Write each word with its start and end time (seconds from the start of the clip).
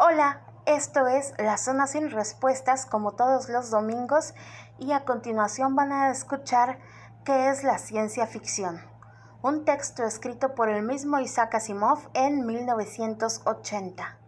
Hola, 0.00 0.42
esto 0.64 1.08
es 1.08 1.34
La 1.38 1.56
Zona 1.56 1.88
sin 1.88 2.12
Respuestas 2.12 2.86
como 2.86 3.16
todos 3.16 3.48
los 3.48 3.68
domingos 3.70 4.32
y 4.78 4.92
a 4.92 5.04
continuación 5.04 5.74
van 5.74 5.90
a 5.90 6.12
escuchar 6.12 6.78
qué 7.24 7.48
es 7.50 7.64
la 7.64 7.78
ciencia 7.78 8.28
ficción, 8.28 8.80
un 9.42 9.64
texto 9.64 10.04
escrito 10.04 10.54
por 10.54 10.68
el 10.68 10.84
mismo 10.84 11.18
Isaac 11.18 11.56
Asimov 11.56 11.98
en 12.14 12.46
1980. 12.46 14.18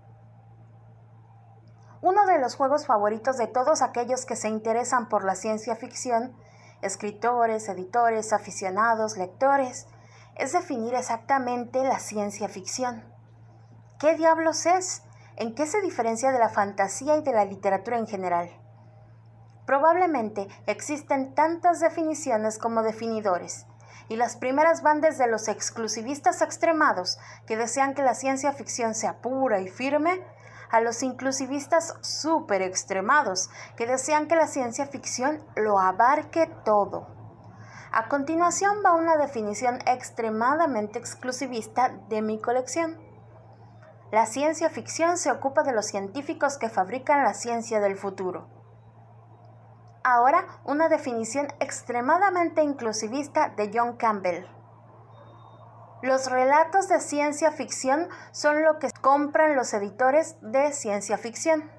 Uno 2.03 2.27
de 2.27 2.41
los 2.41 2.57
juegos 2.57 2.85
favoritos 2.85 3.37
de 3.37 3.47
todos 3.47 3.81
aquellos 3.81 4.27
que 4.27 4.35
se 4.35 4.49
interesan 4.49 5.09
por 5.09 5.23
la 5.23 5.37
ciencia 5.37 5.77
ficción, 5.77 6.35
escritores, 6.83 7.69
editores, 7.69 8.33
aficionados, 8.33 9.17
lectores, 9.17 9.87
es 10.35 10.53
definir 10.53 10.97
exactamente 10.97 11.85
la 11.85 12.01
ciencia 12.01 12.49
ficción. 12.49 13.05
¿Qué 14.01 14.17
diablos 14.17 14.67
es? 14.67 15.05
¿En 15.41 15.55
qué 15.55 15.65
se 15.65 15.81
diferencia 15.81 16.33
de 16.33 16.39
la 16.39 16.51
fantasía 16.51 17.17
y 17.17 17.23
de 17.23 17.33
la 17.33 17.47
literatura 17.47 17.97
en 17.97 18.07
general? 18.07 18.51
Probablemente 19.65 20.49
existen 20.67 21.35
tantas 21.35 21.81
definiciones 21.81 22.59
como 22.59 22.83
definidores, 22.83 23.65
y 24.11 24.17
las 24.17 24.37
primeras 24.37 24.83
van 24.83 25.01
desde 25.01 25.27
los 25.27 25.49
exclusivistas 25.49 26.43
extremados 26.43 27.19
que 27.47 27.57
desean 27.57 27.95
que 27.95 28.03
la 28.03 28.13
ciencia 28.13 28.53
ficción 28.53 28.95
sea 28.95 29.23
pura 29.23 29.61
y 29.61 29.69
firme, 29.69 30.23
a 30.71 30.83
los 30.83 31.03
inclusivistas 31.03 31.95
súper 32.03 32.61
extremados 32.61 33.49
que 33.77 33.87
desean 33.87 34.29
que 34.29 34.37
la 34.37 34.47
ciencia 34.47 34.85
ficción 34.85 35.43
lo 35.57 35.79
abarque 35.79 36.49
todo. 36.67 37.07
A 37.93 38.09
continuación 38.09 38.83
va 38.85 38.93
una 38.93 39.17
definición 39.17 39.79
extremadamente 39.87 40.99
exclusivista 40.99 41.97
de 42.11 42.21
mi 42.21 42.39
colección. 42.39 43.10
La 44.13 44.27
ciencia 44.27 44.71
ficción 44.71 45.17
se 45.17 45.31
ocupa 45.31 45.63
de 45.63 45.73
los 45.73 45.87
científicos 45.87 46.59
que 46.59 46.69
fabrican 46.69 47.23
la 47.23 47.33
ciencia 47.33 47.81
del 47.81 47.97
futuro. 47.97 48.49
Ahora, 50.03 50.47
una 50.65 50.89
definición 50.89 51.47
extremadamente 51.61 52.63
inclusivista 52.63 53.51
de 53.51 53.71
John 53.73 53.97
Campbell. 53.97 54.47
Los 56.03 56.31
relatos 56.31 56.89
de 56.89 56.99
ciencia 56.99 57.53
ficción 57.53 58.09
son 58.33 58.65
lo 58.65 58.79
que 58.79 58.91
compran 59.01 59.55
los 59.55 59.75
editores 59.75 60.37
de 60.41 60.73
ciencia 60.73 61.17
ficción. 61.17 61.71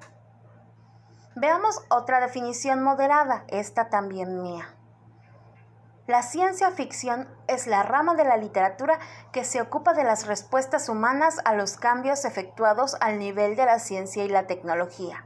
Veamos 1.34 1.84
otra 1.90 2.20
definición 2.20 2.82
moderada, 2.82 3.44
esta 3.48 3.90
también 3.90 4.40
mía. 4.40 4.76
La 6.08 6.22
ciencia 6.24 6.72
ficción 6.72 7.28
es 7.46 7.68
la 7.68 7.84
rama 7.84 8.14
de 8.14 8.24
la 8.24 8.36
literatura 8.36 8.98
que 9.30 9.44
se 9.44 9.60
ocupa 9.60 9.94
de 9.94 10.02
las 10.02 10.26
respuestas 10.26 10.88
humanas 10.88 11.40
a 11.44 11.54
los 11.54 11.76
cambios 11.76 12.24
efectuados 12.24 12.96
al 13.00 13.20
nivel 13.20 13.54
de 13.54 13.66
la 13.66 13.78
ciencia 13.78 14.24
y 14.24 14.28
la 14.28 14.48
tecnología. 14.48 15.24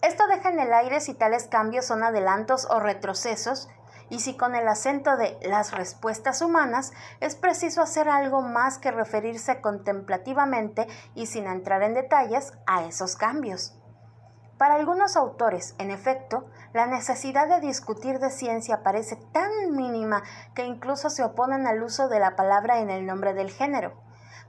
Esto 0.00 0.28
deja 0.28 0.50
en 0.50 0.60
el 0.60 0.72
aire 0.72 1.00
si 1.00 1.12
tales 1.12 1.48
cambios 1.48 1.86
son 1.86 2.04
adelantos 2.04 2.68
o 2.70 2.78
retrocesos, 2.78 3.68
y 4.08 4.20
si 4.20 4.36
con 4.36 4.54
el 4.54 4.68
acento 4.68 5.16
de 5.16 5.36
las 5.42 5.72
respuestas 5.72 6.40
humanas 6.40 6.92
es 7.18 7.34
preciso 7.34 7.82
hacer 7.82 8.08
algo 8.08 8.40
más 8.40 8.78
que 8.78 8.92
referirse 8.92 9.60
contemplativamente 9.60 10.86
y 11.16 11.26
sin 11.26 11.48
entrar 11.48 11.82
en 11.82 11.94
detalles 11.94 12.52
a 12.66 12.84
esos 12.84 13.16
cambios. 13.16 13.76
Para 14.58 14.74
algunos 14.74 15.16
autores, 15.16 15.74
en 15.78 15.90
efecto, 15.90 16.46
la 16.76 16.86
necesidad 16.86 17.48
de 17.48 17.66
discutir 17.66 18.18
de 18.18 18.30
ciencia 18.30 18.82
parece 18.82 19.16
tan 19.32 19.50
mínima 19.74 20.22
que 20.54 20.66
incluso 20.66 21.08
se 21.08 21.24
oponen 21.24 21.66
al 21.66 21.82
uso 21.82 22.08
de 22.08 22.20
la 22.20 22.36
palabra 22.36 22.80
en 22.80 22.90
el 22.90 23.06
nombre 23.06 23.32
del 23.32 23.50
género. 23.50 23.94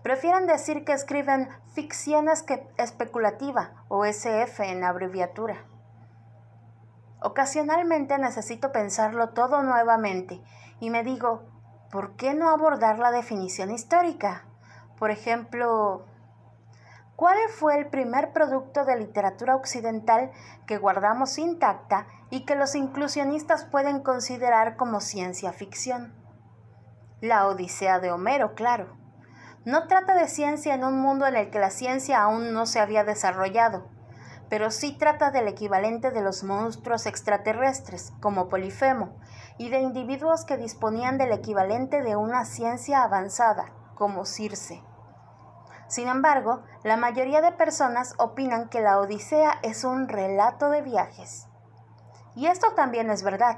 Prefieren 0.04 0.46
decir 0.46 0.84
que 0.84 0.92
escriben 0.92 1.48
ficción 1.74 2.28
especulativa 2.78 3.86
o 3.88 4.04
SF 4.04 4.60
en 4.60 4.84
abreviatura. 4.84 5.64
Ocasionalmente 7.22 8.18
necesito 8.18 8.74
pensarlo 8.74 9.30
todo 9.30 9.64
nuevamente 9.64 10.42
y 10.82 10.90
me 10.90 11.04
digo, 11.04 11.44
¿por 11.92 12.18
qué 12.18 12.34
no 12.34 12.50
abordar 12.50 13.00
la 13.00 13.12
definición 13.12 13.72
histórica? 13.72 14.44
Por 15.00 15.12
ejemplo, 15.12 16.04
¿Cuál 17.18 17.40
fue 17.50 17.80
el 17.80 17.88
primer 17.88 18.32
producto 18.32 18.86
de 18.86 18.96
literatura 18.96 19.56
occidental 19.56 20.30
que 20.68 20.78
guardamos 20.78 21.40
intacta 21.40 22.06
y 22.30 22.46
que 22.46 22.56
los 22.56 22.76
inclusionistas 22.76 23.66
pueden 23.66 24.04
considerar 24.04 24.76
como 24.76 25.02
ciencia 25.02 25.52
ficción? 25.52 26.14
La 27.20 27.48
Odisea 27.48 28.00
de 28.00 28.12
Homero, 28.12 28.54
claro. 28.54 28.96
No 29.66 29.88
trata 29.88 30.14
de 30.14 30.28
ciencia 30.28 30.76
en 30.76 30.84
un 30.84 31.02
mundo 31.02 31.26
en 31.26 31.36
el 31.36 31.50
que 31.50 31.58
la 31.58 31.72
ciencia 31.72 32.22
aún 32.22 32.54
no 32.54 32.68
se 32.68 32.80
había 32.80 33.04
desarrollado, 33.04 33.90
pero 34.48 34.70
sí 34.70 34.96
trata 34.96 35.32
del 35.32 35.48
equivalente 35.48 36.12
de 36.12 36.22
los 36.22 36.44
monstruos 36.44 37.08
extraterrestres, 37.08 38.14
como 38.22 38.48
Polifemo, 38.48 39.18
y 39.58 39.70
de 39.70 39.80
individuos 39.80 40.46
que 40.46 40.58
disponían 40.58 41.18
del 41.18 41.32
equivalente 41.32 42.04
de 42.04 42.16
una 42.16 42.46
ciencia 42.46 43.02
avanzada, 43.02 43.74
como 43.96 44.24
Circe. 44.24 44.84
Sin 45.88 46.10
embargo, 46.10 46.64
la 46.84 46.98
mayoría 46.98 47.42
de 47.42 47.54
personas 47.54 48.14
opinan 48.18 48.68
que 48.68 48.82
la 48.82 49.00
Odisea 49.00 49.60
es 49.64 49.84
un 49.84 50.10
relato 50.10 50.70
de 50.70 50.82
viajes. 50.82 51.48
Y 52.36 52.48
esto 52.48 52.74
también 52.76 53.10
es 53.10 53.24
verdad. 53.24 53.58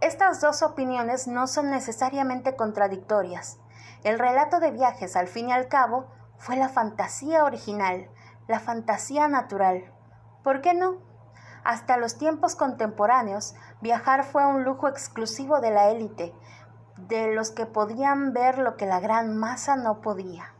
Estas 0.00 0.40
dos 0.40 0.62
opiniones 0.62 1.28
no 1.28 1.46
son 1.46 1.70
necesariamente 1.70 2.56
contradictorias. 2.56 3.58
El 4.04 4.18
relato 4.18 4.60
de 4.60 4.70
viajes, 4.70 5.16
al 5.16 5.28
fin 5.28 5.48
y 5.48 5.52
al 5.52 5.68
cabo, 5.68 6.06
fue 6.36 6.56
la 6.56 6.68
fantasía 6.68 7.44
original, 7.44 8.10
la 8.48 8.60
fantasía 8.60 9.28
natural. 9.28 9.92
¿Por 10.42 10.60
qué 10.60 10.74
no? 10.74 10.98
Hasta 11.64 11.96
los 11.96 12.18
tiempos 12.18 12.56
contemporáneos, 12.56 13.54
viajar 13.80 14.24
fue 14.24 14.44
un 14.44 14.64
lujo 14.64 14.88
exclusivo 14.88 15.60
de 15.60 15.70
la 15.70 15.90
élite, 15.90 16.34
de 16.96 17.32
los 17.32 17.50
que 17.50 17.66
podían 17.66 18.32
ver 18.32 18.58
lo 18.58 18.76
que 18.76 18.86
la 18.86 19.00
gran 19.00 19.36
masa 19.36 19.76
no 19.76 20.00
podía. 20.00 20.52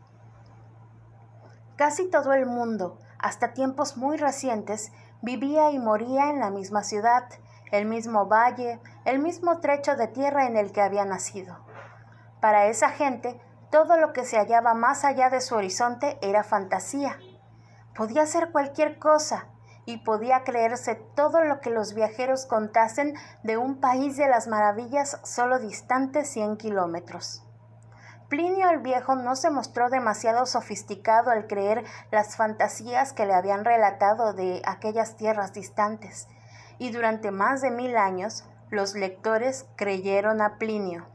Casi 1.83 2.09
todo 2.09 2.31
el 2.31 2.45
mundo, 2.45 2.97
hasta 3.19 3.51
tiempos 3.51 3.97
muy 3.97 4.15
recientes, 4.15 4.93
vivía 5.21 5.69
y 5.71 5.79
moría 5.79 6.29
en 6.29 6.39
la 6.39 6.49
misma 6.49 6.81
ciudad, 6.81 7.25
el 7.73 7.85
mismo 7.85 8.25
valle, 8.25 8.79
el 9.03 9.19
mismo 9.19 9.59
trecho 9.59 9.97
de 9.97 10.07
tierra 10.07 10.45
en 10.45 10.55
el 10.55 10.71
que 10.71 10.79
había 10.79 11.03
nacido. 11.03 11.57
Para 12.39 12.67
esa 12.67 12.87
gente, 12.87 13.37
todo 13.69 13.97
lo 13.97 14.13
que 14.13 14.23
se 14.23 14.37
hallaba 14.37 14.73
más 14.73 15.03
allá 15.03 15.29
de 15.29 15.41
su 15.41 15.55
horizonte 15.55 16.17
era 16.21 16.45
fantasía. 16.45 17.19
Podía 17.93 18.25
ser 18.27 18.53
cualquier 18.53 18.97
cosa 18.97 19.49
y 19.83 19.97
podía 20.05 20.45
creerse 20.45 20.95
todo 20.95 21.43
lo 21.43 21.59
que 21.59 21.69
los 21.69 21.95
viajeros 21.95 22.45
contasen 22.45 23.13
de 23.43 23.57
un 23.57 23.81
país 23.81 24.15
de 24.15 24.29
las 24.29 24.47
maravillas 24.47 25.19
solo 25.25 25.59
distante 25.59 26.23
100 26.23 26.55
kilómetros. 26.55 27.42
Plinio 28.33 28.67
el 28.71 28.79
Viejo 28.79 29.13
no 29.15 29.35
se 29.35 29.51
mostró 29.51 29.91
demasiado 29.91 30.47
sofisticado 30.47 31.29
al 31.29 31.45
creer 31.45 31.83
las 32.09 32.35
fantasías 32.35 33.13
que 33.13 33.27
le 33.27 33.35
habían 33.35 33.63
relatado 33.63 34.33
de 34.33 34.63
aquellas 34.65 35.17
tierras 35.17 35.53
distantes, 35.53 36.27
y 36.79 36.89
durante 36.89 37.29
más 37.29 37.61
de 37.61 37.69
mil 37.69 37.95
años 37.95 38.43
los 38.71 38.95
lectores 38.95 39.67
creyeron 39.75 40.41
a 40.41 40.57
Plinio. 40.57 41.05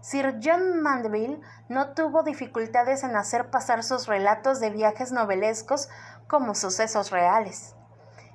Sir 0.00 0.40
John 0.42 0.80
Mandeville 0.80 1.38
no 1.68 1.90
tuvo 1.90 2.22
dificultades 2.22 3.04
en 3.04 3.14
hacer 3.14 3.50
pasar 3.50 3.84
sus 3.84 4.06
relatos 4.06 4.58
de 4.58 4.70
viajes 4.70 5.12
novelescos 5.12 5.90
como 6.28 6.54
sucesos 6.54 7.10
reales. 7.10 7.74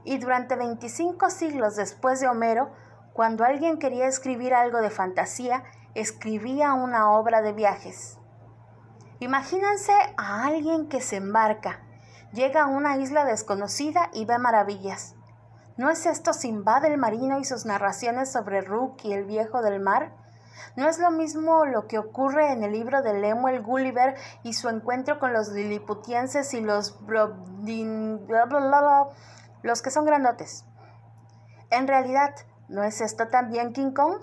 Y 0.04 0.20
durante 0.20 0.56
25 0.56 1.32
siglos 1.32 1.76
después 1.76 2.20
de 2.20 2.28
Homero, 2.28 2.70
cuando 3.18 3.44
alguien 3.46 3.80
quería 3.80 4.06
escribir 4.06 4.54
algo 4.54 4.80
de 4.80 4.92
fantasía, 4.92 5.64
escribía 5.96 6.76
una 6.76 7.10
obra 7.10 7.42
de 7.42 7.52
viajes. 7.52 8.20
Imagínense 9.20 9.92
a 10.18 10.46
alguien 10.46 10.88
que 10.88 11.02
se 11.02 11.16
embarca, 11.16 11.80
llega 12.32 12.62
a 12.62 12.68
una 12.68 12.98
isla 12.98 13.26
desconocida 13.26 14.12
y 14.14 14.26
ve 14.26 14.38
maravillas. 14.38 15.16
¿No 15.78 15.90
es 15.90 16.06
esto 16.06 16.32
Simbad 16.32 16.86
el 16.86 17.00
marino 17.00 17.40
y 17.40 17.44
sus 17.44 17.66
narraciones 17.66 18.32
sobre 18.32 18.62
Rook 18.62 19.00
y 19.04 19.14
el 19.14 19.26
viejo 19.26 19.64
del 19.64 19.80
mar? 19.80 20.12
¿No 20.76 20.88
es 20.88 21.00
lo 21.00 21.10
mismo 21.10 21.66
lo 21.66 21.88
que 21.88 21.98
ocurre 21.98 22.52
en 22.52 22.64
el 22.64 22.72
libro 22.72 23.02
de 23.02 23.16
Lemuel 23.16 23.64
Gulliver 23.64 24.14
y 24.44 24.54
su 24.54 24.70
encuentro 24.70 25.18
con 25.18 25.34
los 25.34 25.50
liliputienses 25.50 26.54
y 26.54 26.62
los 26.62 27.00
los 29.64 29.82
que 29.82 29.90
son 29.90 30.06
grandotes? 30.06 30.66
En 31.72 31.88
realidad, 31.88 32.36
¿no 32.68 32.84
es 32.84 33.02
esto 33.02 33.28
también 33.28 33.74
King 33.74 33.92
Kong? 33.92 34.18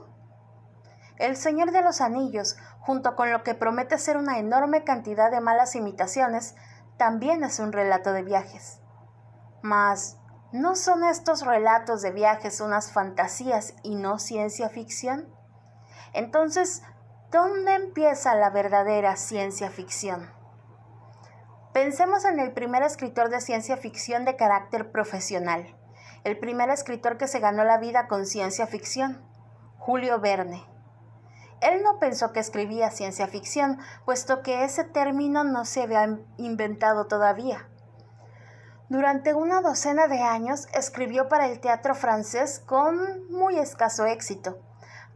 El 1.19 1.37
Señor 1.37 1.71
de 1.71 1.83
los 1.83 2.01
Anillos, 2.01 2.57
junto 2.81 3.15
con 3.15 3.31
lo 3.31 3.43
que 3.43 3.55
promete 3.55 3.99
ser 3.99 4.17
una 4.17 4.39
enorme 4.39 4.85
cantidad 4.85 5.31
de 5.31 5.41
malas 5.41 5.77
imitaciones, 5.77 6.57
también 6.97 7.45
es 7.45 7.59
un 7.59 7.73
relato 7.73 8.13
de 8.13 8.23
viajes. 8.23 8.81
Mas, 9.63 10.19
¿no 10.53 10.77
son 10.77 11.05
estos 11.05 11.47
relatos 11.47 12.03
de 12.03 12.11
viajes 12.11 12.61
unas 12.61 12.93
fantasías 12.93 13.75
y 13.83 13.95
no 13.95 14.19
ciencia 14.19 14.69
ficción? 14.69 15.29
Entonces, 16.13 16.83
¿dónde 17.31 17.75
empieza 17.75 18.35
la 18.35 18.51
verdadera 18.51 19.17
ciencia 19.17 19.71
ficción? 19.71 20.31
Pensemos 21.73 22.25
en 22.25 22.39
el 22.39 22.53
primer 22.53 22.83
escritor 22.83 23.31
de 23.31 23.41
ciencia 23.41 23.77
ficción 23.77 24.25
de 24.25 24.37
carácter 24.37 24.93
profesional, 24.93 25.77
el 26.25 26.39
primer 26.39 26.71
escritor 26.71 27.19
que 27.19 27.29
se 27.29 27.39
ganó 27.39 27.65
la 27.65 27.79
vida 27.79 28.09
con 28.09 28.25
ciencia 28.25 28.67
ficción, 28.67 29.23
Julio 29.79 30.19
Verne. 30.21 30.67
Él 31.61 31.83
no 31.83 31.99
pensó 31.99 32.33
que 32.33 32.41
escribía 32.41 32.91
ciencia 32.91 33.27
ficción, 33.27 33.79
puesto 34.05 34.43
que 34.43 34.65
ese 34.65 34.85
término 34.85 35.45
no 35.45 35.65
se 35.65 35.83
había 35.83 36.19
inventado 36.39 37.07
todavía. 37.07 37.69
Durante 38.89 39.35
una 39.35 39.61
docena 39.61 40.09
de 40.09 40.21
años 40.21 40.67
escribió 40.75 41.29
para 41.29 41.47
el 41.47 41.61
teatro 41.61 41.95
francés 41.95 42.59
con 42.59 43.31
muy 43.31 43.59
escaso 43.59 44.07
éxito, 44.07 44.59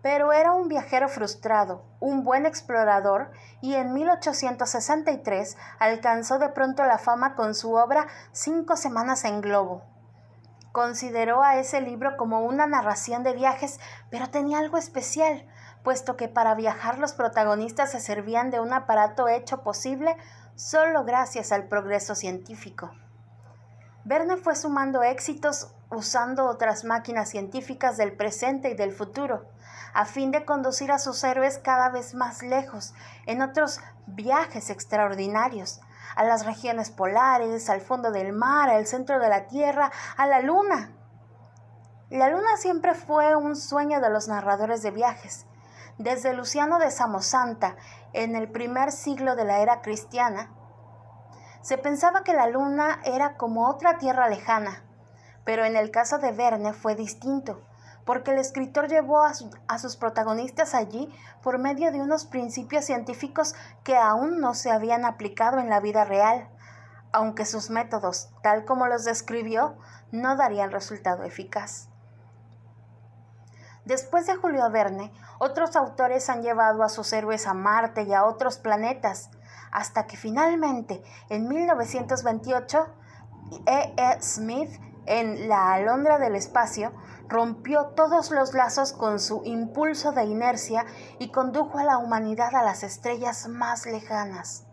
pero 0.03 0.33
era 0.33 0.53
un 0.53 0.69
viajero 0.69 1.09
frustrado, 1.09 1.85
un 2.01 2.25
buen 2.25 2.47
explorador 2.47 3.31
y 3.61 3.75
en 3.75 3.93
1863 3.93 5.57
alcanzó 5.79 6.39
de 6.39 6.49
pronto 6.51 6.85
la 6.85 6.99
fama 6.99 7.35
con 7.35 7.55
su 7.55 7.75
obra 7.75 8.07
Cinco 8.33 8.77
Semanas 8.77 9.25
en 9.25 9.41
Globo. 9.41 9.98
Consideró 10.73 11.43
a 11.43 11.57
ese 11.57 11.81
libro 11.81 12.17
como 12.17 12.41
una 12.41 12.67
narración 12.67 13.23
de 13.23 13.33
viajes, 13.33 13.81
pero 14.11 14.29
tenía 14.29 14.59
algo 14.59 14.77
especial, 14.77 15.47
puesto 15.83 16.17
que 16.17 16.29
para 16.29 16.55
viajar 16.55 16.99
los 16.99 17.13
protagonistas 17.13 17.93
se 17.93 18.01
servían 18.01 18.51
de 18.51 18.61
un 18.61 18.73
aparato 18.73 19.29
hecho 19.29 19.63
posible 19.63 20.17
solo 20.55 21.05
gracias 21.05 21.53
al 21.53 21.69
progreso 21.69 22.15
científico. 22.15 22.91
Verne 24.05 24.37
fue 24.37 24.57
sumando 24.57 25.03
éxitos 25.03 25.75
usando 25.91 26.47
otras 26.47 26.85
máquinas 26.85 27.31
científicas 27.31 27.97
del 27.97 28.13
presente 28.13 28.71
y 28.71 28.75
del 28.75 28.93
futuro, 28.93 29.49
a 29.95 30.05
fin 30.05 30.31
de 30.31 30.45
conducir 30.45 30.93
a 30.93 30.99
sus 30.99 31.23
héroes 31.25 31.59
cada 31.59 31.89
vez 31.89 32.15
más 32.15 32.43
lejos, 32.43 32.95
en 33.27 33.43
otros 33.43 33.81
viajes 34.07 34.71
extraordinarios, 34.71 35.81
a 36.17 36.25
las 36.25 36.47
regiones 36.47 36.91
polares, 36.91 37.69
al 37.71 37.81
fondo 37.81 38.11
del 38.11 38.33
mar, 38.33 38.71
al 38.71 38.87
centro 38.87 39.21
de 39.21 39.29
la 39.29 39.47
Tierra, 39.47 39.91
a 40.17 40.27
la 40.27 40.41
Luna. 40.41 40.93
La 42.11 42.29
Luna 42.29 42.57
siempre 42.57 42.95
fue 42.95 43.37
un 43.37 43.55
sueño 43.55 44.01
de 44.01 44.11
los 44.11 44.29
narradores 44.29 44.83
de 44.83 44.91
viajes. 44.91 45.47
Desde 45.99 46.33
Luciano 46.33 46.79
de 46.79 46.91
Samosanta, 46.91 47.77
en 48.13 48.37
el 48.37 48.51
primer 48.51 48.93
siglo 48.93 49.37
de 49.37 49.45
la 49.45 49.61
era 49.61 49.83
cristiana, 49.83 50.51
se 51.61 51.77
pensaba 51.77 52.23
que 52.25 52.33
la 52.33 52.47
Luna 52.47 53.01
era 53.05 53.37
como 53.37 53.69
otra 53.69 53.99
Tierra 53.99 54.29
lejana, 54.29 54.85
pero 55.45 55.65
en 55.65 55.77
el 55.77 55.91
caso 55.91 56.19
de 56.19 56.33
Verne 56.33 56.73
fue 56.73 56.95
distinto 56.95 57.68
porque 58.09 58.31
el 58.31 58.39
escritor 58.39 58.89
llevó 58.89 59.21
a, 59.23 59.79
sus 59.79 59.97
protagonistas 59.97 60.75
allí 60.75 61.15
por 61.43 61.59
medio 61.59 61.93
de 61.93 62.01
unos 62.01 62.25
principios 62.25 62.87
científicos 62.87 63.55
que 63.85 63.99
aún 63.99 64.41
no 64.41 64.55
se 64.55 64.71
habían 64.71 65.05
aplicado 65.05 65.59
en 65.59 65.69
la 65.69 65.79
vida 65.81 66.07
real, 66.07 66.49
aunque 67.13 67.45
sus 67.45 67.69
métodos, 67.69 68.31
tal 68.43 68.65
como 68.65 68.87
los 68.87 69.05
describió, 69.05 69.77
no 70.11 70.37
darían 70.37 70.71
resultado 70.71 71.23
eficaz. 71.25 71.91
Después 73.85 74.27
de 74.27 74.37
Julio 74.37 74.71
Verne, 74.71 75.13
otros 75.39 75.77
autores 75.77 76.31
han 76.31 76.43
llevado 76.43 76.85
a 76.85 76.89
sus 76.89 77.13
héroes 77.13 77.47
a 77.47 77.53
Marte 77.53 78.05
y 78.05 78.15
a 78.15 78.25
otros 78.25 78.57
planetas, 78.57 79.29
hasta 79.71 80.07
que 80.07 80.17
finalmente, 80.17 81.03
en 81.29 81.47
1928, 81.47 82.87
E. 83.67 83.95
E. 83.99 84.23
Smith, 84.23 84.81
en 85.09 85.49
La 85.49 85.73
Alondra 85.73 86.19
del 86.19 86.37
Espacio, 86.37 86.93
rompió 87.29 87.87
todos 87.97 88.31
los 88.31 88.55
lazos 88.55 88.93
con 88.93 89.19
su 89.19 89.43
impulso 89.45 90.13
de 90.13 90.25
inercia 90.25 90.85
y 91.19 91.31
condujo 91.31 91.79
a 91.79 91.85
la 91.85 91.99
humanidad 91.99 92.55
a 92.55 92.63
las 92.63 92.83
estrellas 92.83 93.49
más 93.49 93.87
lejanas. 93.87 94.65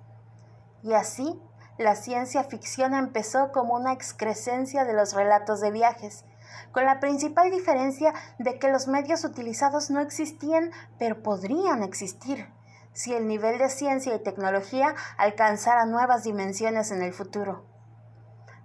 Y 0.83 0.93
así, 0.93 1.41
la 1.77 1.95
ciencia 1.95 2.43
ficción 2.43 2.93
empezó 2.93 3.51
como 3.51 3.73
una 3.73 3.91
excrescencia 3.91 4.85
de 4.85 4.93
los 4.93 5.13
relatos 5.13 5.59
de 5.59 5.71
viajes, 5.71 6.23
con 6.71 6.85
la 6.85 6.99
principal 6.99 7.51
diferencia 7.51 8.13
de 8.39 8.59
que 8.59 8.69
los 8.69 8.87
medios 8.87 9.25
utilizados 9.25 9.89
no 9.89 9.99
existían, 9.99 10.71
pero 10.99 11.21
podrían 11.23 11.83
existir, 11.83 12.49
si 12.93 13.13
el 13.13 13.27
nivel 13.27 13.57
de 13.57 13.69
ciencia 13.69 14.15
y 14.15 14.23
tecnología 14.23 14.95
alcanzara 15.17 15.85
nuevas 15.85 16.23
dimensiones 16.23 16.91
en 16.91 17.01
el 17.01 17.13
futuro. 17.13 17.74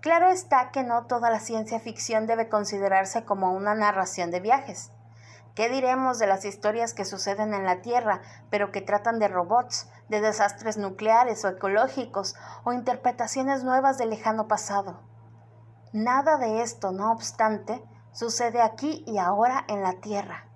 Claro 0.01 0.29
está 0.31 0.71
que 0.71 0.83
no 0.83 1.05
toda 1.05 1.29
la 1.29 1.41
ciencia 1.41 1.79
ficción 1.79 2.27
debe 2.27 2.49
considerarse 2.49 3.27
como 3.27 3.53
una 3.53 3.75
narración 3.75 4.31
de 4.31 4.41
viajes. 4.41 4.93
¿Qué 5.55 5.69
diremos 5.69 6.19
de 6.19 6.27
las 6.27 6.47
historias 6.47 6.95
que 6.95 7.05
suceden 7.05 7.53
en 7.53 7.67
la 7.67 7.83
Tierra, 7.83 8.23
pero 8.51 8.73
que 8.73 8.81
tratan 8.81 9.19
de 9.19 9.29
robots, 9.29 9.91
de 10.09 10.23
desastres 10.23 10.79
nucleares 10.79 11.45
o 11.45 11.49
ecológicos, 11.49 12.35
o 12.65 12.73
interpretaciones 12.73 13.63
nuevas 13.63 13.99
del 13.99 14.09
lejano 14.09 14.49
pasado? 14.49 15.03
Nada 15.93 16.39
de 16.39 16.63
esto, 16.63 16.93
no 16.93 17.13
obstante, 17.13 17.85
sucede 18.13 18.63
aquí 18.63 19.05
y 19.07 19.19
ahora 19.19 19.65
en 19.69 19.83
la 19.83 20.01
Tierra. 20.01 20.47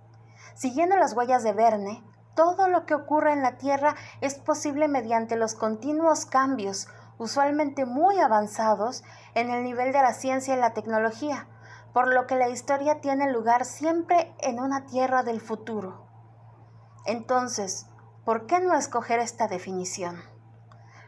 Siguiendo 0.55 0.96
las 0.96 1.12
huellas 1.12 1.43
de 1.43 1.52
Verne, 1.52 2.02
todo 2.35 2.69
lo 2.69 2.87
que 2.87 2.94
ocurre 2.94 3.32
en 3.32 3.43
la 3.43 3.58
Tierra 3.58 3.94
es 4.23 4.37
posible 4.37 4.88
mediante 4.88 5.37
los 5.37 5.55
continuos 5.55 6.25
cambios, 6.25 6.88
usualmente 7.19 7.85
muy 7.85 8.19
avanzados, 8.20 9.05
en 9.35 9.51
el 9.51 9.65
nivel 9.65 9.93
de 9.93 10.03
la 10.03 10.13
ciencia 10.13 10.55
y 10.55 10.59
la 10.59 10.75
tecnología, 10.75 11.49
por 11.93 12.13
lo 12.13 12.27
que 12.27 12.37
la 12.37 12.49
historia 12.49 13.01
tiene 13.01 13.31
lugar 13.31 13.65
siempre 13.65 14.35
en 14.41 14.61
una 14.61 14.87
tierra 14.87 15.23
del 15.23 15.41
futuro. 15.41 16.07
Entonces, 17.07 17.87
¿por 18.25 18.47
qué 18.47 18.61
no 18.61 18.75
escoger 18.75 19.21
esta 19.21 19.49
definición? 19.49 20.21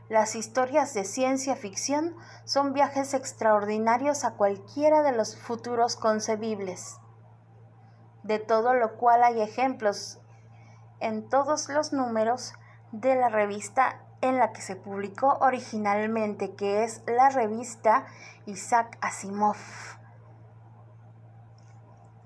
Las 0.08 0.36
historias 0.36 0.94
de 0.94 1.04
ciencia 1.04 1.56
ficción 1.56 2.14
son 2.44 2.72
viajes 2.72 3.14
extraordinarios 3.14 4.24
a 4.24 4.34
cualquiera 4.34 5.02
de 5.02 5.10
los 5.10 5.36
futuros 5.36 5.96
concebibles, 5.96 6.98
de 8.22 8.38
todo 8.38 8.74
lo 8.74 8.96
cual 8.98 9.24
hay 9.24 9.42
ejemplos 9.42 10.20
en 11.00 11.28
todos 11.28 11.68
los 11.68 11.92
números 11.92 12.52
de 12.92 13.16
la 13.16 13.28
revista 13.28 14.05
en 14.20 14.38
la 14.38 14.52
que 14.52 14.62
se 14.62 14.76
publicó 14.76 15.38
originalmente, 15.40 16.54
que 16.54 16.84
es 16.84 17.02
la 17.06 17.28
revista 17.30 18.06
Isaac 18.46 18.98
Asimov. 19.00 19.56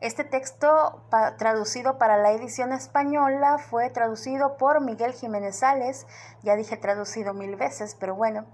Este 0.01 0.25
texto 0.25 1.03
traducido 1.37 1.99
para 1.99 2.17
la 2.17 2.33
edición 2.33 2.73
española 2.73 3.59
fue 3.59 3.91
traducido 3.91 4.57
por 4.57 4.81
Miguel 4.81 5.13
Jiménez 5.13 5.59
Sales, 5.59 6.07
ya 6.43 6.57
dije 6.57 6.79
traducido 6.79 7.35
mil 7.35 7.57
veces, 7.57 7.97
pero 8.01 8.15
bueno. 8.15 8.47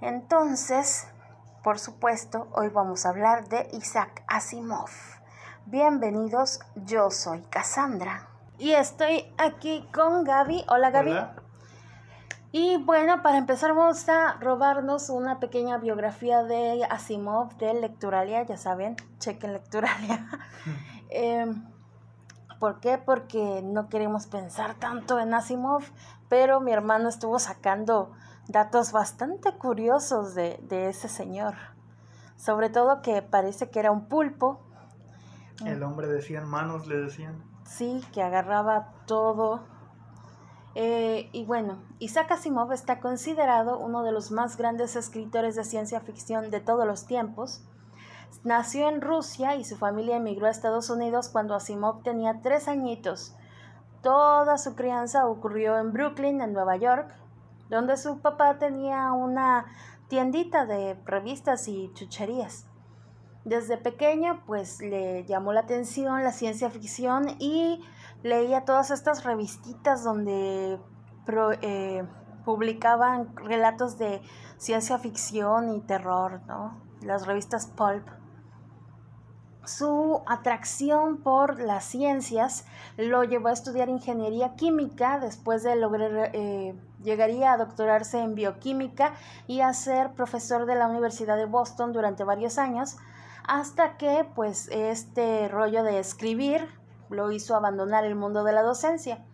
Entonces, 0.00 1.06
por 1.62 1.78
supuesto, 1.78 2.48
hoy 2.52 2.68
vamos 2.68 3.06
a 3.06 3.10
hablar 3.10 3.48
de 3.48 3.68
Isaac 3.72 4.24
Asimov. 4.26 4.90
Bienvenidos, 5.66 6.60
yo 6.74 7.10
soy 7.10 7.42
Cassandra. 7.42 8.28
Y 8.58 8.72
estoy 8.72 9.32
aquí 9.38 9.88
con 9.92 10.24
Gaby. 10.24 10.64
Hola 10.68 10.90
Gaby. 10.90 11.47
Y 12.50 12.78
bueno, 12.78 13.22
para 13.22 13.36
empezar 13.36 13.74
vamos 13.74 14.08
a 14.08 14.38
robarnos 14.40 15.10
una 15.10 15.38
pequeña 15.38 15.76
biografía 15.76 16.42
de 16.42 16.82
Asimov 16.88 17.54
de 17.58 17.74
Lecturalia, 17.74 18.42
ya 18.44 18.56
saben, 18.56 18.96
chequen 19.18 19.52
Lecturalia. 19.52 20.26
Em, 21.10 21.64
¿Por 22.58 22.80
qué? 22.80 22.98
Porque 22.98 23.62
no 23.62 23.88
queremos 23.88 24.26
pensar 24.26 24.74
tanto 24.74 25.18
en 25.18 25.32
Asimov, 25.32 25.82
pero 26.28 26.60
mi 26.60 26.70
hermano 26.70 27.08
estuvo 27.08 27.38
sacando 27.38 28.12
datos 28.46 28.92
bastante 28.92 29.52
curiosos 29.52 30.34
de, 30.34 30.58
de 30.68 30.90
ese 30.90 31.08
señor. 31.08 31.54
Sobre 32.36 32.68
todo 32.68 33.00
que 33.00 33.22
parece 33.22 33.70
que 33.70 33.80
era 33.80 33.90
un 33.90 34.06
pulpo. 34.06 34.60
El 35.64 35.82
hombre 35.82 36.08
de 36.08 36.20
100 36.20 36.46
manos, 36.46 36.86
le 36.86 36.98
decían. 36.98 37.42
Sí, 37.64 38.04
que 38.12 38.22
agarraba 38.22 38.92
todo 39.06 39.64
eh, 40.80 41.28
y 41.32 41.44
bueno, 41.44 41.82
Isaac 41.98 42.30
Asimov 42.30 42.72
está 42.72 43.00
considerado 43.00 43.80
uno 43.80 44.04
de 44.04 44.12
los 44.12 44.30
más 44.30 44.56
grandes 44.56 44.94
escritores 44.94 45.56
de 45.56 45.64
ciencia 45.64 45.98
ficción 45.98 46.52
de 46.52 46.60
todos 46.60 46.86
los 46.86 47.04
tiempos. 47.04 47.64
Nació 48.44 48.88
en 48.88 49.00
Rusia 49.00 49.56
y 49.56 49.64
su 49.64 49.76
familia 49.76 50.18
emigró 50.18 50.46
a 50.46 50.50
Estados 50.50 50.88
Unidos 50.88 51.30
cuando 51.30 51.56
Asimov 51.56 52.04
tenía 52.04 52.42
tres 52.44 52.68
añitos. 52.68 53.34
Toda 54.02 54.56
su 54.56 54.76
crianza 54.76 55.26
ocurrió 55.26 55.76
en 55.80 55.92
Brooklyn, 55.92 56.40
en 56.40 56.52
Nueva 56.52 56.76
York, 56.76 57.12
donde 57.68 57.96
su 57.96 58.20
papá 58.20 58.58
tenía 58.58 59.10
una 59.10 59.66
tiendita 60.06 60.64
de 60.64 60.94
revistas 61.06 61.66
y 61.66 61.90
chucherías. 61.94 62.66
Desde 63.44 63.78
pequeño, 63.78 64.44
pues 64.46 64.80
le 64.80 65.24
llamó 65.24 65.52
la 65.52 65.62
atención 65.62 66.22
la 66.22 66.30
ciencia 66.30 66.70
ficción 66.70 67.34
y 67.40 67.82
leía 68.22 68.64
todas 68.64 68.90
estas 68.90 69.24
revistitas 69.24 70.04
donde 70.04 70.78
eh, 71.62 72.04
publicaban 72.44 73.36
relatos 73.36 73.98
de 73.98 74.22
ciencia 74.56 74.98
ficción 74.98 75.74
y 75.74 75.80
terror, 75.80 76.40
¿no? 76.46 76.80
Las 77.02 77.26
revistas 77.26 77.66
Pulp. 77.66 78.06
su 79.64 80.22
atracción 80.26 81.18
por 81.18 81.60
las 81.60 81.84
ciencias 81.84 82.64
lo 82.96 83.22
llevó 83.22 83.48
a 83.48 83.52
estudiar 83.52 83.90
ingeniería 83.90 84.54
química, 84.54 85.18
después 85.20 85.62
de 85.62 85.76
lograr, 85.76 86.30
eh, 86.32 86.74
llegaría 87.02 87.52
a 87.52 87.58
doctorarse 87.58 88.18
en 88.18 88.34
bioquímica 88.34 89.12
y 89.46 89.60
a 89.60 89.72
ser 89.74 90.14
profesor 90.14 90.64
de 90.64 90.74
la 90.74 90.88
Universidad 90.88 91.36
de 91.36 91.44
Boston 91.44 91.92
durante 91.92 92.24
varios 92.24 92.56
años, 92.56 92.96
hasta 93.46 93.98
que 93.98 94.26
pues 94.34 94.68
este 94.68 95.48
rollo 95.48 95.82
de 95.82 95.98
escribir 95.98 96.66
lo 97.10 97.30
hizo 97.32 97.56
abandonar 97.56 98.04
el 98.04 98.14
mundo 98.14 98.44
de 98.44 98.52
la 98.52 98.62
docencia. 98.62 99.24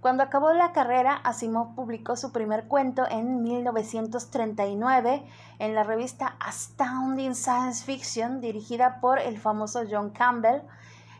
Cuando 0.00 0.22
acabó 0.22 0.52
la 0.52 0.72
carrera, 0.72 1.16
Asimov 1.16 1.74
publicó 1.74 2.14
su 2.14 2.30
primer 2.30 2.68
cuento 2.68 3.04
en 3.10 3.42
1939 3.42 5.26
en 5.58 5.74
la 5.74 5.82
revista 5.82 6.36
Astounding 6.38 7.34
Science 7.34 7.84
Fiction, 7.84 8.40
dirigida 8.40 9.00
por 9.00 9.18
el 9.18 9.38
famoso 9.38 9.82
John 9.90 10.10
Campbell, 10.10 10.62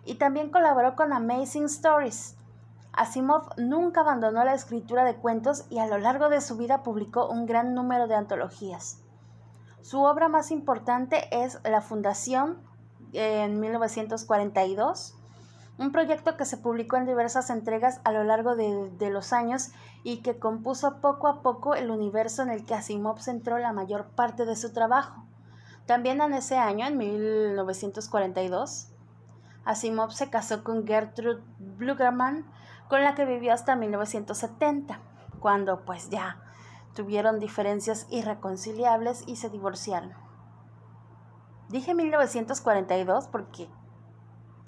y 0.04 0.14
también 0.14 0.50
colaboró 0.50 0.94
con 0.94 1.12
Amazing 1.12 1.64
Stories. 1.64 2.36
Asimov 2.92 3.50
nunca 3.56 4.02
abandonó 4.02 4.44
la 4.44 4.54
escritura 4.54 5.04
de 5.04 5.16
cuentos 5.16 5.66
y 5.70 5.80
a 5.80 5.86
lo 5.86 5.98
largo 5.98 6.28
de 6.28 6.40
su 6.40 6.56
vida 6.56 6.84
publicó 6.84 7.28
un 7.28 7.46
gran 7.46 7.74
número 7.74 8.06
de 8.06 8.14
antologías. 8.14 9.02
Su 9.82 10.02
obra 10.02 10.28
más 10.28 10.52
importante 10.52 11.28
es 11.30 11.58
La 11.64 11.80
Fundación 11.80 12.58
en 13.12 13.58
1942, 13.58 15.17
un 15.78 15.92
proyecto 15.92 16.36
que 16.36 16.44
se 16.44 16.56
publicó 16.56 16.96
en 16.96 17.06
diversas 17.06 17.50
entregas 17.50 18.00
a 18.02 18.10
lo 18.10 18.24
largo 18.24 18.56
de, 18.56 19.10
los 19.10 19.32
años 19.32 19.70
y 20.02 20.22
que 20.22 20.38
compuso 20.38 21.00
poco 21.00 21.28
a 21.28 21.40
poco 21.40 21.76
el 21.76 21.90
universo 21.90 22.42
en 22.42 22.50
el 22.50 22.66
que 22.66 22.74
Asimov 22.74 23.20
centró 23.20 23.58
la 23.58 23.72
mayor 23.72 24.08
parte 24.08 24.44
de 24.44 24.56
su 24.56 24.72
trabajo. 24.72 25.24
También 25.86 26.20
en 26.20 26.34
ese 26.34 26.58
año, 26.58 26.84
en 26.86 26.98
1942, 26.98 28.88
Asimov 29.64 30.10
se 30.10 30.30
casó 30.30 30.64
con 30.64 30.84
Gertrude 30.84 31.42
Blugerman, 31.58 32.44
con 32.88 33.04
la 33.04 33.14
que 33.14 33.24
vivió 33.24 33.52
hasta 33.52 33.76
1970, 33.76 34.98
cuando 35.38 35.84
pues 35.84 36.10
ya 36.10 36.42
tuvieron 36.94 37.38
diferencias 37.38 38.08
irreconciliables 38.10 39.22
y 39.28 39.36
se 39.36 39.48
divorciaron. 39.48 40.12
Dije 41.68 41.94
1942 41.94 43.28
porque 43.28 43.68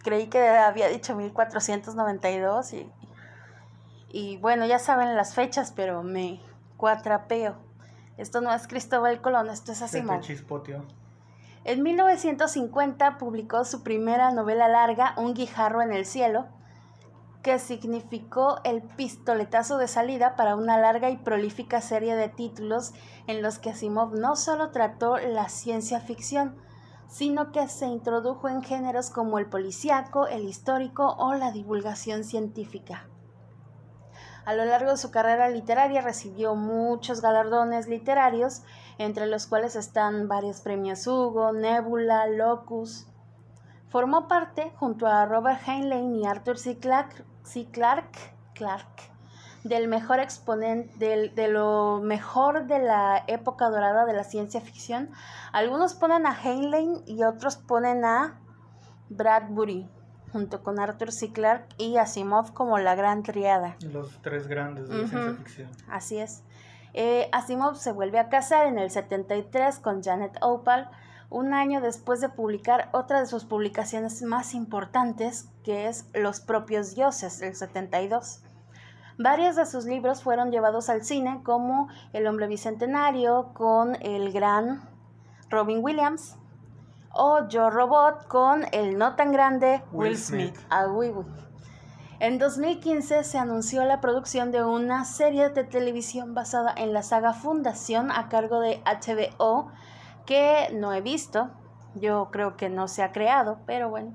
creí 0.02 0.28
que 0.28 0.48
había 0.48 0.88
dicho 0.88 1.14
1492 1.14 2.72
y, 2.74 2.90
y 4.08 4.36
bueno, 4.38 4.66
ya 4.66 4.78
saben 4.78 5.16
las 5.16 5.34
fechas, 5.34 5.72
pero 5.74 6.02
me 6.02 6.40
cuatrapeo. 6.76 7.56
Esto 8.16 8.40
no 8.40 8.52
es 8.52 8.66
Cristóbal 8.66 9.20
Colón, 9.20 9.48
esto 9.48 9.72
es 9.72 9.82
así. 9.82 10.02
En 11.64 11.82
1950 11.82 13.18
publicó 13.18 13.64
su 13.64 13.82
primera 13.82 14.30
novela 14.30 14.68
larga, 14.68 15.14
Un 15.16 15.34
guijarro 15.34 15.82
en 15.82 15.92
el 15.92 16.06
cielo, 16.06 16.46
que 17.42 17.58
significó 17.58 18.60
el 18.64 18.82
pistoletazo 18.82 19.78
de 19.78 19.88
salida 19.88 20.36
para 20.36 20.56
una 20.56 20.78
larga 20.78 21.10
y 21.10 21.16
prolífica 21.16 21.80
serie 21.80 22.14
de 22.16 22.28
títulos 22.28 22.92
en 23.26 23.42
los 23.42 23.58
que 23.58 23.70
Asimov 23.70 24.14
no 24.14 24.36
solo 24.36 24.70
trató 24.70 25.16
la 25.16 25.48
ciencia 25.48 26.00
ficción, 26.00 26.56
sino 27.10 27.50
que 27.50 27.66
se 27.68 27.86
introdujo 27.86 28.48
en 28.48 28.62
géneros 28.62 29.10
como 29.10 29.38
el 29.38 29.46
policíaco, 29.46 30.28
el 30.28 30.44
histórico 30.48 31.16
o 31.18 31.34
la 31.34 31.50
divulgación 31.50 32.22
científica. 32.22 33.08
A 34.44 34.54
lo 34.54 34.64
largo 34.64 34.92
de 34.92 34.96
su 34.96 35.10
carrera 35.10 35.48
literaria 35.50 36.00
recibió 36.00 36.54
muchos 36.54 37.20
galardones 37.20 37.88
literarios, 37.88 38.62
entre 38.96 39.26
los 39.26 39.46
cuales 39.46 39.76
están 39.76 40.28
varios 40.28 40.60
premios 40.60 41.06
Hugo, 41.06 41.52
Nebula, 41.52 42.26
Locus. 42.28 43.06
Formó 43.88 44.28
parte, 44.28 44.72
junto 44.76 45.06
a 45.06 45.26
Robert 45.26 45.60
Heinlein 45.66 46.14
y 46.14 46.26
Arthur 46.26 46.58
C. 46.58 46.78
Clarke, 46.78 47.24
C. 47.42 47.66
Clarke, 47.70 48.34
Clarke 48.54 49.09
del 49.64 49.88
mejor 49.88 50.20
exponente, 50.20 51.30
de 51.34 51.48
lo 51.48 52.00
mejor 52.02 52.66
de 52.66 52.78
la 52.78 53.24
época 53.26 53.68
dorada 53.68 54.04
de 54.06 54.14
la 54.14 54.24
ciencia 54.24 54.60
ficción. 54.60 55.10
Algunos 55.52 55.94
ponen 55.94 56.26
a 56.26 56.34
Heinlein 56.34 57.02
y 57.06 57.24
otros 57.24 57.56
ponen 57.56 58.04
a 58.04 58.40
Bradbury, 59.10 59.88
junto 60.32 60.62
con 60.62 60.78
Arthur 60.78 61.12
C. 61.12 61.32
Clarke 61.32 61.74
y 61.76 61.96
Asimov 61.96 62.52
como 62.54 62.78
la 62.78 62.94
gran 62.94 63.22
triada. 63.22 63.76
Los 63.80 64.20
tres 64.22 64.46
grandes 64.46 64.88
de 64.88 65.02
la 65.02 65.08
ciencia 65.08 65.34
ficción. 65.34 65.70
Así 65.88 66.18
es. 66.18 66.42
Eh, 66.94 67.28
Asimov 67.32 67.76
se 67.76 67.92
vuelve 67.92 68.18
a 68.18 68.28
casar 68.28 68.66
en 68.66 68.78
el 68.78 68.90
73 68.90 69.78
con 69.78 70.02
Janet 70.02 70.38
Opal, 70.40 70.90
un 71.28 71.54
año 71.54 71.80
después 71.80 72.20
de 72.20 72.28
publicar 72.28 72.88
otra 72.92 73.20
de 73.20 73.26
sus 73.26 73.44
publicaciones 73.44 74.22
más 74.22 74.54
importantes, 74.54 75.48
que 75.62 75.86
es 75.86 76.08
Los 76.12 76.40
propios 76.40 76.96
dioses, 76.96 77.40
el 77.42 77.54
72. 77.54 78.42
Varios 79.22 79.54
de 79.54 79.66
sus 79.66 79.84
libros 79.84 80.22
fueron 80.22 80.50
llevados 80.50 80.88
al 80.88 81.04
cine, 81.04 81.42
como 81.44 81.88
El 82.14 82.26
hombre 82.26 82.46
bicentenario 82.46 83.50
con 83.52 83.96
el 84.00 84.32
gran 84.32 84.80
Robin 85.50 85.84
Williams, 85.84 86.38
o 87.12 87.46
Yo 87.46 87.68
Robot 87.68 88.26
con 88.28 88.64
el 88.72 88.96
no 88.96 89.16
tan 89.16 89.30
grande 89.30 89.82
Will, 89.92 90.16
Smith. 90.16 90.56
Ah, 90.70 90.86
en 92.18 92.38
2015 92.38 93.22
se 93.24 93.36
anunció 93.36 93.84
la 93.84 94.00
producción 94.00 94.52
de 94.52 94.64
una 94.64 95.04
serie 95.04 95.50
de 95.50 95.64
televisión 95.64 96.32
basada 96.32 96.72
en 96.74 96.94
la 96.94 97.02
saga 97.02 97.34
Fundación 97.34 98.10
a 98.10 98.30
cargo 98.30 98.60
de 98.60 98.82
HBO 98.86 99.70
que 100.24 100.70
no 100.72 100.94
he 100.94 101.02
visto. 101.02 101.50
Yo 101.94 102.30
creo 102.32 102.56
que 102.56 102.70
no 102.70 102.88
se 102.88 103.02
ha 103.02 103.12
creado, 103.12 103.58
pero 103.66 103.90
bueno 103.90 104.14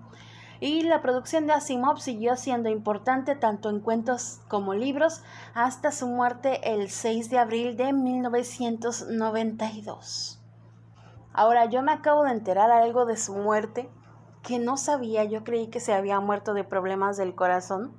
y 0.59 0.83
la 0.83 1.01
producción 1.01 1.47
de 1.47 1.53
Asimov 1.53 1.99
siguió 1.99 2.35
siendo 2.35 2.69
importante 2.69 3.35
tanto 3.35 3.69
en 3.69 3.79
cuentos 3.79 4.41
como 4.47 4.73
libros 4.73 5.23
hasta 5.53 5.91
su 5.91 6.07
muerte 6.07 6.73
el 6.73 6.89
6 6.89 7.29
de 7.29 7.37
abril 7.39 7.77
de 7.77 7.93
1992. 7.93 10.41
Ahora 11.33 11.65
yo 11.65 11.81
me 11.81 11.91
acabo 11.91 12.23
de 12.23 12.31
enterar 12.31 12.71
algo 12.71 13.05
de 13.05 13.17
su 13.17 13.35
muerte 13.35 13.89
que 14.41 14.59
no 14.59 14.77
sabía, 14.77 15.25
yo 15.25 15.43
creí 15.43 15.67
que 15.67 15.79
se 15.79 15.93
había 15.93 16.19
muerto 16.19 16.53
de 16.53 16.63
problemas 16.63 17.17
del 17.17 17.35
corazón, 17.35 17.97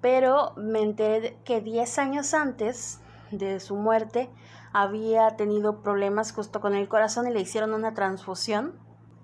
pero 0.00 0.54
me 0.56 0.82
enteré 0.82 1.38
que 1.44 1.60
10 1.60 1.98
años 1.98 2.34
antes 2.34 3.00
de 3.30 3.60
su 3.60 3.76
muerte 3.76 4.30
había 4.72 5.36
tenido 5.36 5.82
problemas 5.82 6.32
justo 6.32 6.60
con 6.60 6.74
el 6.74 6.88
corazón 6.88 7.26
y 7.26 7.30
le 7.30 7.40
hicieron 7.40 7.74
una 7.74 7.94
transfusión 7.94 8.74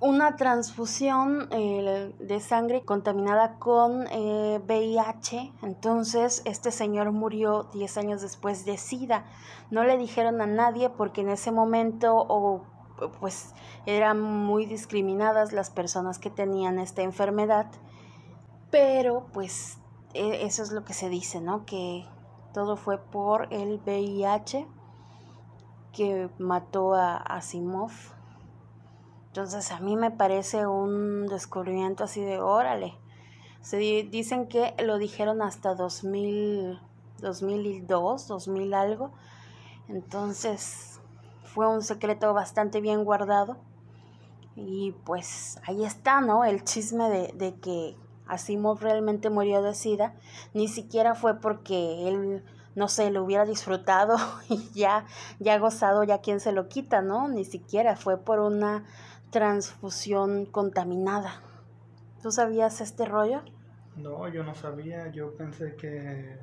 una 0.04 0.36
transfusión 0.36 1.48
eh, 1.50 2.14
de 2.18 2.40
sangre 2.40 2.84
contaminada 2.84 3.58
con 3.58 4.04
VIH. 4.04 5.36
Eh, 5.38 5.52
Entonces, 5.62 6.42
este 6.44 6.72
señor 6.72 7.10
murió 7.10 7.70
10 7.72 7.96
años 7.96 8.20
después 8.20 8.66
de 8.66 8.76
SIDA. 8.76 9.24
No 9.70 9.82
le 9.82 9.96
dijeron 9.96 10.42
a 10.42 10.46
nadie 10.46 10.90
porque 10.90 11.22
en 11.22 11.30
ese 11.30 11.52
momento 11.52 12.66
pues 13.18 13.54
eran 13.86 14.20
muy 14.20 14.66
discriminadas 14.66 15.52
las 15.52 15.70
personas 15.70 16.18
que 16.18 16.28
tenían 16.28 16.78
esta 16.78 17.00
enfermedad. 17.00 17.66
Pero 18.70 19.24
pues 19.32 19.78
e, 20.12 20.44
eso 20.44 20.62
es 20.62 20.70
lo 20.70 20.84
que 20.84 20.92
se 20.92 21.08
dice, 21.08 21.40
¿no? 21.40 21.64
Que 21.64 22.06
todo 22.52 22.76
fue 22.76 22.98
por 22.98 23.48
el 23.50 23.80
VIH 23.86 24.66
que 25.92 26.28
mató 26.38 26.92
a 26.92 27.16
Asimov 27.16 28.13
entonces 29.34 29.72
a 29.72 29.80
mí 29.80 29.96
me 29.96 30.12
parece 30.12 30.64
un 30.64 31.26
descubrimiento 31.26 32.04
así 32.04 32.20
de 32.20 32.40
órale. 32.40 32.94
Se 33.62 33.78
dicen 33.78 34.46
que 34.46 34.76
lo 34.78 34.96
dijeron 34.96 35.42
hasta 35.42 35.74
2000, 35.74 36.78
2002, 37.18 38.28
2000 38.28 38.74
algo. 38.74 39.10
Entonces 39.88 41.00
fue 41.42 41.66
un 41.66 41.82
secreto 41.82 42.32
bastante 42.32 42.80
bien 42.80 43.02
guardado. 43.02 43.56
Y 44.54 44.92
pues 45.04 45.58
ahí 45.66 45.84
está, 45.84 46.20
¿no? 46.20 46.44
El 46.44 46.62
chisme 46.62 47.10
de, 47.10 47.32
de 47.34 47.56
que 47.56 47.96
Asimov 48.28 48.78
realmente 48.78 49.30
murió 49.30 49.62
de 49.62 49.74
SIDA. 49.74 50.14
Ni 50.52 50.68
siquiera 50.68 51.16
fue 51.16 51.40
porque 51.40 52.06
él, 52.06 52.44
no 52.76 52.86
sé, 52.86 53.10
lo 53.10 53.24
hubiera 53.24 53.46
disfrutado 53.46 54.16
y 54.48 54.70
ya, 54.74 55.06
ya 55.40 55.58
gozado, 55.58 56.04
ya 56.04 56.18
quien 56.18 56.38
se 56.38 56.52
lo 56.52 56.68
quita, 56.68 57.02
¿no? 57.02 57.26
Ni 57.26 57.44
siquiera 57.44 57.96
fue 57.96 58.16
por 58.16 58.38
una 58.38 58.84
transfusión 59.30 60.46
contaminada. 60.46 61.42
¿Tú 62.22 62.30
sabías 62.30 62.80
este 62.80 63.04
rollo? 63.04 63.42
No, 63.96 64.28
yo 64.28 64.44
no 64.44 64.54
sabía. 64.54 65.08
Yo 65.08 65.36
pensé 65.36 65.76
que 65.76 66.38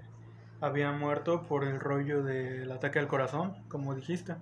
había 0.62 0.92
muerto 0.92 1.44
por 1.48 1.64
el 1.64 1.80
rollo 1.80 2.24
del 2.24 2.72
ataque 2.72 3.00
al 3.00 3.08
corazón, 3.08 3.56
como 3.68 3.96
dijiste. 3.96 4.36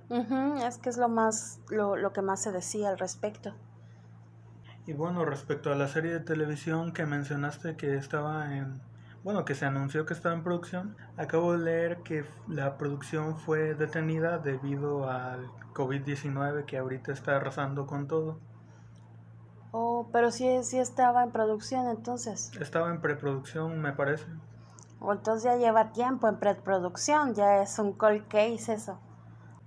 es 0.66 0.78
que 0.78 0.90
es 0.90 0.98
lo 0.98 1.10
más, 1.10 1.62
lo, 1.70 1.96
lo 1.96 2.12
que 2.12 2.22
más 2.22 2.42
se 2.42 2.52
decía 2.52 2.90
al 2.90 3.00
respecto. 3.00 3.54
Y 4.86 4.94
bueno, 4.94 5.24
respecto 5.24 5.72
a 5.72 5.76
la 5.76 5.88
serie 5.88 6.12
de 6.12 6.20
televisión 6.20 6.94
que 6.94 7.06
mencionaste 7.06 7.76
que 7.76 7.96
estaba 7.96 8.58
en, 8.58 8.82
bueno, 9.24 9.46
que 9.46 9.56
se 9.56 9.66
anunció 9.66 10.06
que 10.06 10.14
estaba 10.14 10.34
en 10.34 10.44
producción, 10.44 10.96
acabo 11.18 11.54
de 11.54 11.60
leer 11.60 11.98
que 12.04 12.26
la 12.48 12.78
producción 12.78 13.38
fue 13.38 13.74
detenida 13.76 14.38
debido 14.38 15.10
al 15.10 15.48
COVID-19 15.74 16.66
que 16.66 16.78
ahorita 16.78 17.12
está 17.12 17.36
arrasando 17.36 17.86
con 17.86 18.08
todo. 18.08 18.40
Oh, 19.72 20.10
pero 20.12 20.32
sí, 20.32 20.64
sí 20.64 20.80
estaba 20.80 21.24
en 21.24 21.32
producción 21.32 21.88
entonces. 21.90 22.52
Estaba 22.60 22.90
en 22.90 23.02
preproducción, 23.02 23.80
me 23.82 23.94
parece. 23.94 24.26
O 25.00 25.14
entonces 25.14 25.44
ya 25.44 25.58
lleva 25.58 25.92
tiempo 25.92 26.28
en 26.28 26.38
preproducción, 26.40 27.36
ya 27.36 27.62
es 27.62 27.78
un 27.80 27.94
cold 27.94 28.28
case 28.28 28.74
eso. 28.74 29.00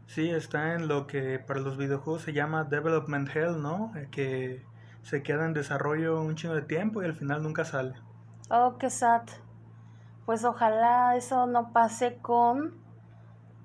Sí, 0.06 0.28
está 0.30 0.74
en 0.74 0.88
lo 0.88 1.06
que 1.06 1.38
para 1.38 1.60
los 1.60 1.76
videojuegos 1.78 2.22
se 2.22 2.32
llama 2.32 2.64
Development 2.64 3.28
Hell, 3.34 3.62
¿no? 3.62 3.92
Eh, 3.96 4.08
que 4.10 4.62
se 5.02 5.22
queda 5.22 5.46
en 5.46 5.54
desarrollo 5.54 6.20
un 6.20 6.34
chingo 6.34 6.54
de 6.54 6.62
tiempo 6.62 7.02
y 7.02 7.06
al 7.06 7.14
final 7.14 7.42
nunca 7.42 7.64
sale. 7.64 7.94
Oh, 8.50 8.76
qué 8.78 8.90
sad. 8.90 9.22
Pues 10.26 10.44
ojalá 10.44 11.16
eso 11.16 11.46
no 11.46 11.72
pase 11.72 12.18
con. 12.18 12.74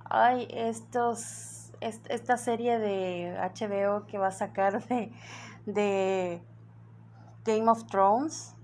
Ay, 0.05 0.47
estos. 0.51 1.71
esta 1.81 2.37
serie 2.37 2.79
de 2.79 3.37
HBO 3.37 4.05
que 4.07 4.17
va 4.17 4.27
a 4.27 4.31
sacar 4.31 4.83
de, 4.87 5.11
de 5.65 6.41
Game 7.45 7.69
of 7.69 7.85
Thrones. 7.85 8.55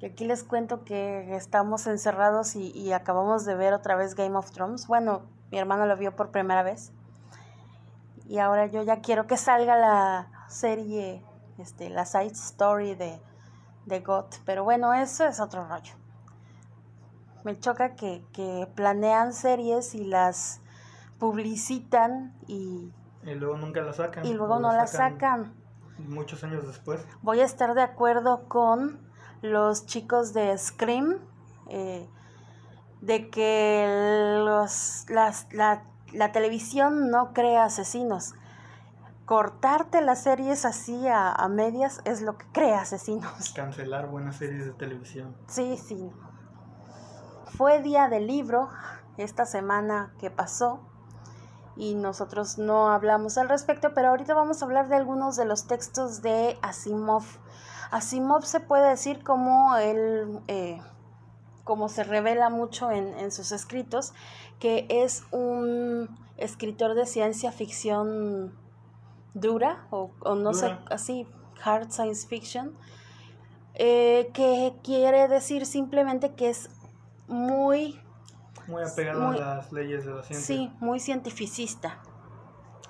Y 0.00 0.06
aquí 0.06 0.26
les 0.26 0.44
cuento 0.44 0.84
que 0.84 1.34
estamos 1.34 1.86
encerrados 1.86 2.56
y, 2.56 2.70
y 2.72 2.92
acabamos 2.92 3.44
de 3.44 3.54
ver 3.54 3.72
otra 3.72 3.96
vez 3.96 4.14
Game 4.14 4.36
of 4.36 4.50
Thrones. 4.50 4.86
Bueno, 4.86 5.22
mi 5.50 5.58
hermano 5.58 5.86
lo 5.86 5.96
vio 5.96 6.14
por 6.14 6.30
primera 6.30 6.62
vez. 6.62 6.92
Y 8.28 8.38
ahora 8.38 8.66
yo 8.66 8.82
ya 8.82 9.00
quiero 9.00 9.26
que 9.26 9.36
salga 9.36 9.76
la 9.76 10.46
serie, 10.48 11.22
este, 11.58 11.90
la 11.90 12.06
side 12.06 12.32
story 12.32 12.94
de, 12.94 13.20
de 13.86 14.00
GOT. 14.00 14.36
Pero 14.44 14.64
bueno, 14.64 14.94
eso 14.94 15.26
es 15.26 15.40
otro 15.40 15.66
rollo. 15.66 15.94
Me 17.44 17.58
choca 17.58 17.94
que, 17.94 18.24
que 18.32 18.68
planean 18.74 19.32
series 19.32 19.94
y 19.94 20.04
las 20.04 20.60
publicitan 21.18 22.34
y... 22.46 22.92
Y 23.24 23.34
luego 23.34 23.56
nunca 23.56 23.80
las 23.82 23.96
sacan. 23.96 24.24
Y 24.26 24.34
luego 24.34 24.58
no 24.58 24.72
las 24.72 24.92
sacan. 24.92 25.54
Muchos 25.98 26.42
años 26.44 26.66
después. 26.66 27.06
Voy 27.22 27.40
a 27.40 27.44
estar 27.44 27.74
de 27.74 27.82
acuerdo 27.82 28.48
con 28.48 29.00
los 29.40 29.86
chicos 29.86 30.34
de 30.34 30.56
Scream. 30.58 31.18
Eh, 31.68 32.08
de 33.00 33.28
que 33.30 34.42
los, 34.44 35.06
las, 35.08 35.52
la 35.52 35.84
la 36.14 36.32
televisión 36.32 37.10
no 37.10 37.32
crea 37.32 37.64
asesinos. 37.64 38.34
Cortarte 39.24 40.02
las 40.02 40.22
series 40.22 40.66
así 40.66 41.08
a, 41.08 41.48
medias 41.48 42.02
es 42.04 42.20
lo 42.20 42.36
que 42.36 42.46
crea 42.52 42.82
asesinos. 42.82 43.52
Cancelar 43.56 44.08
buenas 44.08 44.36
series 44.36 44.66
de 44.66 44.72
televisión. 44.72 45.34
Sí, 45.48 45.78
sí. 45.78 46.10
Fue 47.56 47.80
día 47.80 48.08
del 48.08 48.26
libro 48.26 48.68
esta 49.16 49.46
semana 49.46 50.12
que 50.18 50.30
pasó 50.30 50.80
y 51.76 51.94
nosotros 51.94 52.58
no 52.58 52.90
hablamos 52.90 53.38
al 53.38 53.48
respecto, 53.48 53.94
pero 53.94 54.08
ahorita 54.08 54.34
vamos 54.34 54.60
a 54.60 54.66
hablar 54.66 54.88
de 54.88 54.96
algunos 54.96 55.36
de 55.36 55.46
los 55.46 55.66
textos 55.66 56.20
de 56.20 56.58
Asimov. 56.60 57.24
Asimov 57.90 58.44
se 58.44 58.60
puede 58.60 58.90
decir 58.90 59.22
como 59.22 59.76
el... 59.76 60.40
Eh, 60.48 60.80
como 61.64 61.88
se 61.88 62.04
revela 62.04 62.50
mucho 62.50 62.90
en, 62.90 63.32
sus 63.32 63.50
escritos, 63.50 64.12
que 64.60 64.86
es 64.90 65.24
un 65.30 66.10
escritor 66.36 66.94
de 66.94 67.06
ciencia 67.06 67.52
ficción 67.52 68.52
dura, 69.34 69.86
o, 69.90 70.10
no 70.34 70.54
sé, 70.54 70.76
así, 70.90 71.26
hard 71.62 71.90
science 71.90 72.26
fiction, 72.26 72.72
eh, 73.74 74.30
que 74.32 74.74
quiere 74.82 75.28
decir 75.28 75.66
simplemente 75.66 76.34
que 76.34 76.50
es 76.50 76.70
muy... 77.26 78.00
Muy 78.66 78.82
apegado 78.82 79.28
a 79.28 79.36
las 79.36 79.72
leyes 79.72 80.06
de 80.06 80.14
la 80.14 80.22
ciencia. 80.22 80.46
Sí, 80.46 80.72
muy 80.80 81.00
cientificista. 81.00 82.00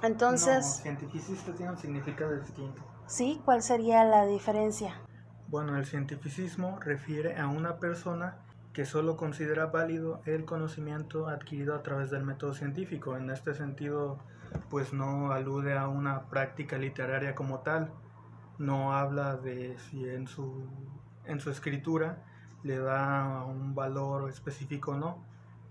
Entonces... 0.03 0.65
No, 0.67 0.83
cientificista 0.83 1.53
tiene 1.53 1.73
un 1.73 1.79
significado 1.79 2.39
distinto. 2.39 2.83
Sí, 3.07 3.41
¿cuál 3.45 3.63
sería 3.63 4.05
la 4.05 4.27
diferencia? 4.27 5.01
Bueno, 5.49 5.77
el 5.77 5.87
cientificismo 5.87 6.79
refiere 6.81 7.39
a 7.39 7.49
una 7.49 7.79
persona 7.79 8.39
que 8.73 8.85
solo 8.85 9.17
considera 9.17 9.67
válido 9.67 10.21
el 10.27 10.45
conocimiento 10.45 11.29
adquirido 11.29 11.75
a 11.75 11.83
través 11.83 12.11
del 12.11 12.25
método 12.25 12.55
científico. 12.55 13.17
En 13.17 13.31
este 13.31 13.55
sentido, 13.55 14.19
pues 14.70 14.92
no 14.92 15.32
alude 15.32 15.76
a 15.76 15.88
una 15.88 16.28
práctica 16.28 16.78
literaria 16.78 17.34
como 17.34 17.61
tal, 17.61 17.92
no 18.58 18.92
habla 18.94 19.37
de 19.37 19.78
si 19.78 20.08
en 20.08 20.26
su, 20.26 20.67
en 21.25 21.40
su 21.40 21.50
escritura 21.50 22.25
le 22.62 22.78
da 22.78 23.45
un 23.45 23.75
valor 23.75 24.28
específico 24.30 24.93
o 24.93 24.97
no. 24.97 25.25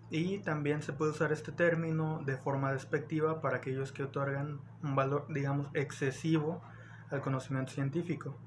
Y 0.09 0.39
también 0.39 0.83
se 0.83 0.93
puede 0.93 1.11
usar 1.11 1.31
este 1.31 1.51
término 1.51 2.21
de 2.23 2.37
forma 2.37 2.71
despectiva 2.71 3.41
para 3.41 3.57
aquellos 3.57 3.91
que 3.91 4.03
otorgan 4.03 4.59
un 4.83 4.95
valor, 4.95 5.25
digamos, 5.29 5.69
excesivo 5.73 6.61
al 7.09 7.21
conocimiento 7.21 7.71
científico. 7.71 8.37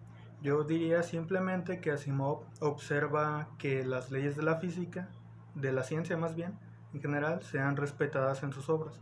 Yo 0.42 0.62
diría 0.62 1.02
simplemente 1.02 1.80
que 1.80 1.90
Asimov 1.90 2.44
observa 2.60 3.48
que 3.58 3.84
las 3.84 4.10
leyes 4.10 4.36
de 4.36 4.42
la 4.42 4.56
física, 4.56 5.08
de 5.54 5.72
la 5.72 5.82
ciencia 5.82 6.16
más 6.16 6.36
bien, 6.36 6.58
en 6.92 7.00
general, 7.00 7.42
sean 7.42 7.76
respetadas 7.76 8.42
en 8.42 8.52
sus 8.52 8.68
obras. 8.68 9.00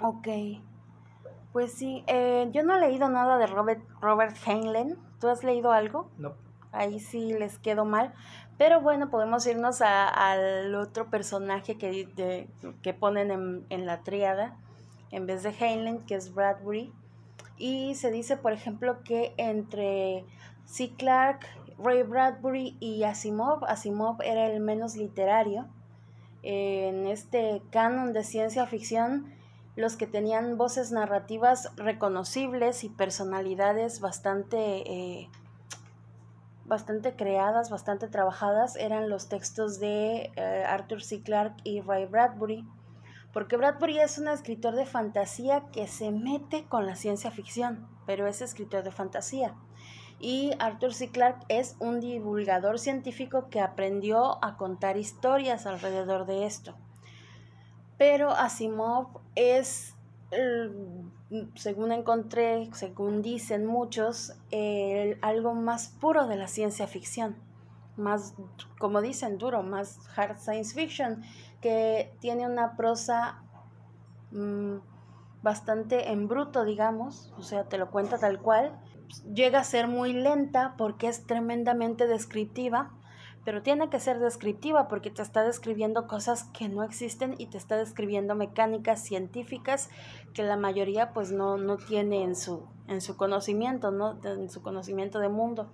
Ok. 0.00 0.28
Pues 1.52 1.72
sí, 1.72 2.04
eh, 2.06 2.48
yo 2.52 2.62
no 2.62 2.76
he 2.76 2.80
leído 2.80 3.08
nada 3.08 3.38
de 3.38 3.46
Robert, 3.46 3.82
Robert 4.00 4.36
Heinlein. 4.46 4.96
¿Tú 5.20 5.28
has 5.28 5.42
leído 5.42 5.72
algo? 5.72 6.10
No. 6.18 6.34
Ahí 6.72 7.00
sí 7.00 7.32
les 7.32 7.58
quedó 7.58 7.84
mal. 7.84 8.12
Pero 8.58 8.80
bueno, 8.80 9.10
podemos 9.10 9.46
irnos 9.46 9.80
al 9.82 10.74
otro 10.74 11.08
personaje 11.10 11.78
que, 11.78 12.48
que 12.82 12.94
ponen 12.94 13.30
en, 13.30 13.66
en 13.70 13.86
la 13.86 14.02
tríada, 14.02 14.56
en 15.10 15.26
vez 15.26 15.42
de 15.42 15.50
Heinlein, 15.50 16.04
que 16.06 16.14
es 16.14 16.34
Bradbury. 16.34 16.92
Y 17.58 17.94
se 17.94 18.10
dice, 18.10 18.36
por 18.36 18.52
ejemplo, 18.52 19.02
que 19.02 19.34
entre 19.38 20.24
C. 20.64 20.90
Clarke, 20.96 21.46
Ray 21.78 22.02
Bradbury 22.02 22.76
y 22.80 23.04
Asimov, 23.04 23.64
Asimov 23.64 24.22
era 24.22 24.46
el 24.46 24.60
menos 24.60 24.96
literario. 24.96 25.66
En 26.42 27.06
este 27.06 27.62
canon 27.70 28.12
de 28.12 28.24
ciencia 28.24 28.66
ficción, 28.66 29.32
los 29.76 29.96
que 29.96 30.06
tenían 30.06 30.56
voces 30.56 30.90
narrativas 30.90 31.70
reconocibles 31.76 32.82
y 32.82 32.88
personalidades 32.88 34.00
bastante, 34.00 34.90
eh, 34.90 35.30
bastante 36.64 37.14
creadas, 37.14 37.70
bastante 37.70 38.08
trabajadas, 38.08 38.76
eran 38.76 39.08
los 39.08 39.28
textos 39.28 39.78
de 39.78 40.32
eh, 40.36 40.64
Arthur 40.66 41.02
C. 41.02 41.22
Clarke 41.22 41.60
y 41.62 41.80
Ray 41.82 42.06
Bradbury 42.06 42.66
porque 43.36 43.58
Bradbury 43.58 43.98
es 43.98 44.16
un 44.16 44.28
escritor 44.28 44.74
de 44.76 44.86
fantasía 44.86 45.64
que 45.70 45.86
se 45.88 46.10
mete 46.10 46.64
con 46.64 46.86
la 46.86 46.96
ciencia 46.96 47.30
ficción, 47.30 47.86
pero 48.06 48.26
es 48.26 48.40
escritor 48.40 48.82
de 48.82 48.90
fantasía. 48.90 49.54
Y 50.18 50.52
Arthur 50.58 50.94
C. 50.94 51.10
Clarke 51.10 51.44
es 51.50 51.76
un 51.78 52.00
divulgador 52.00 52.78
científico 52.78 53.50
que 53.50 53.60
aprendió 53.60 54.42
a 54.42 54.56
contar 54.56 54.96
historias 54.96 55.66
alrededor 55.66 56.24
de 56.24 56.46
esto. 56.46 56.78
Pero 57.98 58.30
Asimov 58.30 59.20
es, 59.34 59.94
según 61.54 61.92
encontré, 61.92 62.68
según 62.72 63.22
dicen 63.22 63.66
muchos, 63.66 64.34
algo 65.22 65.54
más 65.54 65.88
puro 65.88 66.26
de 66.26 66.36
la 66.36 66.48
ciencia 66.48 66.86
ficción. 66.86 67.36
Más, 67.96 68.34
como 68.78 69.00
dicen, 69.00 69.38
duro, 69.38 69.62
más 69.62 69.98
hard 70.16 70.38
science 70.38 70.74
fiction 70.74 71.22
que 71.62 72.14
tiene 72.20 72.46
una 72.46 72.76
prosa 72.76 73.42
mm, 74.30 74.76
bastante 75.42 76.10
en 76.10 76.28
bruto, 76.28 76.64
digamos, 76.64 77.32
o 77.38 77.42
sea, 77.42 77.64
te 77.64 77.78
lo 77.78 77.90
cuenta 77.90 78.18
tal 78.18 78.40
cual. 78.40 78.78
Llega 79.32 79.60
a 79.60 79.64
ser 79.64 79.86
muy 79.86 80.12
lenta 80.12 80.74
porque 80.76 81.08
es 81.08 81.26
tremendamente 81.26 82.08
descriptiva, 82.08 82.92
pero 83.46 83.62
tiene 83.62 83.88
que 83.88 84.00
ser 84.00 84.18
descriptiva 84.18 84.88
porque 84.88 85.08
te 85.08 85.22
está 85.22 85.44
describiendo 85.44 86.08
cosas 86.08 86.50
que 86.52 86.68
no 86.68 86.82
existen 86.82 87.36
y 87.38 87.46
te 87.46 87.58
está 87.58 87.76
describiendo 87.76 88.34
mecánicas 88.34 89.04
científicas 89.04 89.88
que 90.34 90.42
la 90.42 90.56
mayoría 90.56 91.12
pues 91.12 91.30
no, 91.30 91.56
no 91.56 91.76
tiene 91.76 92.24
en 92.24 92.34
su, 92.34 92.66
en 92.88 93.00
su 93.00 93.16
conocimiento, 93.16 93.92
¿no? 93.92 94.18
En 94.24 94.50
su 94.50 94.62
conocimiento 94.62 95.20
de 95.20 95.28
mundo. 95.28 95.70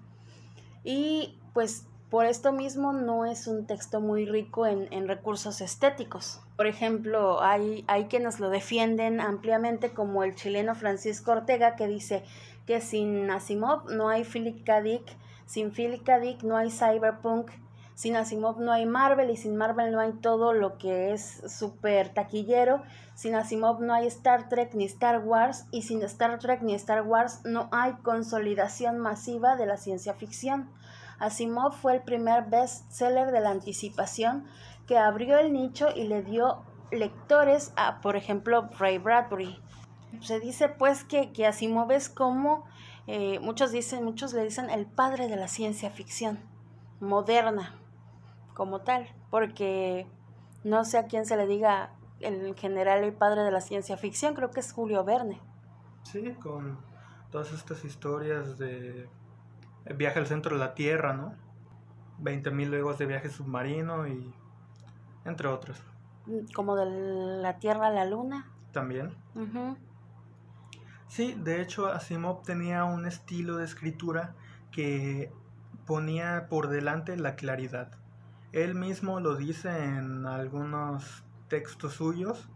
Y 0.85 1.41
pues 1.55 1.87
por 2.11 2.27
esto 2.27 2.53
mismo 2.53 2.93
no 2.93 3.25
es 3.25 3.47
un 3.47 3.67
texto 3.67 4.03
muy 4.03 4.27
rico 4.27 4.67
en, 4.67 5.09
recursos 5.09 5.63
estéticos. 5.63 6.43
Por 6.59 6.67
ejemplo, 6.67 7.43
hay, 7.43 7.87
hay 7.89 8.05
quienes 8.05 8.39
lo 8.39 8.51
defienden 8.51 9.19
ampliamente 9.19 9.95
como 9.95 10.25
el 10.25 10.35
chileno 10.35 10.75
Francisco 10.75 11.33
Ortega 11.33 11.75
que 11.75 11.89
dice 11.89 12.23
que 12.67 12.83
sin 12.83 13.31
Asimov 13.31 13.91
no 13.91 14.11
hay 14.11 14.25
Philip 14.25 14.63
K. 14.63 14.83
Dick, 14.83 15.17
sin 15.47 15.73
Philip 15.73 16.05
K. 16.05 16.21
Dick 16.21 16.43
no 16.43 16.59
hay 16.59 16.71
cyberpunk, 16.71 17.51
sin 17.95 18.17
Asimov 18.17 18.61
no 18.61 18.73
hay 18.73 18.87
Marvel 18.87 19.31
y 19.31 19.37
sin 19.37 19.57
Marvel 19.57 19.93
no 19.93 20.01
hay 20.01 20.13
todo 20.13 20.53
lo 20.53 20.79
que 20.79 21.13
es 21.13 21.43
súper 21.47 22.09
taquillero. 22.09 22.83
Sin 23.15 23.35
Asimov 23.35 23.81
no 23.81 23.95
hay 23.95 24.07
Star 24.07 24.49
Trek 24.49 24.75
ni 24.75 24.85
Star 24.85 25.21
Wars 25.21 25.67
y 25.71 25.83
sin 25.83 26.03
Star 26.03 26.39
Trek 26.39 26.63
ni 26.63 26.75
Star 26.75 27.03
Wars 27.03 27.43
no 27.45 27.69
hay 27.73 27.93
consolidación 28.03 28.99
masiva 28.99 29.57
de 29.57 29.67
la 29.67 29.77
ciencia 29.77 30.15
ficción. 30.15 30.71
Asimov 31.19 31.73
fue 31.75 31.95
el 31.95 32.03
primer 32.03 32.45
bestseller 32.47 33.31
de 33.31 33.41
la 33.41 33.51
anticipación 33.51 34.45
que 34.87 34.99
abrió 34.99 35.39
el 35.39 35.53
nicho 35.53 35.89
y 35.95 36.05
le 36.05 36.23
dio 36.23 36.65
lectores 36.91 37.73
a, 37.77 38.01
por 38.01 38.17
ejemplo, 38.17 38.69
Ray 38.79 38.99
Bradbury. 38.99 39.61
Se 40.21 40.41
dice 40.41 40.69
pues 40.69 41.05
que, 41.05 41.33
que 41.33 41.47
Asimov 41.47 41.93
es 41.93 42.09
como 42.09 42.65
Eh, 43.09 43.41
muchos 43.41 43.73
dicen, 43.73 44.05
muchos 44.05 44.33
le 44.33 44.45
dicen 44.45 44.71
el 44.71 44.87
padre 44.87 45.27
de 45.27 45.35
la 45.35 45.49
ciencia 45.49 45.91
ficción 45.91 46.39
moderna 47.01 47.75
como 48.55 48.81
tal, 48.81 49.09
porque 49.31 50.07
no 50.65 50.85
sé 50.85 50.99
a 50.99 51.07
quién 51.07 51.27
se 51.27 51.37
le 51.37 51.47
diga 51.47 51.93
en 52.21 52.55
general 52.55 53.05
el 53.05 53.13
padre 53.13 53.43
de 53.43 53.51
la 53.51 53.61
ciencia 53.61 53.97
ficción, 53.97 54.35
creo 54.35 54.51
que 54.51 54.61
es 54.61 54.73
Julio 54.73 55.05
Verne. 55.05 55.41
Sí, 56.05 56.35
con 56.41 56.79
todas 57.31 57.53
estas 57.53 57.85
historias 57.85 58.59
de 58.59 59.09
viaje 59.97 60.19
al 60.19 60.27
centro 60.27 60.57
de 60.57 60.61
la 60.61 60.75
Tierra, 60.75 61.15
¿no? 61.15 61.35
20.000 62.21 62.69
leguas 62.69 62.99
de 62.99 63.07
viaje 63.07 63.31
submarino 63.31 64.07
y 64.07 64.33
entre 65.25 65.49
otros. 65.49 65.83
Mm, 66.27 66.53
como 66.55 66.77
de 66.77 66.87
la 67.43 67.59
Tierra 67.59 67.89
a 67.89 67.91
la 67.91 68.05
Luna. 68.05 68.49
También. 68.73 69.15
Sí, 71.09 71.35
de 71.35 71.61
hecho 71.61 71.89
Asimov 71.89 72.43
tenía 72.43 72.85
un 72.85 73.07
estilo 73.07 73.57
de 73.57 73.65
escritura 73.65 74.35
que 74.71 75.31
ponía 75.85 76.47
por 76.49 76.69
delante 76.69 77.17
la 77.17 77.35
claridad. 77.35 77.93
Él 78.53 78.75
mismo 78.75 79.19
lo 79.19 79.35
dice 79.35 79.71
en 79.85 80.27
algunos 80.27 81.25
textos 81.49 81.95
suyos, 81.95 82.49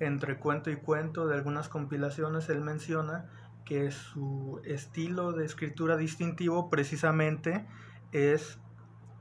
entre 0.00 0.38
cuento 0.38 0.70
y 0.70 0.76
cuento 0.76 1.26
de 1.26 1.34
algunas 1.34 1.68
compilaciones, 1.68 2.48
él 2.48 2.60
menciona 2.60 3.26
que 3.64 3.90
su 3.90 4.60
estilo 4.64 5.32
de 5.32 5.44
escritura 5.44 5.96
distintivo 5.96 6.70
precisamente 6.70 7.66
es 8.12 8.58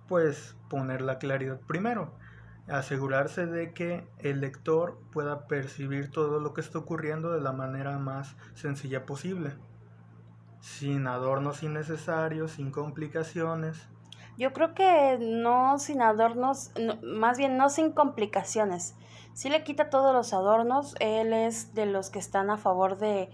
pues 0.07 0.55
poner 0.69 1.01
la 1.01 1.17
claridad 1.17 1.59
primero, 1.61 2.17
asegurarse 2.67 3.45
de 3.45 3.73
que 3.73 4.07
el 4.19 4.41
lector 4.41 4.99
pueda 5.11 5.47
percibir 5.47 6.09
todo 6.09 6.39
lo 6.39 6.53
que 6.53 6.61
está 6.61 6.79
ocurriendo 6.79 7.31
de 7.31 7.41
la 7.41 7.51
manera 7.51 7.97
más 7.99 8.35
sencilla 8.53 9.05
posible, 9.05 9.53
sin 10.59 11.07
adornos 11.07 11.63
innecesarios, 11.63 12.51
sin 12.51 12.71
complicaciones. 12.71 13.89
Yo 14.37 14.51
creo 14.51 14.73
que 14.73 15.17
no 15.19 15.77
sin 15.77 16.01
adornos, 16.01 16.71
más 17.03 17.37
bien 17.37 17.57
no 17.57 17.69
sin 17.69 17.91
complicaciones. 17.91 18.95
Si 19.33 19.49
le 19.49 19.63
quita 19.63 19.89
todos 19.89 20.13
los 20.13 20.33
adornos, 20.33 20.95
él 20.99 21.33
es 21.33 21.73
de 21.73 21.85
los 21.85 22.09
que 22.09 22.19
están 22.19 22.49
a 22.49 22.57
favor 22.57 22.97
de 22.97 23.29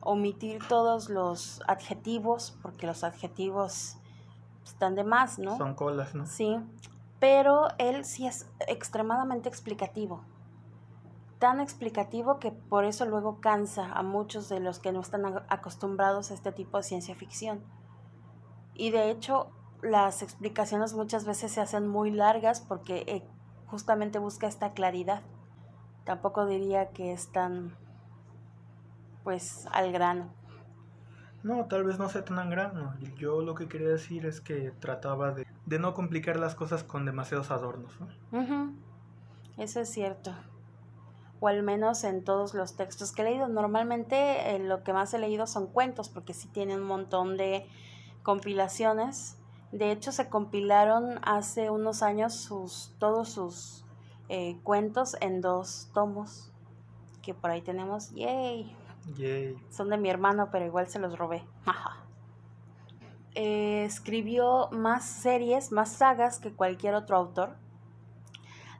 omitir 0.00 0.60
todos 0.68 1.08
los 1.08 1.62
adjetivos, 1.66 2.56
porque 2.62 2.86
los 2.86 3.04
adjetivos 3.04 3.96
están 4.64 4.94
de 4.94 5.04
más, 5.04 5.38
¿no? 5.38 5.56
Son 5.56 5.74
colas, 5.74 6.14
¿no? 6.14 6.26
Sí, 6.26 6.60
pero 7.18 7.68
él 7.78 8.04
sí 8.04 8.26
es 8.26 8.48
extremadamente 8.68 9.48
explicativo. 9.48 10.22
Tan 11.38 11.60
explicativo 11.60 12.38
que 12.38 12.52
por 12.52 12.84
eso 12.84 13.06
luego 13.06 13.40
cansa 13.40 13.92
a 13.92 14.02
muchos 14.02 14.48
de 14.48 14.60
los 14.60 14.78
que 14.78 14.92
no 14.92 15.00
están 15.00 15.24
acostumbrados 15.48 16.30
a 16.30 16.34
este 16.34 16.52
tipo 16.52 16.76
de 16.76 16.84
ciencia 16.84 17.14
ficción. 17.14 17.62
Y 18.74 18.90
de 18.90 19.10
hecho, 19.10 19.50
las 19.84 20.22
explicaciones 20.22 20.94
muchas 20.94 21.26
veces 21.26 21.52
se 21.52 21.60
hacen 21.60 21.86
muy 21.86 22.10
largas 22.10 22.60
porque 22.60 23.04
eh, 23.06 23.22
justamente 23.66 24.18
busca 24.18 24.46
esta 24.46 24.72
claridad. 24.72 25.22
Tampoco 26.04 26.46
diría 26.46 26.90
que 26.90 27.12
es 27.12 27.30
tan, 27.32 27.76
pues, 29.22 29.66
al 29.72 29.92
grano. 29.92 30.32
No, 31.42 31.66
tal 31.66 31.84
vez 31.84 31.98
no 31.98 32.08
sea 32.08 32.24
tan 32.24 32.48
grano. 32.48 32.94
Yo 33.18 33.42
lo 33.42 33.54
que 33.54 33.68
quería 33.68 33.88
decir 33.88 34.24
es 34.24 34.40
que 34.40 34.72
trataba 34.80 35.32
de, 35.32 35.46
no 35.78 35.92
complicar 35.92 36.38
las 36.38 36.54
cosas 36.54 36.82
con 36.82 37.04
demasiados 37.04 37.50
adornos. 37.50 37.92
Eso 39.58 39.80
es 39.80 39.88
cierto. 39.90 40.34
O 41.40 41.48
al 41.48 41.62
menos 41.62 42.04
en 42.04 42.24
todos 42.24 42.54
los 42.54 42.76
textos 42.76 43.12
que 43.12 43.20
he 43.20 43.26
leído. 43.26 43.48
Normalmente 43.48 44.54
eh, 44.54 44.58
lo 44.58 44.82
que 44.82 44.94
más 44.94 45.12
he 45.12 45.18
leído 45.18 45.46
son 45.46 45.66
cuentos, 45.66 46.08
porque 46.08 46.32
sí 46.32 46.48
tienen 46.48 46.80
un 46.80 46.86
montón 46.86 47.36
de 47.36 47.68
compilaciones 48.22 49.38
de 49.74 49.90
hecho, 49.90 50.12
se 50.12 50.28
compilaron 50.28 51.18
hace 51.24 51.68
unos 51.68 52.04
años 52.04 52.32
sus, 52.32 52.94
todos 53.00 53.28
sus 53.30 53.84
eh, 54.28 54.56
cuentos 54.62 55.16
en 55.20 55.40
dos 55.40 55.90
tomos. 55.92 56.52
Que 57.22 57.34
por 57.34 57.50
ahí 57.50 57.60
tenemos. 57.60 58.12
¡Yay! 58.12 58.72
Yay. 59.16 59.56
Son 59.70 59.90
de 59.90 59.98
mi 59.98 60.08
hermano, 60.08 60.48
pero 60.52 60.64
igual 60.64 60.86
se 60.86 61.00
los 61.00 61.18
robé. 61.18 61.42
Eh, 63.34 63.84
escribió 63.84 64.68
más 64.70 65.04
series, 65.04 65.72
más 65.72 65.90
sagas 65.90 66.38
que 66.38 66.52
cualquier 66.52 66.94
otro 66.94 67.16
autor. 67.16 67.56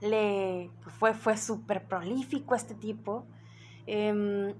Le 0.00 0.70
fue, 1.00 1.12
fue 1.12 1.37
súper 1.37 1.88
prolífico 1.88 2.54
este 2.54 2.76
tipo. 2.76 3.26
Em, 3.88 4.54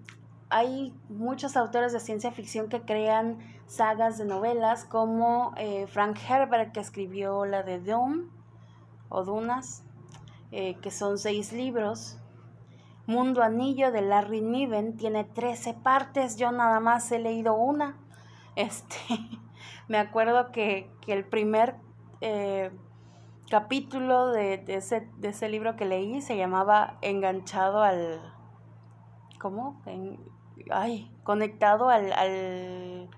hay 0.51 0.93
muchos 1.09 1.57
autores 1.57 1.93
de 1.93 2.01
ciencia 2.01 2.33
ficción 2.33 2.69
que 2.69 2.81
crean 2.81 3.39
sagas 3.67 4.19
de 4.19 4.25
novelas, 4.25 4.85
como 4.85 5.53
eh, 5.57 5.87
Frank 5.87 6.19
Herbert, 6.29 6.73
que 6.73 6.81
escribió 6.81 7.45
la 7.45 7.63
de 7.63 7.81
Dune 7.81 8.29
o 9.09 9.25
Dunas, 9.25 9.85
eh, 10.51 10.77
que 10.81 10.91
son 10.91 11.19
seis 11.19 11.53
libros. 11.53 12.19
Mundo 13.07 13.43
Anillo 13.43 13.93
de 13.93 14.01
Larry 14.01 14.41
Niven 14.41 14.97
tiene 14.97 15.25
13 15.25 15.75
partes, 15.75 16.37
yo 16.37 16.53
nada 16.53 16.81
más 16.81 17.11
he 17.13 17.19
leído 17.19 17.55
una. 17.55 17.99
Este, 18.57 19.19
me 19.89 19.99
acuerdo 19.99 20.53
que, 20.53 20.89
el 21.09 21.25
primer 21.25 21.75
eh, 22.21 22.71
capítulo 23.51 24.29
de, 24.29 24.63
ese, 24.69 25.09
de 25.17 25.31
ese 25.31 25.49
libro 25.49 25.75
que 25.75 25.87
leí 25.87 26.21
se 26.21 26.37
llamaba 26.37 26.99
Enganchado 27.03 27.83
al... 27.83 28.21
¿Cómo? 29.41 29.83
ay, 30.71 31.11
conectado 31.25 31.89
al, 31.89 32.13
al, 32.13 33.11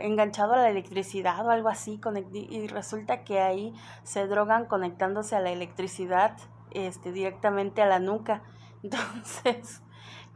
enganchado 0.00 0.54
a 0.54 0.58
la 0.58 0.70
electricidad 0.70 1.46
o 1.46 1.50
algo 1.50 1.68
así, 1.68 2.00
y 2.32 2.66
resulta 2.68 3.24
que 3.24 3.40
ahí 3.40 3.74
se 4.02 4.26
drogan 4.26 4.66
conectándose 4.66 5.36
a 5.36 5.40
la 5.40 5.50
electricidad 5.50 6.36
este, 6.72 7.12
directamente 7.12 7.82
a 7.82 7.86
la 7.86 7.98
nuca. 7.98 8.42
Entonces, 8.82 9.82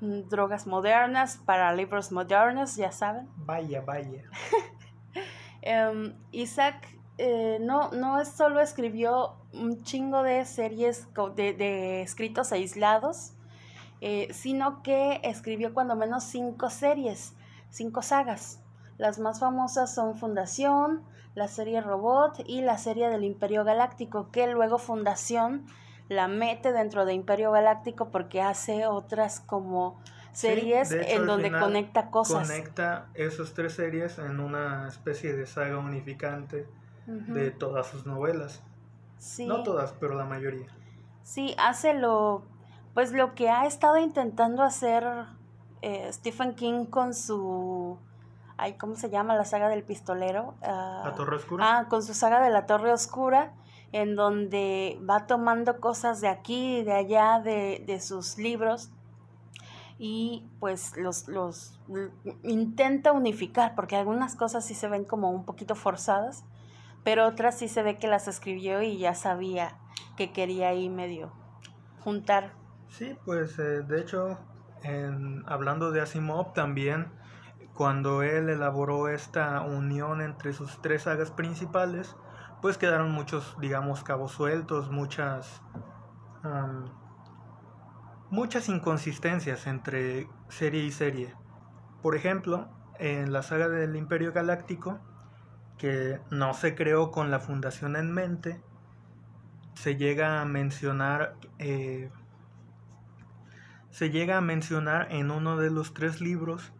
mm, 0.00 0.28
drogas 0.28 0.66
modernas 0.66 1.38
para 1.44 1.72
libros 1.72 2.12
modernos, 2.12 2.76
ya 2.76 2.92
saben. 2.92 3.28
Vaya, 3.36 3.82
vaya. 3.82 4.24
Em, 5.62 6.14
Isaac 6.32 6.88
eh, 7.18 7.58
no, 7.60 7.90
no 7.90 8.24
solo 8.24 8.62
escribió 8.62 9.34
un 9.52 9.82
chingo 9.82 10.22
de 10.22 10.46
series 10.46 11.06
de, 11.36 11.52
de 11.52 12.00
escritos 12.00 12.50
aislados, 12.50 13.34
eh, 14.00 14.28
sino 14.32 14.82
que 14.82 15.20
escribió 15.22 15.74
cuando 15.74 15.96
menos 15.96 16.24
cinco 16.24 16.70
series, 16.70 17.36
cinco 17.68 18.00
sagas. 18.00 18.62
Las 19.00 19.18
más 19.18 19.40
famosas 19.40 19.94
son 19.94 20.14
Fundación, 20.14 21.02
la 21.34 21.48
serie 21.48 21.80
Robot 21.80 22.42
y 22.44 22.60
la 22.60 22.76
serie 22.76 23.08
del 23.08 23.24
Imperio 23.24 23.64
Galáctico, 23.64 24.30
que 24.30 24.46
luego 24.46 24.76
Fundación 24.76 25.64
la 26.10 26.28
mete 26.28 26.70
dentro 26.74 27.06
de 27.06 27.14
Imperio 27.14 27.50
Galáctico 27.50 28.10
porque 28.10 28.42
hace 28.42 28.86
otras 28.86 29.40
como 29.40 29.98
series 30.32 30.92
en 30.92 31.24
donde 31.24 31.50
conecta 31.50 32.10
cosas. 32.10 32.46
Conecta 32.46 33.06
esas 33.14 33.54
tres 33.54 33.72
series 33.72 34.18
en 34.18 34.38
una 34.38 34.86
especie 34.88 35.32
de 35.32 35.46
saga 35.46 35.78
unificante 35.78 36.68
de 37.06 37.50
todas 37.52 37.86
sus 37.86 38.04
novelas. 38.04 38.62
No 39.46 39.62
todas, 39.62 39.94
pero 39.94 40.14
la 40.14 40.26
mayoría. 40.26 40.66
Sí, 41.22 41.54
hace 41.58 41.94
lo 41.94 42.42
pues 42.92 43.12
lo 43.12 43.34
que 43.34 43.48
ha 43.48 43.64
estado 43.64 43.96
intentando 43.96 44.62
hacer 44.62 45.06
eh, 45.80 46.12
Stephen 46.12 46.54
King 46.54 46.84
con 46.84 47.14
su 47.14 47.98
ay, 48.60 48.74
¿cómo 48.74 48.94
se 48.94 49.10
llama? 49.10 49.34
La 49.34 49.44
saga 49.44 49.68
del 49.68 49.82
pistolero. 49.82 50.54
Ah, 50.62 51.02
la 51.04 51.14
Torre 51.14 51.36
Oscura. 51.36 51.78
Ah, 51.78 51.88
con 51.88 52.02
su 52.02 52.14
saga 52.14 52.42
de 52.42 52.50
la 52.50 52.66
Torre 52.66 52.92
Oscura, 52.92 53.52
en 53.92 54.16
donde 54.16 55.00
va 55.08 55.26
tomando 55.26 55.80
cosas 55.80 56.20
de 56.20 56.28
aquí 56.28 56.78
y 56.78 56.84
de 56.84 56.92
allá 56.92 57.40
de, 57.40 57.82
de 57.86 58.00
sus 58.00 58.38
libros 58.38 58.90
y 59.98 60.48
pues 60.60 60.96
los, 60.96 61.28
los 61.28 61.78
intenta 62.42 63.12
unificar, 63.12 63.74
porque 63.74 63.96
algunas 63.96 64.34
cosas 64.36 64.64
sí 64.64 64.74
se 64.74 64.88
ven 64.88 65.04
como 65.04 65.30
un 65.30 65.44
poquito 65.44 65.74
forzadas, 65.74 66.44
pero 67.04 67.26
otras 67.26 67.58
sí 67.58 67.68
se 67.68 67.82
ve 67.82 67.98
que 67.98 68.08
las 68.08 68.26
escribió 68.26 68.80
y 68.80 68.98
ya 68.98 69.14
sabía 69.14 69.76
que 70.16 70.32
quería 70.32 70.68
ahí 70.68 70.88
medio 70.88 71.32
juntar 72.02 72.52
Sí, 72.90 73.16
pues 73.24 73.58
eh, 73.58 73.82
de 73.82 74.00
hecho, 74.00 74.38
en, 74.82 75.44
hablando 75.46 75.90
de 75.92 76.00
Asimov 76.00 76.52
también, 76.52 77.06
cuando 77.80 78.22
él 78.22 78.50
elaboró 78.50 79.08
esta 79.08 79.62
unión 79.62 80.20
entre 80.20 80.52
sus 80.52 80.82
tres 80.82 81.04
sagas 81.04 81.30
principales, 81.30 82.14
pues 82.60 82.76
quedaron 82.76 83.10
muchos, 83.10 83.56
digamos, 83.58 84.04
cabos 84.04 84.32
sueltos, 84.32 84.90
muchas, 84.90 85.62
muchas 88.28 88.68
inconsistencias 88.68 89.66
entre 89.66 90.28
serie 90.50 90.82
y 90.82 90.90
serie. 90.90 91.34
Por 92.02 92.16
ejemplo, 92.16 92.68
en 92.98 93.32
la 93.32 93.42
saga 93.42 93.70
del 93.70 93.96
Imperio 93.96 94.34
Galáctico, 94.34 95.00
que 95.78 96.20
no 96.30 96.52
se 96.52 96.74
creó 96.74 97.10
con 97.10 97.30
la 97.30 97.40
fundación 97.40 97.96
en 97.96 98.12
mente, 98.12 98.60
se 99.72 99.96
llega 99.96 100.42
a 100.42 100.44
mencionar 100.44 101.34
eh, 101.58 102.10
se 103.88 104.10
llega 104.10 104.36
a 104.36 104.42
mencionar 104.42 105.10
en 105.10 105.30
uno 105.30 105.56
de 105.56 105.70
los 105.70 105.94
tres 105.94 106.20
libros 106.20 106.74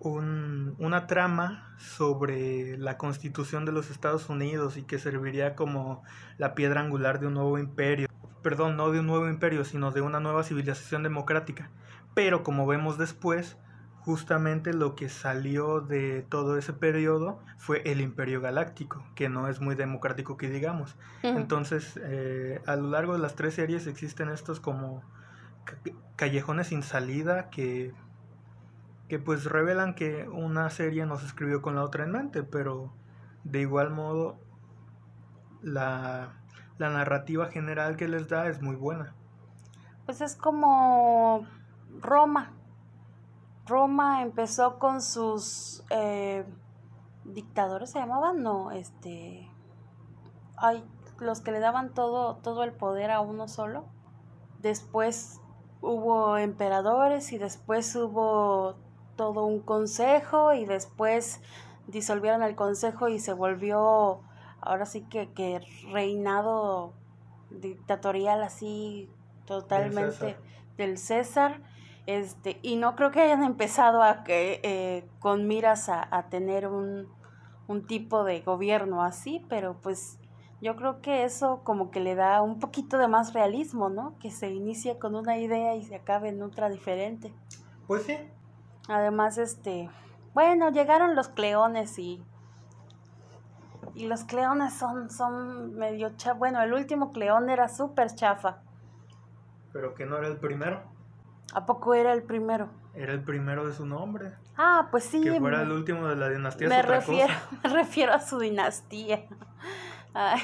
una 0.00 1.06
trama 1.06 1.74
sobre 1.78 2.76
la 2.78 2.98
constitución 2.98 3.64
de 3.64 3.72
los 3.72 3.90
Estados 3.90 4.28
Unidos 4.28 4.76
y 4.76 4.82
que 4.82 4.98
serviría 4.98 5.54
como 5.54 6.02
la 6.38 6.54
piedra 6.54 6.80
angular 6.80 7.20
de 7.20 7.26
un 7.26 7.34
nuevo 7.34 7.58
imperio. 7.58 8.08
Perdón, 8.42 8.76
no 8.76 8.90
de 8.90 9.00
un 9.00 9.06
nuevo 9.06 9.28
imperio, 9.28 9.64
sino 9.64 9.90
de 9.90 10.02
una 10.02 10.20
nueva 10.20 10.44
civilización 10.44 11.02
democrática. 11.02 11.70
Pero 12.14 12.42
como 12.42 12.66
vemos 12.66 12.98
después, 12.98 13.56
justamente 14.06 14.72
lo 14.72 14.94
que 14.94 15.08
salió 15.08 15.80
de 15.80 16.24
todo 16.28 16.56
ese 16.56 16.72
periodo 16.72 17.40
fue 17.58 17.82
el 17.86 18.00
imperio 18.00 18.40
galáctico, 18.40 19.04
que 19.16 19.28
no 19.28 19.48
es 19.48 19.60
muy 19.60 19.74
democrático 19.74 20.36
que 20.36 20.48
digamos. 20.48 20.96
Entonces, 21.22 21.98
eh, 22.04 22.62
a 22.66 22.76
lo 22.76 22.88
largo 22.88 23.14
de 23.14 23.18
las 23.18 23.34
tres 23.34 23.54
series 23.54 23.88
existen 23.88 24.28
estos 24.28 24.60
como 24.60 25.02
callejones 26.14 26.68
sin 26.68 26.84
salida 26.84 27.50
que 27.50 27.92
que 29.08 29.18
pues 29.18 29.44
revelan 29.44 29.94
que 29.94 30.28
una 30.28 30.70
serie 30.70 31.06
no 31.06 31.18
se 31.18 31.26
escribió 31.26 31.62
con 31.62 31.74
la 31.76 31.84
otra 31.84 32.04
en 32.04 32.12
mente, 32.12 32.42
pero 32.42 32.92
de 33.44 33.60
igual 33.60 33.90
modo 33.90 34.38
la, 35.62 36.40
la 36.78 36.90
narrativa 36.90 37.46
general 37.46 37.96
que 37.96 38.08
les 38.08 38.28
da 38.28 38.48
es 38.48 38.60
muy 38.62 38.76
buena. 38.76 39.14
Pues 40.04 40.20
es 40.20 40.36
como 40.36 41.46
Roma. 42.00 42.52
Roma 43.66 44.22
empezó 44.22 44.78
con 44.78 45.02
sus 45.02 45.84
eh, 45.90 46.44
dictadores, 47.24 47.90
se 47.90 47.98
llamaban, 47.98 48.42
no, 48.42 48.70
este, 48.70 49.50
ay, 50.56 50.84
los 51.18 51.40
que 51.40 51.50
le 51.50 51.58
daban 51.58 51.92
todo, 51.92 52.36
todo 52.36 52.62
el 52.62 52.72
poder 52.72 53.10
a 53.10 53.20
uno 53.20 53.48
solo. 53.48 53.86
Después 54.60 55.40
hubo 55.80 56.36
emperadores 56.38 57.32
y 57.32 57.38
después 57.38 57.94
hubo 57.96 58.76
todo 59.16 59.44
un 59.44 59.60
consejo 59.60 60.52
y 60.54 60.64
después 60.64 61.40
disolvieron 61.86 62.42
el 62.42 62.54
consejo 62.54 63.08
y 63.08 63.18
se 63.18 63.32
volvió 63.32 64.20
ahora 64.60 64.86
sí 64.86 65.02
que, 65.02 65.32
que 65.32 65.60
reinado 65.90 66.92
dictatorial 67.50 68.42
así 68.42 69.08
totalmente 69.46 70.36
del 70.76 70.98
César. 70.98 71.60
este 72.06 72.58
y 72.62 72.76
no 72.76 72.96
creo 72.96 73.10
que 73.10 73.20
hayan 73.20 73.44
empezado 73.44 74.02
a 74.02 74.24
que 74.24 74.60
eh, 74.62 75.08
con 75.20 75.46
miras 75.46 75.88
a, 75.88 76.06
a 76.10 76.28
tener 76.28 76.66
un, 76.66 77.08
un 77.68 77.86
tipo 77.86 78.24
de 78.24 78.40
gobierno 78.40 79.02
así 79.02 79.44
pero 79.48 79.76
pues 79.80 80.18
yo 80.60 80.74
creo 80.76 81.00
que 81.00 81.24
eso 81.24 81.60
como 81.64 81.90
que 81.90 82.00
le 82.00 82.14
da 82.14 82.42
un 82.42 82.58
poquito 82.58 82.96
de 82.98 83.08
más 83.08 83.34
realismo, 83.34 83.90
¿no? 83.90 84.18
Que 84.18 84.30
se 84.30 84.50
inicie 84.50 84.98
con 84.98 85.14
una 85.14 85.38
idea 85.38 85.74
y 85.76 85.84
se 85.84 85.96
acabe 85.96 86.30
en 86.30 86.42
otra 86.42 86.70
diferente. 86.70 87.32
Pues 87.86 88.04
sí, 88.04 88.16
Además, 88.88 89.38
este, 89.38 89.90
bueno, 90.34 90.70
llegaron 90.70 91.16
los 91.16 91.28
cleones 91.28 91.98
y 91.98 92.24
y 93.94 94.06
los 94.06 94.24
cleones 94.24 94.74
son 94.74 95.10
son 95.10 95.74
medio 95.74 96.10
chafa. 96.16 96.36
Bueno, 96.38 96.60
el 96.62 96.74
último 96.74 97.12
cleón 97.12 97.48
era 97.48 97.68
súper 97.68 98.14
chafa. 98.14 98.58
Pero 99.72 99.94
que 99.94 100.04
no 100.04 100.18
era 100.18 100.28
el 100.28 100.36
primero. 100.36 100.82
¿A 101.54 101.64
poco 101.64 101.94
era 101.94 102.12
el 102.12 102.22
primero? 102.22 102.68
Era 102.94 103.12
el 103.12 103.22
primero 103.22 103.66
de 103.66 103.72
su 103.72 103.86
nombre. 103.86 104.34
Ah, 104.56 104.88
pues 104.90 105.04
sí. 105.04 105.22
Que 105.22 105.38
fuera 105.38 105.62
el 105.62 105.72
último 105.72 106.06
de 106.08 106.16
la 106.16 106.28
dinastía. 106.28 106.68
Me 106.68 106.82
refiero, 106.82 107.32
me 107.64 107.70
refiero 107.70 108.12
a 108.12 108.20
su 108.20 108.38
dinastía. 108.38 109.24
Ay, 110.12 110.42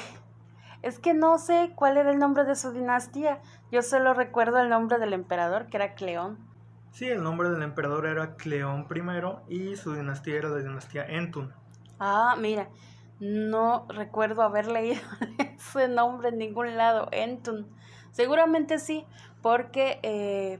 es 0.81 0.99
que 0.99 1.13
no 1.13 1.37
sé 1.37 1.73
cuál 1.75 1.97
era 1.97 2.11
el 2.11 2.19
nombre 2.19 2.43
de 2.45 2.55
su 2.55 2.71
dinastía. 2.71 3.39
Yo 3.71 3.81
solo 3.81 4.13
recuerdo 4.13 4.59
el 4.59 4.69
nombre 4.69 4.97
del 4.97 5.13
emperador, 5.13 5.67
que 5.67 5.77
era 5.77 5.93
Cleón. 5.93 6.37
Sí, 6.93 7.09
el 7.09 7.23
nombre 7.23 7.49
del 7.49 7.63
emperador 7.63 8.05
era 8.05 8.35
Cleón 8.35 8.87
I 9.49 9.71
y 9.71 9.75
su 9.75 9.95
dinastía 9.95 10.35
era 10.37 10.49
la 10.49 10.57
dinastía 10.57 11.03
Entun. 11.05 11.51
Ah, 11.99 12.35
mira, 12.39 12.69
no 13.19 13.87
recuerdo 13.89 14.43
haber 14.43 14.67
leído 14.67 15.01
ese 15.57 15.87
nombre 15.87 16.29
en 16.29 16.37
ningún 16.37 16.77
lado, 16.77 17.09
Entun. 17.11 17.67
Seguramente 18.11 18.77
sí, 18.77 19.07
porque... 19.41 19.99
Eh, 20.03 20.59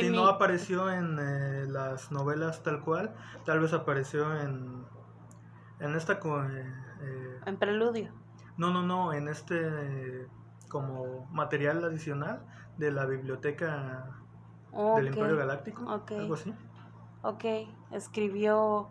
si 0.00 0.10
no 0.10 0.26
apareció 0.26 0.90
en 0.90 1.16
eh, 1.20 1.66
las 1.68 2.10
novelas 2.10 2.64
tal 2.64 2.80
cual, 2.80 3.14
tal 3.44 3.60
vez 3.60 3.72
apareció 3.72 4.36
en, 4.40 4.84
en 5.78 5.94
esta... 5.94 6.14
Eh, 6.14 7.40
en 7.46 7.56
Preludio. 7.56 8.12
No, 8.56 8.72
no, 8.72 8.82
no, 8.82 9.12
en 9.12 9.28
este 9.28 10.26
como 10.66 11.26
material 11.30 11.84
adicional 11.84 12.44
de 12.76 12.90
la 12.90 13.06
biblioteca 13.06 14.17
del 14.72 15.06
Imperio 15.08 15.36
Galáctico, 15.36 15.90
algo 15.90 16.34
así. 16.34 16.54
Ok, 17.22 17.44
escribió 17.92 18.88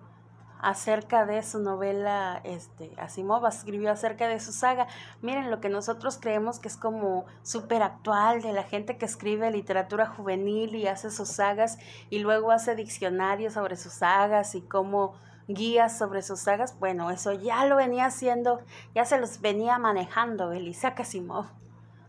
acerca 0.59 1.25
de 1.25 1.43
su 1.43 1.59
novela, 1.59 2.41
este, 2.43 2.91
Asimov 2.97 3.45
escribió 3.45 3.91
acerca 3.91 4.27
de 4.27 4.39
su 4.39 4.51
saga. 4.51 4.87
Miren, 5.21 5.51
lo 5.51 5.59
que 5.59 5.69
nosotros 5.69 6.17
creemos 6.19 6.59
que 6.59 6.67
es 6.67 6.77
como 6.77 7.25
súper 7.43 7.83
actual 7.83 8.41
de 8.41 8.53
la 8.53 8.63
gente 8.63 8.97
que 8.97 9.05
escribe 9.05 9.51
literatura 9.51 10.07
juvenil 10.07 10.75
y 10.75 10.87
hace 10.87 11.11
sus 11.11 11.29
sagas 11.29 11.77
y 12.09 12.19
luego 12.19 12.51
hace 12.51 12.75
diccionarios 12.75 13.53
sobre 13.53 13.77
sus 13.77 13.93
sagas 13.93 14.55
y 14.55 14.61
como 14.61 15.13
guías 15.47 15.97
sobre 15.97 16.21
sus 16.21 16.39
sagas. 16.39 16.77
Bueno, 16.79 17.11
eso 17.11 17.33
ya 17.33 17.65
lo 17.65 17.75
venía 17.75 18.05
haciendo, 18.05 18.59
ya 18.95 19.05
se 19.05 19.19
los 19.19 19.41
venía 19.41 19.77
manejando 19.77 20.51
el 20.51 20.67
Isaac 20.67 21.01
Asimov. 21.01 21.45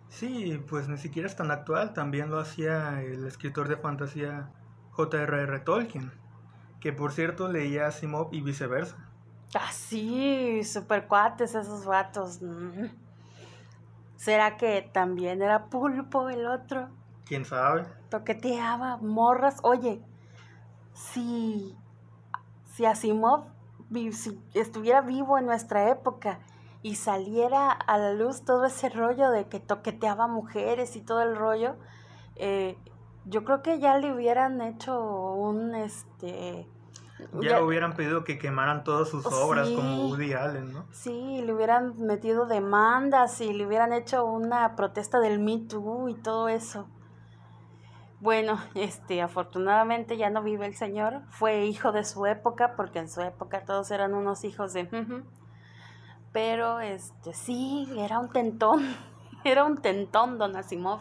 Sí, 0.08 0.62
pues 0.68 0.88
ni 0.88 0.98
siquiera 0.98 1.28
es 1.28 1.36
tan 1.36 1.50
actual, 1.50 1.92
también 1.92 2.30
lo 2.30 2.38
hacía 2.38 3.02
el 3.02 3.26
escritor 3.26 3.68
de 3.68 3.76
fantasía 3.76 4.50
J.R.R. 4.92 5.60
Tolkien, 5.60 6.10
que 6.80 6.92
por 6.92 7.12
cierto 7.12 7.48
leía 7.48 7.86
Asimov 7.86 8.28
y 8.32 8.40
viceversa. 8.40 8.96
Ah, 9.54 9.70
sí, 9.72 10.62
super 10.64 11.06
cuates 11.06 11.54
esos 11.54 11.84
vatos. 11.84 12.42
Mm. 12.42 12.86
¿Será 14.16 14.56
que 14.56 14.90
también 14.92 15.42
era 15.42 15.66
pulpo 15.66 16.28
el 16.28 16.46
otro? 16.46 16.88
¿Quién 17.24 17.44
sabe? 17.44 17.86
Toqueteaba 18.10 18.96
morras. 18.96 19.58
Oye, 19.62 20.02
si, 20.92 21.76
si 22.74 22.84
Asimov 22.84 23.46
si 24.12 24.38
estuviera 24.54 25.00
vivo 25.00 25.38
en 25.38 25.46
nuestra 25.46 25.90
época 25.90 26.40
y 26.82 26.94
saliera 26.94 27.70
a 27.70 27.98
la 27.98 28.12
luz 28.12 28.44
todo 28.44 28.66
ese 28.66 28.88
rollo 28.88 29.30
de 29.30 29.48
que 29.48 29.60
toqueteaba 29.60 30.26
mujeres 30.28 30.96
y 30.96 31.00
todo 31.00 31.22
el 31.22 31.36
rollo, 31.36 31.76
eh, 32.36 32.76
yo 33.24 33.44
creo 33.44 33.62
que 33.62 33.78
ya 33.78 33.98
le 33.98 34.12
hubieran 34.12 34.60
hecho 34.60 35.00
un 35.00 35.74
este 35.74 36.68
ya, 37.40 37.58
le 37.58 37.62
hubieran 37.62 37.94
pedido 37.94 38.24
que 38.24 38.38
quemaran 38.38 38.84
todas 38.84 39.08
sus 39.08 39.26
obras 39.26 39.68
como 39.68 40.06
Woody 40.06 40.34
Allen, 40.34 40.72
¿no? 40.72 40.86
Sí, 40.92 41.42
le 41.44 41.52
hubieran 41.52 41.98
metido 41.98 42.46
demandas 42.46 43.40
y 43.40 43.52
le 43.52 43.66
hubieran 43.66 43.92
hecho 43.92 44.24
una 44.24 44.76
protesta 44.76 45.18
del 45.18 45.40
Me 45.40 45.58
Too 45.58 46.08
y 46.08 46.14
todo 46.14 46.48
eso. 46.48 46.88
Bueno, 48.20 48.58
este, 48.74 49.20
afortunadamente 49.22 50.16
ya 50.16 50.30
no 50.30 50.42
vive 50.42 50.66
el 50.66 50.74
señor, 50.74 51.22
fue 51.30 51.66
hijo 51.66 51.92
de 51.92 52.04
su 52.04 52.26
época, 52.26 52.74
porque 52.76 52.98
en 52.98 53.08
su 53.08 53.20
época 53.20 53.64
todos 53.64 53.90
eran 53.90 54.14
unos 54.14 54.44
hijos 54.44 54.72
de 54.72 54.88
pero 56.32 56.80
este 56.80 57.32
sí, 57.34 57.88
era 57.96 58.18
un 58.18 58.30
tentón, 58.30 58.82
era 59.44 59.64
un 59.64 59.78
tentón 59.78 60.38
don 60.38 60.56
Asimov. 60.56 61.00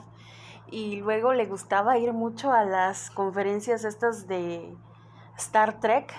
Y 0.69 0.97
luego 0.97 1.33
le 1.33 1.45
gustaba 1.45 1.97
ir 1.97 2.11
mucho 2.11 2.51
a 2.51 2.65
las 2.65 3.09
conferencias 3.09 3.85
estas 3.85 4.27
de 4.27 4.75
Star 5.37 5.79
Trek. 5.79 6.13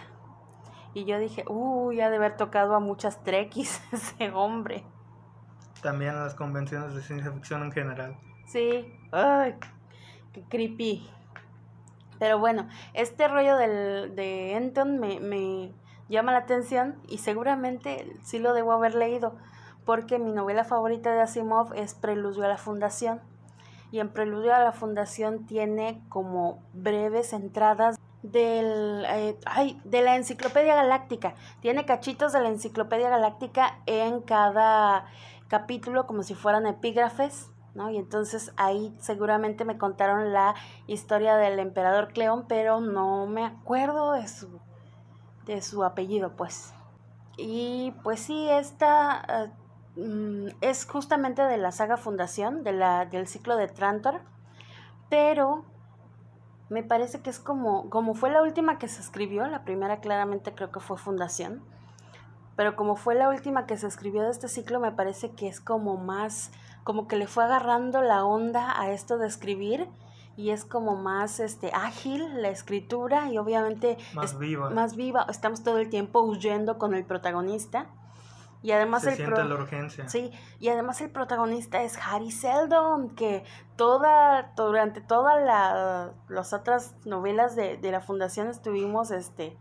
Y 0.94 1.04
yo 1.04 1.18
dije, 1.18 1.44
uy, 1.48 2.00
ha 2.00 2.08
de 2.08 2.16
haber 2.16 2.36
tocado 2.36 2.74
a 2.74 2.80
muchas 2.80 3.22
Trekkies 3.22 3.82
ese 3.92 4.30
hombre. 4.30 4.84
También 5.82 6.14
a 6.14 6.24
las 6.24 6.34
convenciones 6.34 6.94
de 6.94 7.02
ciencia 7.02 7.30
ficción 7.30 7.62
en 7.62 7.72
general. 7.72 8.16
Sí, 8.46 8.92
ay, 9.12 9.56
qué 10.32 10.42
creepy. 10.48 11.08
Pero 12.18 12.38
bueno, 12.38 12.68
este 12.94 13.28
rollo 13.28 13.56
del, 13.56 14.16
de 14.16 14.56
Enton 14.56 14.98
me, 14.98 15.20
me, 15.20 15.72
llama 16.08 16.32
la 16.32 16.38
atención 16.38 16.96
y 17.08 17.18
seguramente 17.18 18.16
sí 18.22 18.38
lo 18.38 18.54
debo 18.54 18.72
haber 18.72 18.94
leído 18.94 19.36
porque 19.84 20.18
mi 20.18 20.32
novela 20.32 20.64
favorita 20.64 21.12
de 21.12 21.22
Asimov 21.22 21.72
es 21.74 21.94
Preludio 21.94 22.44
a 22.44 22.48
la 22.48 22.58
Fundación 22.58 23.20
y 23.90 24.00
en 24.00 24.10
Preludio 24.10 24.54
a 24.54 24.60
la 24.60 24.72
Fundación 24.72 25.46
tiene 25.46 26.02
como 26.10 26.62
breves 26.74 27.32
entradas 27.32 27.98
del, 28.22 29.06
eh, 29.08 29.38
ay, 29.46 29.80
de 29.84 30.02
la 30.02 30.16
Enciclopedia 30.16 30.74
Galáctica. 30.74 31.34
Tiene 31.60 31.86
cachitos 31.86 32.32
de 32.32 32.40
la 32.40 32.48
Enciclopedia 32.48 33.08
Galáctica 33.08 33.78
en 33.86 34.20
cada 34.20 35.06
capítulo 35.48 36.06
como 36.06 36.22
si 36.22 36.34
fueran 36.34 36.66
epígrafes. 36.66 37.50
¿No? 37.74 37.90
Y 37.90 37.96
entonces 37.96 38.52
ahí 38.56 38.92
seguramente 38.98 39.64
me 39.64 39.78
contaron 39.78 40.32
la 40.32 40.54
historia 40.88 41.36
del 41.36 41.60
emperador 41.60 42.08
Cleón, 42.08 42.46
pero 42.48 42.80
no 42.80 43.26
me 43.26 43.44
acuerdo 43.44 44.14
de 44.14 44.26
su 44.26 44.58
de 45.48 45.62
su 45.62 45.82
apellido, 45.82 46.36
pues. 46.36 46.72
Y 47.36 47.94
pues 48.02 48.20
sí, 48.20 48.48
esta 48.50 49.50
eh, 49.96 50.00
mm, 50.00 50.48
es 50.60 50.84
justamente 50.84 51.42
de 51.42 51.56
la 51.56 51.72
saga 51.72 51.96
Fundación, 51.96 52.62
de 52.62 52.72
la, 52.72 53.06
del 53.06 53.26
ciclo 53.26 53.56
de 53.56 53.66
Trantor, 53.66 54.20
pero 55.08 55.64
me 56.68 56.82
parece 56.82 57.20
que 57.20 57.30
es 57.30 57.38
como, 57.38 57.88
como 57.90 58.14
fue 58.14 58.30
la 58.30 58.42
última 58.42 58.78
que 58.78 58.88
se 58.88 59.00
escribió, 59.00 59.46
la 59.46 59.64
primera 59.64 60.00
claramente 60.00 60.54
creo 60.54 60.70
que 60.70 60.80
fue 60.80 60.98
Fundación, 60.98 61.62
pero 62.54 62.76
como 62.76 62.96
fue 62.96 63.14
la 63.14 63.28
última 63.28 63.66
que 63.66 63.76
se 63.76 63.86
escribió 63.86 64.22
de 64.22 64.30
este 64.30 64.48
ciclo, 64.48 64.80
me 64.80 64.92
parece 64.92 65.30
que 65.30 65.48
es 65.48 65.60
como 65.60 65.96
más, 65.96 66.50
como 66.84 67.08
que 67.08 67.16
le 67.16 67.26
fue 67.26 67.44
agarrando 67.44 68.02
la 68.02 68.24
onda 68.24 68.78
a 68.78 68.90
esto 68.90 69.16
de 69.16 69.28
escribir 69.28 69.88
y 70.38 70.50
es 70.50 70.64
como 70.64 70.94
más 70.94 71.40
este 71.40 71.72
ágil 71.74 72.40
la 72.40 72.48
escritura 72.48 73.28
y 73.28 73.38
obviamente 73.38 73.98
más 74.14 74.38
viva. 74.38 74.70
Más 74.70 74.94
viva, 74.94 75.26
estamos 75.28 75.64
todo 75.64 75.78
el 75.78 75.90
tiempo 75.90 76.22
huyendo 76.22 76.78
con 76.78 76.94
el 76.94 77.04
protagonista 77.04 77.86
y 78.62 78.70
además 78.70 79.02
Se 79.02 79.10
el 79.10 79.16
siente 79.16 79.42
la 79.42 79.54
urgencia. 79.56 80.08
Sí, 80.08 80.30
y 80.60 80.68
además 80.68 81.00
el 81.00 81.10
protagonista 81.10 81.82
es 81.82 81.98
Harry 81.98 82.30
Seldon, 82.30 83.10
que 83.16 83.42
toda, 83.74 84.52
durante 84.56 85.00
todas 85.00 86.14
las 86.28 86.52
otras 86.52 86.94
novelas 87.04 87.56
de, 87.56 87.76
de, 87.76 87.90
la 87.90 88.00
fundación 88.00 88.46
estuvimos 88.46 89.10
este, 89.10 89.56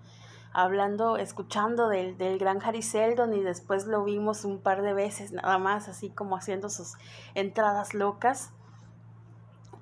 hablando, 0.53 1.17
escuchando 1.17 1.89
del, 1.89 2.19
del 2.19 2.37
gran 2.37 2.61
Harry 2.63 2.83
Seldon 2.83 3.33
y 3.33 3.41
después 3.41 3.87
lo 3.87 4.03
vimos 4.03 4.45
un 4.45 4.59
par 4.61 4.83
de 4.83 4.93
veces 4.93 5.31
nada 5.31 5.57
más, 5.57 5.87
así 5.89 6.11
como 6.11 6.35
haciendo 6.35 6.69
sus 6.69 6.93
entradas 7.33 7.95
locas. 7.95 8.51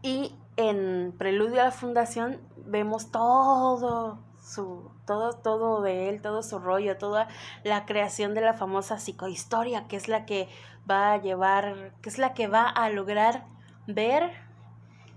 Y 0.02 0.38
en 0.58 1.14
Preludio 1.18 1.62
a 1.62 1.66
la 1.66 1.72
Fundación 1.72 2.40
vemos 2.66 3.12
todo 3.12 4.20
su 4.42 4.92
todo 5.06 5.34
todo 5.34 5.82
de 5.82 6.10
él, 6.10 6.22
todo 6.22 6.44
su 6.44 6.60
rollo, 6.60 6.98
toda 6.98 7.28
la 7.64 7.86
creación 7.86 8.34
de 8.34 8.42
la 8.42 8.54
famosa 8.54 8.98
psicohistoria, 8.98 9.88
que 9.88 9.96
es 9.96 10.08
la 10.08 10.26
que 10.26 10.48
va 10.90 11.14
a 11.14 11.18
llevar, 11.18 11.94
que 12.02 12.10
es 12.10 12.18
la 12.18 12.34
que 12.34 12.48
va 12.48 12.68
a 12.70 12.90
lograr 12.90 13.46
ver 13.88 14.32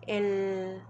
el 0.07 0.83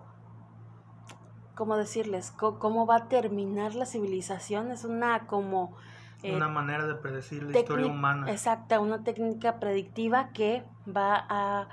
cómo 1.54 1.76
decirles, 1.76 2.30
cómo 2.30 2.86
va 2.86 2.96
a 2.96 3.08
terminar 3.08 3.74
la 3.74 3.84
civilización, 3.84 4.70
es 4.70 4.84
una 4.84 5.26
como 5.26 5.76
eh, 6.22 6.34
una 6.34 6.48
manera 6.48 6.86
de 6.86 6.94
predecir 6.94 7.42
la 7.42 7.58
historia 7.58 7.86
humana. 7.86 8.30
Exacta, 8.30 8.78
una 8.80 9.02
técnica 9.02 9.58
predictiva 9.58 10.30
que 10.32 10.64
va 10.86 11.26
a 11.28 11.68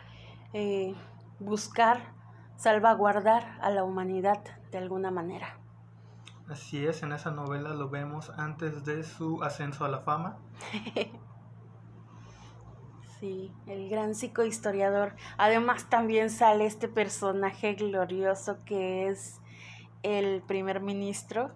eh, 0.54 0.96
buscar 1.40 2.15
salvaguardar 2.58 3.58
a 3.62 3.70
la 3.70 3.84
humanidad 3.84 4.42
de 4.72 4.78
alguna 4.78 5.12
manera. 5.12 5.60
Así 6.48 6.86
es, 6.86 7.02
en 7.02 7.12
esa 7.12 7.32
novela 7.32 7.74
lo 7.74 7.90
vemos 7.90 8.30
antes 8.38 8.86
de 8.86 9.04
su 9.04 9.42
ascenso 9.42 9.84
a 9.84 9.90
la 9.90 10.00
fama. 10.00 10.38
sí, 13.20 13.52
el 13.66 13.90
gran 13.90 14.14
psicohistoriador. 14.14 15.16
Además 15.38 15.90
también 15.90 16.30
sale 16.30 16.68
este 16.68 16.88
personaje 16.88 17.74
glorioso 17.74 18.64
que 18.64 19.08
es 19.08 19.42
el 20.04 20.44
primer 20.44 20.82
ministro. 20.82 21.52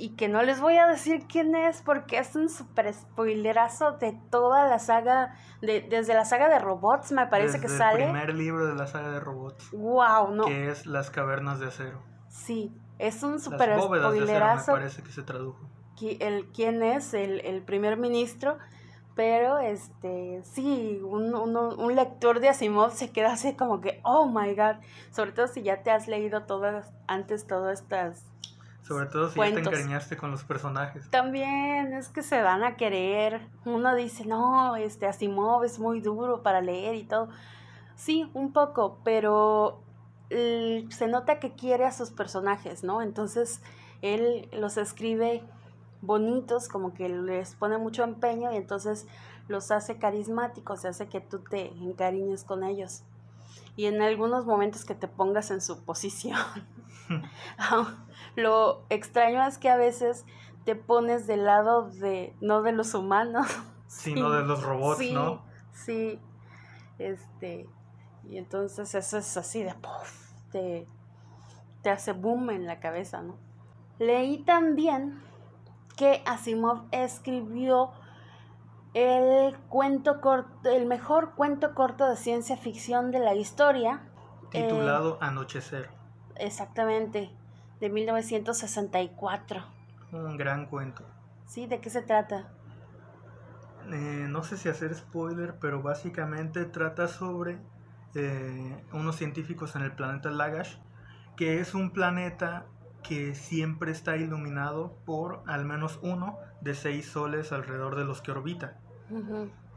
Y 0.00 0.16
que 0.16 0.28
no 0.28 0.42
les 0.42 0.60
voy 0.62 0.78
a 0.78 0.86
decir 0.86 1.26
quién 1.28 1.54
es 1.54 1.82
porque 1.82 2.18
es 2.18 2.34
un 2.34 2.48
super 2.48 2.90
spoilerazo 2.92 3.92
de 3.98 4.18
toda 4.30 4.66
la 4.66 4.78
saga, 4.78 5.34
de, 5.60 5.82
desde 5.82 6.14
la 6.14 6.24
saga 6.24 6.48
de 6.48 6.58
robots 6.58 7.12
me 7.12 7.26
parece 7.26 7.60
que 7.60 7.68
sale. 7.68 8.04
El 8.04 8.10
primer 8.10 8.34
libro 8.34 8.66
de 8.66 8.74
la 8.74 8.86
saga 8.86 9.10
de 9.10 9.20
robots. 9.20 9.70
Wow, 9.72 10.34
no. 10.34 10.46
Que 10.46 10.70
es 10.70 10.86
Las 10.86 11.10
cavernas 11.10 11.60
de 11.60 11.66
acero. 11.66 12.02
Sí, 12.28 12.74
es 12.98 13.22
un 13.22 13.40
super 13.40 13.78
spoilerazo. 13.78 14.72
me 14.72 14.78
parece 14.78 15.02
que 15.02 15.12
se 15.12 15.22
tradujo. 15.22 15.68
El, 16.00 16.46
¿Quién 16.52 16.82
es? 16.82 17.12
El, 17.12 17.40
el 17.40 17.62
primer 17.62 17.98
ministro. 17.98 18.56
Pero, 19.14 19.58
este, 19.58 20.40
sí, 20.44 20.98
un, 21.04 21.34
un, 21.34 21.56
un, 21.56 21.94
lector 21.94 22.40
de 22.40 22.48
Asimov 22.48 22.92
se 22.92 23.10
queda 23.10 23.32
así 23.32 23.54
como 23.54 23.82
que, 23.82 24.00
oh 24.02 24.26
my 24.26 24.54
god. 24.54 24.76
Sobre 25.10 25.32
todo 25.32 25.46
si 25.46 25.62
ya 25.62 25.82
te 25.82 25.90
has 25.90 26.08
leído 26.08 26.44
todas, 26.44 26.90
antes 27.06 27.46
todas 27.46 27.80
estas. 27.80 28.24
Sobre 28.90 29.06
todo 29.06 29.30
si 29.30 29.38
ya 29.38 29.54
te 29.54 29.60
encariñaste 29.60 30.16
con 30.16 30.32
los 30.32 30.42
personajes. 30.42 31.08
También, 31.10 31.92
es 31.92 32.08
que 32.08 32.24
se 32.24 32.42
van 32.42 32.64
a 32.64 32.74
querer. 32.74 33.40
Uno 33.64 33.94
dice, 33.94 34.26
no, 34.26 34.74
este 34.74 35.06
Asimov 35.06 35.62
es 35.62 35.78
muy 35.78 36.00
duro 36.00 36.42
para 36.42 36.60
leer 36.60 36.96
y 36.96 37.04
todo. 37.04 37.28
Sí, 37.94 38.28
un 38.34 38.52
poco, 38.52 38.98
pero 39.04 39.84
se 40.28 41.06
nota 41.06 41.38
que 41.38 41.52
quiere 41.54 41.84
a 41.84 41.92
sus 41.92 42.10
personajes, 42.10 42.82
¿no? 42.82 43.00
Entonces 43.00 43.62
él 44.02 44.48
los 44.50 44.76
escribe 44.76 45.44
bonitos, 46.02 46.66
como 46.66 46.92
que 46.92 47.08
les 47.08 47.54
pone 47.54 47.78
mucho 47.78 48.02
empeño 48.02 48.50
y 48.52 48.56
entonces 48.56 49.06
los 49.46 49.70
hace 49.70 49.98
carismáticos, 49.98 50.80
se 50.80 50.88
hace 50.88 51.06
que 51.06 51.20
tú 51.20 51.44
te 51.48 51.68
encariñes 51.68 52.42
con 52.42 52.64
ellos. 52.64 53.04
Y 53.76 53.86
en 53.86 54.02
algunos 54.02 54.46
momentos 54.46 54.84
que 54.84 54.96
te 54.96 55.06
pongas 55.06 55.52
en 55.52 55.60
su 55.60 55.84
posición. 55.84 56.40
Lo 58.36 58.86
extraño 58.88 59.44
es 59.46 59.58
que 59.58 59.68
a 59.68 59.76
veces 59.76 60.24
te 60.64 60.76
pones 60.76 61.26
del 61.26 61.44
lado 61.44 61.90
de, 61.90 62.34
no 62.40 62.62
de 62.62 62.72
los 62.72 62.94
humanos, 62.94 63.46
sino 63.86 64.30
de 64.30 64.44
los 64.44 64.62
robots, 64.62 65.10
¿no? 65.12 65.44
Sí, 65.72 66.20
este, 66.98 67.68
y 68.28 68.38
entonces 68.38 68.94
eso 68.94 69.18
es 69.18 69.36
así 69.36 69.62
de 69.62 69.74
puff, 69.74 70.32
te, 70.52 70.86
te 71.82 71.90
hace 71.90 72.12
boom 72.12 72.50
en 72.50 72.66
la 72.66 72.80
cabeza, 72.80 73.22
¿no? 73.22 73.38
Leí 73.98 74.38
también 74.44 75.22
que 75.96 76.22
Asimov 76.26 76.84
escribió 76.92 77.92
el 78.94 79.56
cuento 79.68 80.20
corto, 80.20 80.70
el 80.70 80.86
mejor 80.86 81.34
cuento 81.34 81.74
corto 81.74 82.08
de 82.08 82.16
ciencia 82.16 82.56
ficción 82.56 83.10
de 83.10 83.18
la 83.20 83.34
historia. 83.34 84.00
Titulado 84.50 85.14
eh, 85.16 85.18
Anochecer. 85.20 85.99
Exactamente, 86.40 87.30
de 87.80 87.90
1964. 87.90 89.62
Un 90.12 90.36
gran 90.36 90.66
cuento. 90.66 91.04
Sí, 91.46 91.66
¿de 91.66 91.80
qué 91.80 91.90
se 91.90 92.02
trata? 92.02 92.52
Eh, 93.92 94.26
no 94.28 94.42
sé 94.42 94.56
si 94.56 94.68
hacer 94.68 94.94
spoiler, 94.94 95.58
pero 95.60 95.82
básicamente 95.82 96.64
trata 96.64 97.08
sobre 97.08 97.58
eh, 98.14 98.84
unos 98.92 99.16
científicos 99.16 99.76
en 99.76 99.82
el 99.82 99.92
planeta 99.92 100.30
Lagash, 100.30 100.76
que 101.36 101.60
es 101.60 101.74
un 101.74 101.90
planeta 101.90 102.66
que 103.02 103.34
siempre 103.34 103.92
está 103.92 104.16
iluminado 104.16 104.96
por 105.04 105.42
al 105.46 105.64
menos 105.64 105.98
uno 106.02 106.38
de 106.60 106.74
seis 106.74 107.06
soles 107.06 107.52
alrededor 107.52 107.96
de 107.96 108.04
los 108.04 108.20
que 108.20 108.32
orbita. 108.32 108.78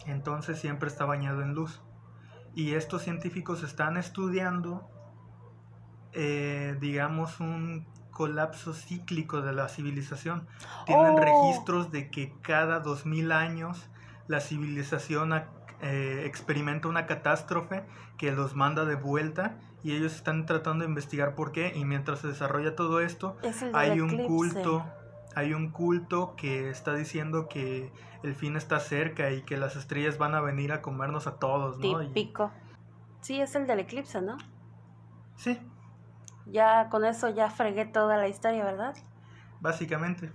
Entonces 0.06 0.60
siempre 0.60 0.90
está 0.90 1.06
bañado 1.06 1.42
en 1.42 1.54
luz. 1.54 1.82
Y 2.56 2.74
estos 2.74 3.02
científicos 3.02 3.64
están 3.64 3.98
estudiando, 3.98 4.90
eh, 6.14 6.78
digamos, 6.80 7.40
un 7.40 7.86
colapso 8.12 8.74
cíclico 8.74 9.42
de 9.42 9.54
la 9.54 9.68
civilización. 9.68 10.48
Tienen 10.86 11.14
oh. 11.14 11.20
registros 11.20 11.92
de 11.92 12.10
que 12.10 12.34
cada 12.42 12.80
dos 12.80 13.06
mil 13.06 13.32
años 13.32 13.90
la 14.28 14.40
civilización 14.40 15.34
eh, 15.82 16.24
experimenta 16.26 16.88
una 16.88 17.06
catástrofe 17.06 17.84
que 18.18 18.32
los 18.32 18.56
manda 18.56 18.86
de 18.86 18.96
vuelta 18.96 19.58
y 19.84 19.94
ellos 19.94 20.16
están 20.16 20.46
tratando 20.46 20.84
de 20.84 20.90
investigar 20.90 21.36
por 21.36 21.52
qué 21.52 21.74
y 21.76 21.84
mientras 21.84 22.20
se 22.20 22.28
desarrolla 22.28 22.76
todo 22.76 23.02
esto 23.02 23.36
hay 23.74 24.00
un 24.00 24.26
culto 24.26 24.86
hay 25.36 25.54
un 25.54 25.72
culto 25.72 26.36
que 26.38 26.70
está 26.70 26.94
diciendo 26.94 27.50
que 27.50 27.92
el 28.24 28.36
fin 28.36 28.56
está 28.56 28.80
cerca 28.80 29.32
y 29.32 29.42
que 29.42 29.58
las 29.58 29.76
estrellas 29.76 30.18
van 30.18 30.36
a 30.36 30.42
venir 30.42 30.72
a 30.72 30.82
comernos 30.82 31.28
a 31.28 31.36
todos, 31.40 31.78
¿no? 31.80 32.00
Típico. 32.00 32.52
Sí, 33.22 33.42
es 33.42 33.56
el 33.56 33.68
del 33.68 33.80
eclipse, 33.80 34.22
¿no? 34.22 34.38
Sí. 35.36 35.60
Ya 36.46 36.90
con 36.90 37.06
eso 37.06 37.30
ya 37.30 37.50
fregué 37.50 37.86
toda 37.86 38.18
la 38.18 38.28
historia, 38.28 38.66
¿verdad? 38.66 38.96
Básicamente. 39.62 40.32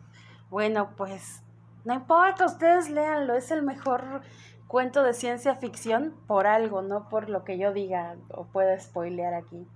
Bueno, 0.51 0.91
pues 0.97 1.43
no 1.85 1.95
importa, 1.95 2.47
ustedes 2.47 2.91
léanlo, 2.91 3.35
es 3.35 3.51
el 3.51 3.63
mejor 3.63 4.23
cuento 4.67 5.03
de 5.03 5.15
ciencia 5.15 5.55
ficción 5.57 6.15
por 6.27 6.47
algo, 6.47 6.83
no 6.83 7.09
por 7.09 7.29
lo 7.29 7.45
que 7.45 7.59
yo 7.59 7.73
diga 7.73 8.17
o 8.31 8.47
pueda 8.47 8.79
spoilear 8.79 9.35
aquí. 9.35 9.67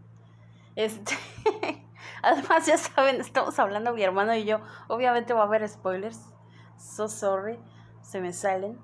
Este, 0.77 1.14
además 2.23 2.66
ya 2.66 2.79
saben, 2.79 3.21
estamos 3.21 3.59
hablando 3.59 3.95
mi 3.95 4.03
hermano 4.03 4.35
y 4.35 4.45
yo, 4.45 4.61
obviamente 4.88 5.33
va 5.33 5.40
a 5.40 5.45
haber 5.45 5.68
spoilers. 5.68 6.33
So 6.77 7.09
sorry, 7.09 7.59
se 8.03 8.21
me 8.21 8.33
salen. 8.33 8.79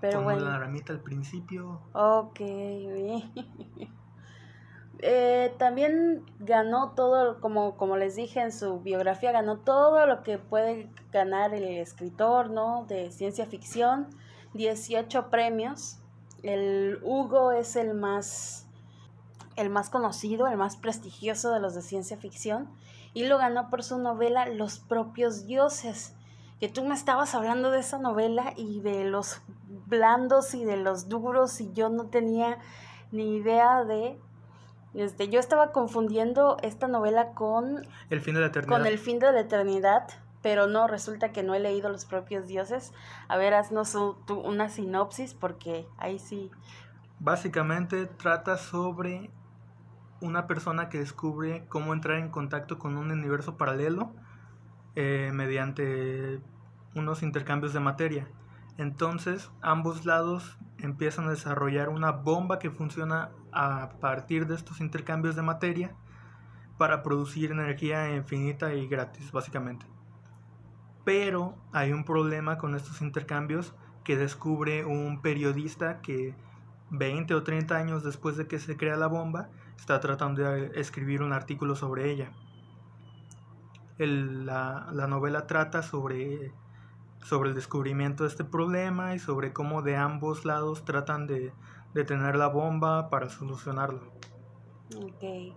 Pero 0.00 0.22
bueno. 0.22 0.44
la 0.44 0.58
ramita 0.58 0.92
al 0.92 1.00
principio. 1.00 1.80
Ok, 1.92 2.40
eh, 5.04 5.52
también 5.58 6.24
ganó 6.38 6.92
todo, 6.92 7.40
como, 7.40 7.76
como 7.76 7.96
les 7.96 8.14
dije 8.14 8.40
en 8.40 8.52
su 8.52 8.78
biografía, 8.80 9.32
ganó 9.32 9.58
todo 9.58 10.06
lo 10.06 10.22
que 10.22 10.38
puede 10.38 10.88
ganar 11.10 11.52
el 11.54 11.64
escritor, 11.64 12.50
¿no? 12.50 12.84
De 12.86 13.10
ciencia 13.10 13.44
ficción 13.46 14.06
18 14.54 15.28
premios. 15.28 15.98
El 16.44 17.00
Hugo 17.02 17.50
es 17.50 17.74
el 17.74 17.94
más, 17.94 18.68
el 19.56 19.70
más 19.70 19.90
conocido, 19.90 20.46
el 20.46 20.56
más 20.56 20.76
prestigioso 20.76 21.52
de 21.52 21.58
los 21.58 21.74
de 21.74 21.82
ciencia 21.82 22.16
ficción. 22.16 22.70
Y 23.12 23.24
lo 23.24 23.38
ganó 23.38 23.70
por 23.70 23.82
su 23.82 23.98
novela 23.98 24.46
Los 24.46 24.78
propios 24.78 25.46
dioses. 25.46 26.14
Que 26.60 26.68
tú 26.68 26.84
me 26.84 26.94
estabas 26.94 27.34
hablando 27.34 27.72
de 27.72 27.80
esa 27.80 27.98
novela 27.98 28.54
y 28.56 28.80
de 28.80 29.04
los 29.04 29.42
blandos 29.88 30.54
y 30.54 30.64
de 30.64 30.76
los 30.76 31.08
duros 31.08 31.60
y 31.60 31.72
yo 31.72 31.88
no 31.88 32.06
tenía 32.06 32.58
ni 33.10 33.34
idea 33.34 33.82
de 33.82 34.16
Este, 34.94 35.28
yo 35.28 35.40
estaba 35.40 35.72
confundiendo 35.72 36.56
esta 36.62 36.86
novela 36.86 37.32
con 37.32 37.86
El 38.10 38.20
fin 38.20 38.34
de 38.34 38.40
la 38.40 38.46
eternidad. 38.48 38.76
con 38.76 38.86
El 38.86 38.98
fin 38.98 39.18
de 39.18 39.32
la 39.32 39.40
eternidad, 39.40 40.08
pero 40.42 40.66
no, 40.66 40.86
resulta 40.86 41.32
que 41.32 41.42
no 41.42 41.54
he 41.54 41.60
leído 41.60 41.88
Los 41.88 42.04
propios 42.04 42.46
dioses. 42.46 42.92
A 43.28 43.36
ver, 43.36 43.54
haznos 43.54 43.94
una 44.28 44.68
sinopsis 44.68 45.34
porque 45.34 45.86
ahí 45.98 46.18
sí. 46.18 46.50
Básicamente 47.18 48.06
trata 48.06 48.56
sobre 48.56 49.30
una 50.20 50.46
persona 50.46 50.88
que 50.88 50.98
descubre 50.98 51.66
cómo 51.68 51.92
entrar 51.92 52.18
en 52.18 52.30
contacto 52.30 52.78
con 52.78 52.96
un 52.96 53.10
universo 53.10 53.56
paralelo 53.56 54.12
eh, 54.94 55.30
mediante 55.32 56.40
unos 56.94 57.22
intercambios 57.22 57.72
de 57.72 57.80
materia. 57.80 58.28
Entonces 58.78 59.50
ambos 59.60 60.04
lados 60.04 60.58
empiezan 60.78 61.26
a 61.26 61.30
desarrollar 61.30 61.88
una 61.88 62.12
bomba 62.12 62.58
que 62.58 62.70
funciona 62.70 63.30
a 63.52 63.90
partir 64.00 64.46
de 64.46 64.54
estos 64.54 64.80
intercambios 64.80 65.36
de 65.36 65.42
materia 65.42 65.94
para 66.78 67.02
producir 67.02 67.52
energía 67.52 68.14
infinita 68.16 68.74
y 68.74 68.88
gratis, 68.88 69.32
básicamente. 69.32 69.86
Pero 71.04 71.56
hay 71.72 71.92
un 71.92 72.04
problema 72.04 72.58
con 72.58 72.74
estos 72.74 73.02
intercambios 73.02 73.74
que 74.04 74.16
descubre 74.16 74.84
un 74.84 75.20
periodista 75.22 76.00
que 76.00 76.34
20 76.90 77.34
o 77.34 77.42
30 77.42 77.76
años 77.76 78.02
después 78.04 78.36
de 78.36 78.46
que 78.46 78.58
se 78.58 78.76
crea 78.76 78.96
la 78.96 79.06
bomba 79.08 79.48
está 79.76 80.00
tratando 80.00 80.42
de 80.42 80.72
escribir 80.80 81.22
un 81.22 81.32
artículo 81.32 81.74
sobre 81.76 82.10
ella. 82.10 82.32
El- 83.98 84.46
la, 84.46 84.88
la 84.92 85.06
novela 85.06 85.46
trata 85.46 85.82
sobre, 85.82 86.52
sobre 87.24 87.50
el 87.50 87.54
descubrimiento 87.54 88.24
de 88.24 88.30
este 88.30 88.44
problema 88.44 89.14
y 89.14 89.18
sobre 89.18 89.52
cómo 89.52 89.82
de 89.82 89.96
ambos 89.96 90.44
lados 90.44 90.84
tratan 90.84 91.26
de 91.26 91.52
detener 91.94 92.36
la 92.36 92.48
bomba 92.48 93.10
para 93.10 93.28
solucionarlo. 93.28 94.12
Ok. 94.96 95.54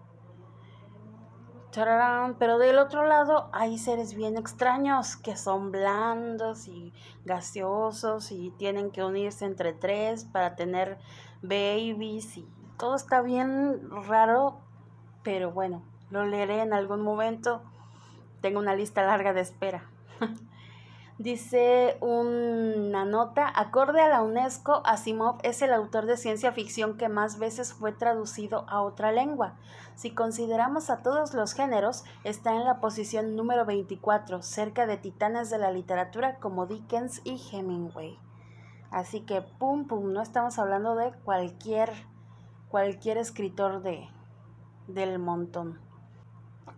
Pero 2.40 2.58
del 2.58 2.78
otro 2.78 3.06
lado 3.06 3.50
hay 3.52 3.78
seres 3.78 4.16
bien 4.16 4.38
extraños 4.38 5.18
que 5.18 5.36
son 5.36 5.72
blandos 5.74 6.70
y 6.70 6.94
gaseosos 7.26 8.32
y 8.32 8.52
tienen 8.52 8.92
que 8.92 9.04
unirse 9.04 9.44
entre 9.44 9.74
tres 9.74 10.24
para 10.24 10.56
tener 10.56 10.98
babies 11.42 12.38
y 12.38 12.48
todo 12.78 12.96
está 12.96 13.22
bien 13.22 13.90
raro, 14.08 14.62
pero 15.24 15.52
bueno, 15.52 15.84
lo 16.12 16.26
leeré 16.26 16.62
en 16.62 16.74
algún 16.74 17.02
momento. 17.02 17.62
Tengo 18.40 18.60
una 18.60 18.76
lista 18.76 19.04
larga 19.04 19.34
de 19.34 19.42
espera. 19.42 19.90
Dice 21.18 21.97
una 22.01 23.05
nota, 23.05 23.49
acorde 23.55 24.01
a 24.01 24.09
la 24.09 24.22
UNESCO, 24.22 24.82
Asimov 24.86 25.38
es 25.43 25.61
el 25.61 25.72
autor 25.72 26.07
de 26.07 26.18
ciencia 26.18 26.51
ficción 26.51 26.97
que 26.97 27.07
más 27.07 27.39
veces 27.39 27.74
fue 27.74 27.93
traducido 27.93 28.66
a 28.68 28.82
otra 28.82 29.13
lengua. 29.13 29.55
Si 29.95 30.13
consideramos 30.13 30.89
a 30.89 31.03
todos 31.03 31.34
los 31.34 31.53
géneros, 31.53 32.03
está 32.26 32.53
en 32.53 32.66
la 32.66 32.82
posición 32.82 33.38
número 33.38 33.66
24, 33.66 34.41
cerca 34.41 34.88
de 34.88 34.97
titanes 34.97 35.49
de 35.49 35.57
la 35.57 35.72
literatura 35.72 36.36
como 36.39 36.66
Dickens 36.66 37.22
y 37.24 37.41
Hemingway. 37.49 38.20
Así 38.91 39.22
que, 39.22 39.41
pum, 39.41 39.88
pum, 39.88 40.11
no 40.11 40.22
estamos 40.22 40.59
hablando 40.59 40.95
de 40.95 41.13
cualquier, 41.24 41.93
cualquier 42.68 43.20
escritor 43.20 43.82
de, 43.84 44.09
del 44.88 45.18
montón. 45.20 45.80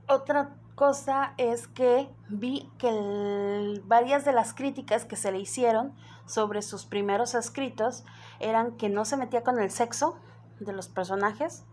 Otra 0.08 0.56
cosa 0.78 1.34
es 1.38 1.68
que 1.68 2.08
vi 2.30 2.72
que 2.78 2.88
el- 2.90 3.82
varias 3.88 4.24
de 4.26 4.32
las 4.32 4.54
críticas 4.54 5.06
que 5.06 5.16
se 5.16 5.32
le 5.32 5.40
hicieron 5.40 5.92
sobre 6.28 6.62
sus 6.62 6.86
primeros 6.86 7.34
escritos 7.34 8.06
eran 8.40 8.78
que 8.78 8.88
no 8.88 9.04
se 9.04 9.18
metía 9.18 9.42
con 9.44 9.58
el 9.60 9.72
sexo 9.72 10.18
de 10.60 10.74
los 10.74 10.88
personajes 10.88 11.66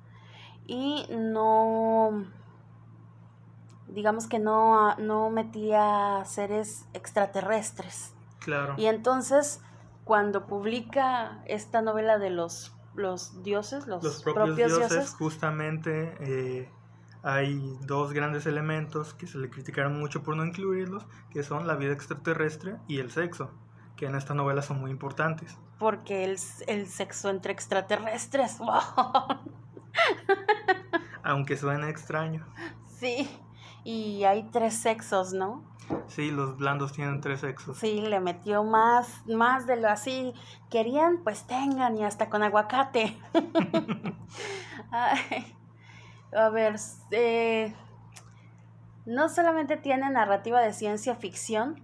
y 0.66 1.07
no 1.11 2.24
digamos 3.88 4.26
que 4.26 4.38
no, 4.38 4.94
no 4.96 5.28
metía 5.30 6.22
seres 6.24 6.86
extraterrestres. 6.94 8.14
Claro. 8.40 8.74
Y 8.78 8.86
entonces, 8.86 9.61
cuando 10.05 10.46
publica 10.46 11.42
esta 11.44 11.82
novela 11.82 12.18
de 12.18 12.30
los, 12.30 12.74
los 12.94 13.42
dioses, 13.42 13.86
los, 13.86 14.02
Los 14.02 14.22
propios, 14.22 14.57
dioses, 14.57 15.14
justamente 15.14 16.16
eh, 16.20 16.70
hay 17.24 17.76
dos 17.86 18.12
grandes 18.12 18.46
elementos 18.46 19.14
que 19.14 19.26
se 19.26 19.38
le 19.38 19.50
criticaron 19.50 19.98
mucho 19.98 20.22
por 20.22 20.36
no 20.36 20.44
incluirlos, 20.44 21.06
que 21.30 21.42
son 21.42 21.66
la 21.66 21.74
vida 21.74 21.92
extraterrestre 21.92 22.76
y 22.86 22.98
el 22.98 23.10
sexo, 23.10 23.50
que 23.96 24.06
en 24.06 24.14
esta 24.14 24.34
novela 24.34 24.62
son 24.62 24.80
muy 24.80 24.90
importantes. 24.90 25.56
porque 25.78 26.24
el, 26.24 26.38
el 26.66 26.86
sexo 26.86 27.30
entre 27.30 27.52
extraterrestres, 27.52 28.58
wow. 28.60 29.40
Aunque 31.22 31.56
suene 31.56 31.88
extraño. 31.88 32.46
Sí, 32.98 33.28
y 33.84 34.24
hay 34.24 34.44
tres 34.50 34.74
sexos, 34.76 35.32
¿no? 35.32 35.64
Sí, 36.08 36.30
los 36.30 36.56
blandos 36.56 36.92
tienen 36.92 37.20
tres 37.20 37.40
sexos. 37.40 37.76
Sí, 37.78 38.00
le 38.00 38.20
metió 38.20 38.64
más, 38.64 39.22
más 39.26 39.66
de 39.66 39.76
lo 39.76 39.88
así. 39.88 40.32
Querían, 40.70 41.18
pues 41.22 41.46
tengan, 41.46 41.96
y 41.98 42.04
hasta 42.04 42.30
con 42.30 42.42
aguacate. 42.42 43.16
Ay, 44.90 45.54
a 46.35 46.49
ver, 46.51 46.76
eh, 47.11 47.74
no 49.07 49.28
solamente 49.28 49.76
tiene 49.76 50.11
narrativa 50.11 50.61
de 50.61 50.72
ciencia 50.72 51.14
ficción, 51.14 51.82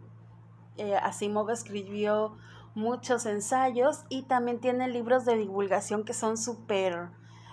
eh, 0.77 0.97
Asimov 0.97 1.51
escribió 1.51 2.37
muchos 2.75 3.27
ensayos 3.27 4.05
y 4.09 4.23
también 4.23 4.61
tiene 4.61 4.89
libros 4.89 5.25
de 5.25 5.37
divulgación 5.37 6.05
que 6.05 6.15
son 6.15 6.37
súper 6.37 7.11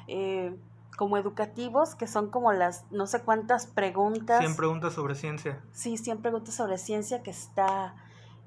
eh, 0.08 0.56
como 0.98 1.18
educativos, 1.18 1.95
que 1.95 2.08
son 2.08 2.30
como 2.30 2.54
las 2.54 2.86
no 2.91 3.06
sé 3.06 3.22
cuántas 3.22 3.68
preguntas. 3.68 4.39
100 4.39 4.56
preguntas 4.56 4.93
sobre 4.93 5.16
ciencia. 5.16 5.62
Sí, 5.72 5.98
100 5.98 6.22
preguntas 6.22 6.56
sobre 6.56 6.78
ciencia 6.78 7.22
que 7.22 7.32
está 7.32 7.95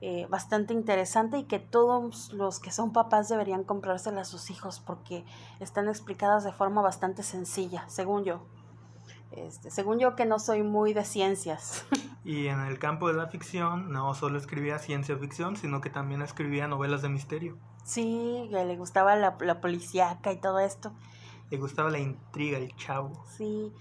eh, 0.02 0.26
bastante 0.30 0.72
interesante 0.72 1.38
y 1.38 1.44
que 1.44 1.58
todos 1.58 2.32
los 2.32 2.58
que 2.58 2.70
son 2.70 2.92
papás 2.92 3.28
deberían 3.28 3.64
comprárselas 3.64 4.28
a 4.28 4.30
sus 4.30 4.50
hijos 4.50 4.80
porque 4.80 5.26
están 5.60 5.88
explicadas 5.88 6.42
de 6.42 6.52
forma 6.52 6.80
bastante 6.80 7.22
sencilla, 7.22 7.84
según 7.88 8.24
yo. 8.24 8.46
Este, 9.30 9.70
según 9.70 9.98
yo 9.98 10.16
que 10.16 10.24
no 10.26 10.38
soy 10.38 10.62
muy 10.62 10.92
de 10.92 11.04
ciencias. 11.04 11.84
Y 12.22 12.48
en 12.48 12.60
el 12.60 12.78
campo 12.78 13.08
de 13.08 13.14
la 13.14 13.28
ficción 13.28 13.90
no 13.90 14.12
solo 14.12 14.36
escribía 14.36 14.78
ciencia 14.78 15.16
ficción, 15.16 15.56
sino 15.56 15.80
que 15.80 15.88
también 15.88 16.20
escribía 16.20 16.68
novelas 16.68 17.00
de 17.00 17.08
misterio. 17.08 17.56
sí, 17.82 18.46
que 18.50 18.62
le 18.66 18.76
gustaba 18.76 19.16
la, 19.16 19.38
la 19.40 19.60
policíaca 19.62 20.30
y 20.30 20.38
todo 20.38 20.60
esto. 20.60 20.92
Le 21.48 21.56
gustaba 21.56 21.88
la 21.88 21.98
intriga, 21.98 22.58
el 22.58 22.76
chavo. 22.76 23.24
Sí, 23.26 23.72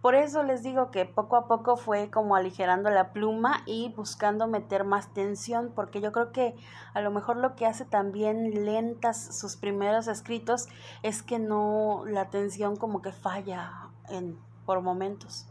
por 0.00 0.14
eso 0.14 0.42
les 0.44 0.62
digo 0.62 0.90
que 0.90 1.04
poco 1.04 1.36
a 1.36 1.48
poco 1.48 1.76
fue 1.76 2.10
como 2.10 2.36
aligerando 2.36 2.88
la 2.90 3.12
pluma 3.12 3.62
y 3.66 3.92
buscando 3.96 4.46
meter 4.46 4.84
más 4.84 5.12
tensión, 5.12 5.72
porque 5.74 6.00
yo 6.00 6.12
creo 6.12 6.30
que 6.30 6.54
a 6.94 7.00
lo 7.00 7.10
mejor 7.10 7.36
lo 7.36 7.56
que 7.56 7.66
hace 7.66 7.84
también 7.84 8.64
lentas 8.64 9.36
sus 9.36 9.56
primeros 9.56 10.06
escritos 10.06 10.68
es 11.02 11.22
que 11.22 11.38
no, 11.40 12.04
la 12.06 12.30
tensión 12.30 12.76
como 12.76 13.02
que 13.02 13.12
falla 13.12 13.90
en, 14.08 14.38
por 14.64 14.82
momentos. 14.82 15.46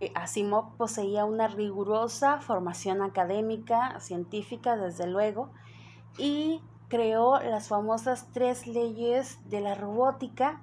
Eh, 0.00 0.10
Asimov 0.14 0.76
poseía 0.76 1.24
una 1.24 1.46
rigurosa 1.46 2.40
formación 2.40 3.02
académica, 3.02 3.98
científica, 4.00 4.76
desde 4.76 5.06
luego, 5.06 5.50
y 6.18 6.60
creó 6.88 7.40
las 7.40 7.68
famosas 7.68 8.28
tres 8.32 8.66
leyes 8.66 9.38
de 9.48 9.60
la 9.60 9.74
robótica 9.74 10.62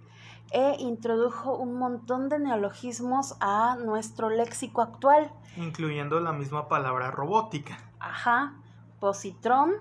e 0.53 0.75
introdujo 0.79 1.57
un 1.57 1.77
montón 1.77 2.29
de 2.29 2.39
neologismos 2.39 3.35
a 3.39 3.75
nuestro 3.75 4.29
léxico 4.29 4.81
actual. 4.81 5.31
Incluyendo 5.57 6.19
la 6.19 6.31
misma 6.31 6.69
palabra 6.69 7.09
robótica. 7.11 7.77
Ajá, 7.99 8.53
positrón, 8.99 9.71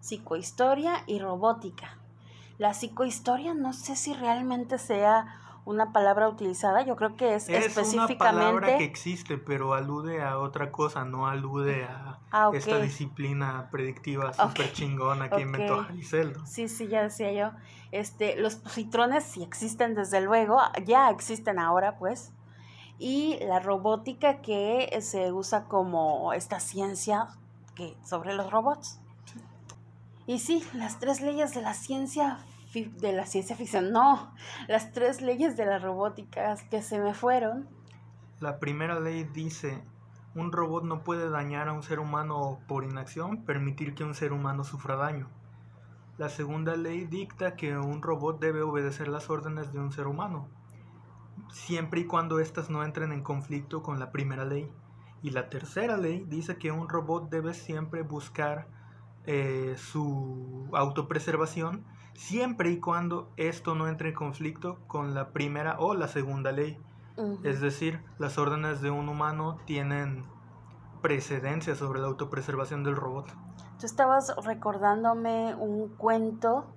psicohistoria 0.00 1.02
y 1.06 1.18
robótica. 1.18 1.98
La 2.58 2.72
psicohistoria 2.72 3.52
no 3.52 3.72
sé 3.72 3.96
si 3.96 4.14
realmente 4.14 4.78
sea 4.78 5.41
una 5.64 5.92
palabra 5.92 6.28
utilizada, 6.28 6.82
yo 6.82 6.96
creo 6.96 7.16
que 7.16 7.34
es, 7.36 7.44
Es 7.44 7.48
una 7.50 7.58
específicamente... 7.66 8.16
palabra 8.16 8.78
que 8.78 8.84
existe, 8.84 9.38
pero 9.38 9.74
alude 9.74 10.20
a 10.22 10.38
otra 10.38 10.72
cosa, 10.72 11.04
no 11.04 11.28
alude 11.28 11.84
a 11.84 12.18
Ah, 12.32 12.48
ok. 12.48 12.54
esta 12.56 12.78
disciplina 12.78 13.68
predictiva 13.70 14.32
súper 14.32 14.72
chingona 14.72 15.30
que 15.30 15.40
inventó 15.42 15.78
Ok. 15.78 15.86
Jaliceldo. 15.86 16.44
Sí, 16.46 16.68
sí, 16.68 16.88
ya 16.88 17.02
decía 17.02 17.32
yo. 17.32 17.50
Este, 17.92 18.36
los 18.36 18.56
positrones 18.56 19.22
sí 19.24 19.42
existen 19.42 19.94
desde 19.94 20.20
luego, 20.20 20.58
ya 20.84 21.10
existen 21.10 21.58
ahora, 21.58 21.96
pues. 21.98 22.32
Y 22.98 23.38
la 23.46 23.60
robótica 23.60 24.40
que 24.42 24.98
se 25.02 25.30
usa 25.32 25.64
como 25.64 26.32
esta 26.32 26.58
ciencia 26.60 27.28
que 27.74 27.96
sobre 28.04 28.34
los 28.34 28.50
robots. 28.50 28.98
Y 30.26 30.38
sí, 30.38 30.64
las 30.74 30.98
tres 30.98 31.20
leyes 31.20 31.52
de 31.54 31.62
la 31.62 31.74
ciencia 31.74 32.38
de 32.72 33.12
la 33.12 33.26
ciencia 33.26 33.56
ficción, 33.56 33.92
no, 33.92 34.34
las 34.68 34.92
tres 34.92 35.20
leyes 35.20 35.56
de 35.56 35.66
la 35.66 35.78
robótica 35.78 36.56
que 36.70 36.82
se 36.82 36.98
me 36.98 37.14
fueron. 37.14 37.68
La 38.40 38.58
primera 38.58 38.98
ley 38.98 39.24
dice, 39.24 39.82
un 40.34 40.50
robot 40.50 40.84
no 40.84 41.04
puede 41.04 41.28
dañar 41.28 41.68
a 41.68 41.72
un 41.72 41.82
ser 41.82 42.00
humano 42.00 42.60
por 42.66 42.84
inacción, 42.84 43.44
permitir 43.44 43.94
que 43.94 44.04
un 44.04 44.14
ser 44.14 44.32
humano 44.32 44.64
sufra 44.64 44.96
daño. 44.96 45.28
La 46.18 46.28
segunda 46.28 46.76
ley 46.76 47.04
dicta 47.06 47.56
que 47.56 47.76
un 47.76 48.02
robot 48.02 48.40
debe 48.40 48.62
obedecer 48.62 49.08
las 49.08 49.30
órdenes 49.30 49.72
de 49.72 49.80
un 49.80 49.92
ser 49.92 50.06
humano. 50.06 50.48
siempre 51.50 52.00
y 52.00 52.06
cuando 52.06 52.38
éstas 52.38 52.70
no 52.70 52.82
entren 52.82 53.12
en 53.12 53.22
conflicto 53.22 53.82
con 53.82 53.98
la 53.98 54.10
primera 54.10 54.44
ley. 54.44 54.70
Y 55.22 55.30
la 55.30 55.50
tercera 55.50 55.96
ley 55.96 56.24
dice 56.26 56.56
que 56.56 56.72
un 56.72 56.88
robot 56.88 57.28
debe 57.30 57.52
siempre 57.52 58.02
buscar 58.02 58.68
eh, 59.26 59.74
su 59.76 60.68
autopreservación 60.72 61.84
siempre 62.14 62.70
y 62.70 62.80
cuando 62.80 63.32
esto 63.36 63.74
no 63.74 63.88
entre 63.88 64.10
en 64.10 64.14
conflicto 64.14 64.78
con 64.86 65.14
la 65.14 65.32
primera 65.32 65.78
o 65.78 65.94
la 65.94 66.08
segunda 66.08 66.52
ley. 66.52 66.78
Es 67.44 67.60
decir, 67.60 68.02
las 68.18 68.38
órdenes 68.38 68.80
de 68.80 68.90
un 68.90 69.08
humano 69.08 69.58
tienen 69.66 70.24
precedencia 71.02 71.74
sobre 71.74 72.00
la 72.00 72.06
autopreservación 72.06 72.84
del 72.84 72.96
robot. 72.96 73.28
Tú 73.78 73.86
estabas 73.86 74.34
recordándome 74.44 75.54
un 75.54 75.88
cuento 75.96 76.74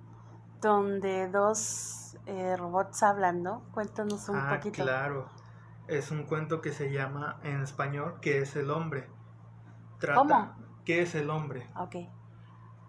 donde 0.60 1.28
dos 1.28 2.18
eh, 2.26 2.56
robots 2.56 3.02
hablan, 3.02 3.42
¿no? 3.42 3.62
Cuéntanos 3.72 4.28
un 4.28 4.36
ah, 4.36 4.50
poquito. 4.56 4.82
Claro, 4.82 5.28
es 5.88 6.10
un 6.10 6.24
cuento 6.24 6.60
que 6.60 6.72
se 6.72 6.92
llama 6.92 7.38
en 7.42 7.62
español 7.62 8.16
¿Qué 8.20 8.40
es 8.40 8.56
el 8.56 8.70
hombre? 8.70 9.08
¿Cómo? 10.14 10.54
¿Qué 10.84 11.02
es 11.02 11.14
el 11.14 11.30
hombre? 11.30 11.66
Ok. 11.76 11.96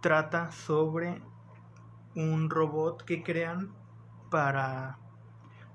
Trata 0.01 0.51
sobre 0.51 1.21
un 2.17 2.49
robot 2.49 3.03
que 3.03 3.23
crean 3.23 3.71
para... 4.31 4.97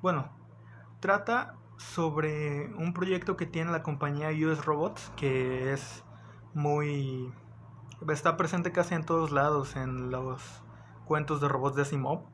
Bueno, 0.03 0.37
trata 1.01 1.55
sobre 1.77 2.75
un 2.75 2.93
proyecto 2.93 3.37
que 3.37 3.47
tiene 3.47 3.71
la 3.71 3.85
compañía 3.85 4.31
US 4.31 4.65
Robots, 4.65 5.13
que 5.17 5.73
es 5.73 6.05
muy... 6.53 7.33
está 8.09 8.37
presente 8.37 8.73
casi 8.73 8.95
en 8.95 9.05
todos 9.07 9.31
lados 9.31 9.77
en 9.77 10.11
los 10.11 10.65
cuentos 11.05 11.41
de 11.41 11.49
robots 11.49 11.77
de 11.77 11.83
Asimov. 11.83 12.25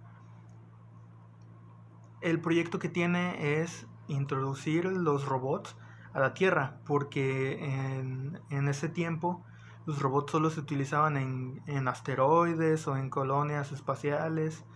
El 2.22 2.40
proyecto 2.40 2.78
que 2.78 2.88
tiene 2.88 3.60
es 3.60 3.86
introducir 4.08 4.86
los 4.86 5.26
robots 5.26 5.76
a 6.14 6.20
la 6.20 6.32
Tierra, 6.32 6.80
porque 6.86 7.62
en, 7.62 8.40
en 8.48 8.68
ese 8.68 8.88
tiempo 8.88 9.44
los 9.88 10.02
robots 10.02 10.32
solo 10.32 10.50
se 10.50 10.60
utilizaban 10.60 11.16
en, 11.16 11.62
en 11.64 11.88
asteroides 11.88 12.86
o 12.88 12.98
en 12.98 13.08
colonias 13.08 13.72
espaciales 13.72 14.66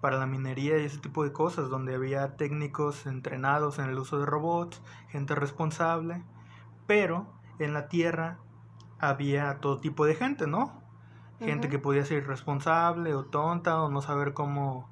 para 0.00 0.16
la 0.16 0.24
minería 0.24 0.78
y 0.78 0.86
ese 0.86 0.96
tipo 0.96 1.24
de 1.24 1.32
cosas, 1.32 1.68
donde 1.68 1.94
había 1.94 2.38
técnicos 2.38 3.04
entrenados 3.04 3.78
en 3.78 3.90
el 3.90 3.98
uso 3.98 4.18
de 4.18 4.24
robots, 4.24 4.80
gente 5.10 5.34
responsable, 5.34 6.24
pero 6.86 7.26
en 7.58 7.74
la 7.74 7.88
Tierra 7.88 8.38
había 8.98 9.58
todo 9.60 9.78
tipo 9.78 10.06
de 10.06 10.14
gente, 10.14 10.46
¿no? 10.46 10.80
Gente 11.38 11.68
que 11.68 11.78
podía 11.78 12.06
ser 12.06 12.22
irresponsable 12.22 13.14
o 13.14 13.26
tonta 13.26 13.82
o 13.82 13.90
no 13.90 14.00
saber 14.00 14.32
cómo 14.32 14.88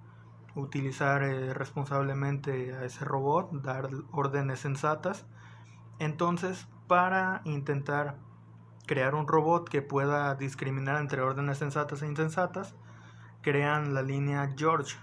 utilizar 0.56 1.22
eh, 1.22 1.54
responsablemente 1.54 2.74
a 2.74 2.84
ese 2.84 3.06
robot, 3.06 3.50
dar 3.62 3.88
órdenes 4.12 4.58
sensatas. 4.58 5.24
Entonces, 5.98 6.68
para 6.86 7.40
intentar 7.44 8.18
crear 8.90 9.14
un 9.14 9.28
robot 9.28 9.68
que 9.68 9.82
pueda 9.82 10.34
discriminar 10.34 11.00
entre 11.00 11.20
órdenes 11.20 11.58
sensatas 11.58 12.02
e 12.02 12.08
insensatas, 12.08 12.74
crean 13.40 13.94
la 13.94 14.02
línea 14.02 14.52
George, 14.56 14.96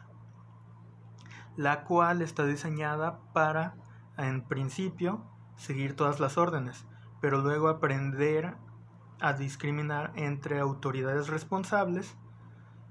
la 1.56 1.86
cual 1.86 2.22
está 2.22 2.46
diseñada 2.46 3.22
para, 3.32 3.78
en 4.18 4.46
principio, 4.46 5.24
seguir 5.56 5.96
todas 5.96 6.20
las 6.20 6.38
órdenes, 6.38 6.86
pero 7.22 7.38
luego 7.38 7.70
aprender 7.70 8.58
a 9.22 9.32
discriminar 9.32 10.12
entre 10.16 10.60
autoridades 10.60 11.30
responsables 11.30 12.18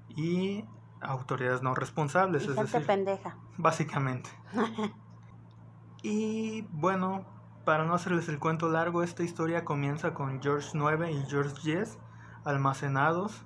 y 0.09 0.65
autoridades 0.99 1.61
no 1.61 1.75
responsables. 1.75 2.47
es 2.47 2.55
decir, 2.55 2.87
pendeja. 2.87 3.37
Básicamente. 3.57 4.31
y 6.01 6.63
bueno, 6.71 7.36
para 7.67 7.83
no 7.83 7.95
hacerles 7.95 8.29
el 8.29 8.39
cuento 8.39 8.69
largo, 8.69 9.03
esta 9.03 9.23
historia 9.23 9.65
comienza 9.65 10.13
con 10.13 10.41
George 10.41 10.69
9 10.73 11.11
y 11.11 11.25
George 11.25 11.53
10 11.65 11.99
almacenados 12.45 13.45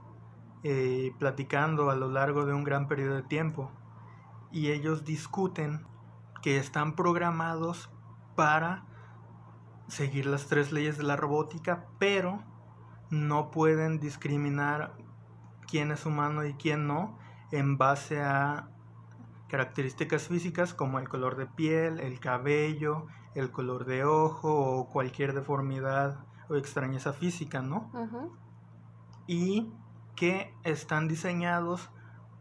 eh, 0.62 1.12
platicando 1.18 1.90
a 1.90 1.96
lo 1.96 2.08
largo 2.08 2.46
de 2.46 2.54
un 2.54 2.64
gran 2.64 2.88
periodo 2.88 3.16
de 3.16 3.24
tiempo. 3.24 3.72
Y 4.52 4.70
ellos 4.70 5.06
discuten 5.06 5.88
que 6.44 6.58
están 6.58 6.96
programados 6.96 7.90
para 8.36 8.86
seguir 9.88 10.28
las 10.28 10.46
tres 10.46 10.72
leyes 10.72 11.00
de 11.00 11.04
la 11.04 11.16
robótica, 11.16 11.88
pero 11.98 12.44
no 13.10 13.50
pueden 13.50 14.00
discriminar 14.00 14.98
quién 15.68 15.90
es 15.90 16.06
humano 16.06 16.46
y 16.46 16.54
quién 16.54 16.86
no 16.86 17.18
en 17.52 17.80
base 17.80 18.22
a 18.22 18.70
características 19.48 20.28
físicas 20.28 20.76
como 20.76 21.00
el 21.00 21.10
color 21.10 21.38
de 21.38 21.48
piel, 21.48 22.00
el 22.00 22.20
cabello, 22.20 23.08
el 23.36 23.52
color 23.52 23.86
de 23.86 24.04
ojo 24.04 24.54
o 24.54 24.90
cualquier 24.90 25.34
deformidad 25.34 26.26
o 26.50 26.56
extrañeza 26.56 27.14
física, 27.14 27.62
¿no? 27.62 27.92
Y 29.28 29.72
que 30.16 30.54
están 30.64 31.08
diseñados 31.08 31.90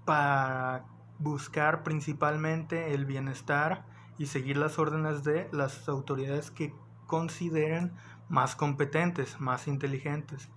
para 0.05 0.87
buscar 1.19 1.83
principalmente 1.83 2.95
el 2.95 3.05
bienestar 3.05 3.87
y 4.19 4.27
seguir 4.27 4.57
las 4.57 4.79
órdenes 4.79 5.23
de 5.23 5.49
las 5.53 5.89
autoridades 5.89 6.51
que 6.51 6.75
consideren 7.07 7.93
más 8.29 8.57
competentes, 8.57 9.41
más 9.41 9.67
inteligentes. 9.69 10.51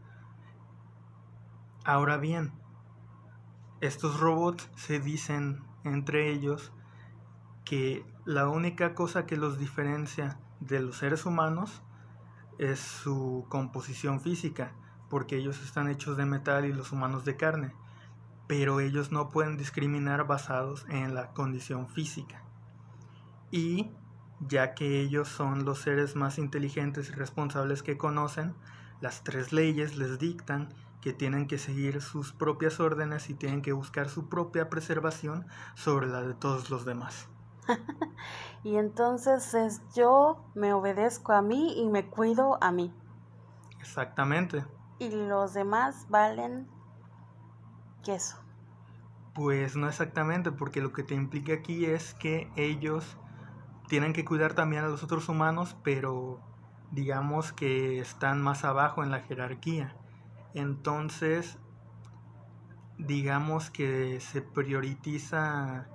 Ahora 1.86 2.18
bien, 2.18 2.54
estos 3.82 4.20
robots 4.20 4.70
se 4.76 5.00
dicen 5.00 5.64
entre 5.84 6.32
ellos 6.32 6.72
que 7.66 8.06
la 8.26 8.48
única 8.48 8.96
cosa 8.96 9.26
que 9.26 9.36
los 9.36 9.60
diferencia 9.60 10.40
de 10.62 10.80
los 10.80 10.98
seres 10.98 11.26
humanos 11.26 11.82
es 12.58 12.80
su 12.80 13.46
composición 13.50 14.22
física 14.22 14.74
porque 15.10 15.36
ellos 15.36 15.62
están 15.62 15.90
hechos 15.90 16.18
de 16.18 16.26
metal 16.26 16.66
y 16.66 16.74
los 16.74 16.92
humanos 16.92 17.26
de 17.26 17.36
carne, 17.36 17.76
pero 18.48 18.80
ellos 18.80 19.12
no 19.12 19.30
pueden 19.30 19.58
discriminar 19.58 20.26
basados 20.26 20.86
en 20.90 21.14
la 21.14 21.34
condición 21.34 21.88
física. 21.88 22.44
Y 23.52 23.92
ya 24.40 24.74
que 24.74 25.02
ellos 25.02 25.28
son 25.28 25.66
los 25.66 25.80
seres 25.80 26.16
más 26.16 26.40
inteligentes 26.40 27.10
y 27.10 27.12
responsables 27.12 27.84
que 27.84 27.98
conocen, 27.98 28.56
las 29.02 29.24
tres 29.24 29.54
leyes 29.54 29.98
les 29.98 30.18
dictan 30.18 30.74
que 31.02 31.14
tienen 31.14 31.46
que 31.46 31.58
seguir 31.58 32.02
sus 32.02 32.32
propias 32.32 32.80
órdenes 32.80 33.30
y 33.30 33.34
tienen 33.34 33.62
que 33.62 33.74
buscar 33.74 34.10
su 34.10 34.30
propia 34.30 34.70
preservación 34.70 35.46
sobre 35.76 36.08
la 36.08 36.22
de 36.22 36.34
todos 36.34 36.70
los 36.70 36.86
demás. 36.86 37.28
y 38.64 38.78
entonces 38.78 39.54
es 39.54 39.82
yo 39.94 40.46
me 40.56 40.74
obedezco 40.74 41.34
a 41.34 41.42
mí 41.42 41.80
y 41.80 41.90
me 41.90 42.10
cuido 42.10 42.58
a 42.62 42.72
mí. 42.72 42.94
Exactamente 43.80 44.64
y 45.00 45.10
los 45.10 45.54
demás 45.54 46.08
valen 46.10 46.68
queso. 48.04 48.38
Pues 49.34 49.76
no 49.76 49.88
exactamente, 49.88 50.52
porque 50.52 50.82
lo 50.82 50.94
que 50.94 51.04
te 51.04 51.16
implica 51.16 51.54
aquí 51.54 51.86
es 51.86 52.14
que 52.14 52.52
ellos 52.56 53.18
tienen 53.88 54.14
que 54.14 54.26
cuidar 54.26 54.54
también 54.54 54.84
a 54.84 54.88
los 54.88 55.04
otros 55.04 55.28
humanos, 55.30 55.76
pero 55.84 56.40
digamos 56.92 57.52
que 57.52 58.00
están 58.00 58.42
más 58.42 58.64
abajo 58.64 59.04
en 59.04 59.12
la 59.12 59.22
jerarquía. 59.22 59.96
Entonces, 60.54 61.58
digamos 63.00 63.72
que 63.72 64.20
se 64.20 64.42
prioriza 64.42 65.88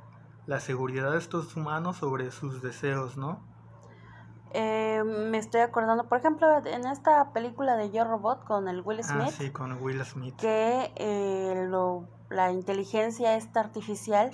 la 0.48 0.60
seguridad 0.60 1.12
de 1.12 1.18
estos 1.18 1.54
humanos 1.56 1.98
sobre 1.98 2.30
sus 2.30 2.62
deseos, 2.62 3.18
¿no? 3.18 3.38
Eh, 4.54 5.04
me 5.04 5.36
estoy 5.36 5.60
acordando, 5.60 6.08
por 6.08 6.16
ejemplo, 6.16 6.48
en 6.64 6.86
esta 6.86 7.34
película 7.34 7.76
de 7.76 7.90
Yo 7.90 8.04
Robot 8.04 8.44
con 8.44 8.66
el 8.66 8.80
Will 8.80 9.00
ah, 9.00 9.02
Smith. 9.02 9.34
sí, 9.36 9.50
con 9.50 9.80
Will 9.82 10.02
Smith. 10.06 10.34
Que 10.36 10.90
eh, 10.96 11.66
lo, 11.68 12.08
la 12.30 12.50
inteligencia 12.50 13.36
esta 13.36 13.60
artificial 13.60 14.30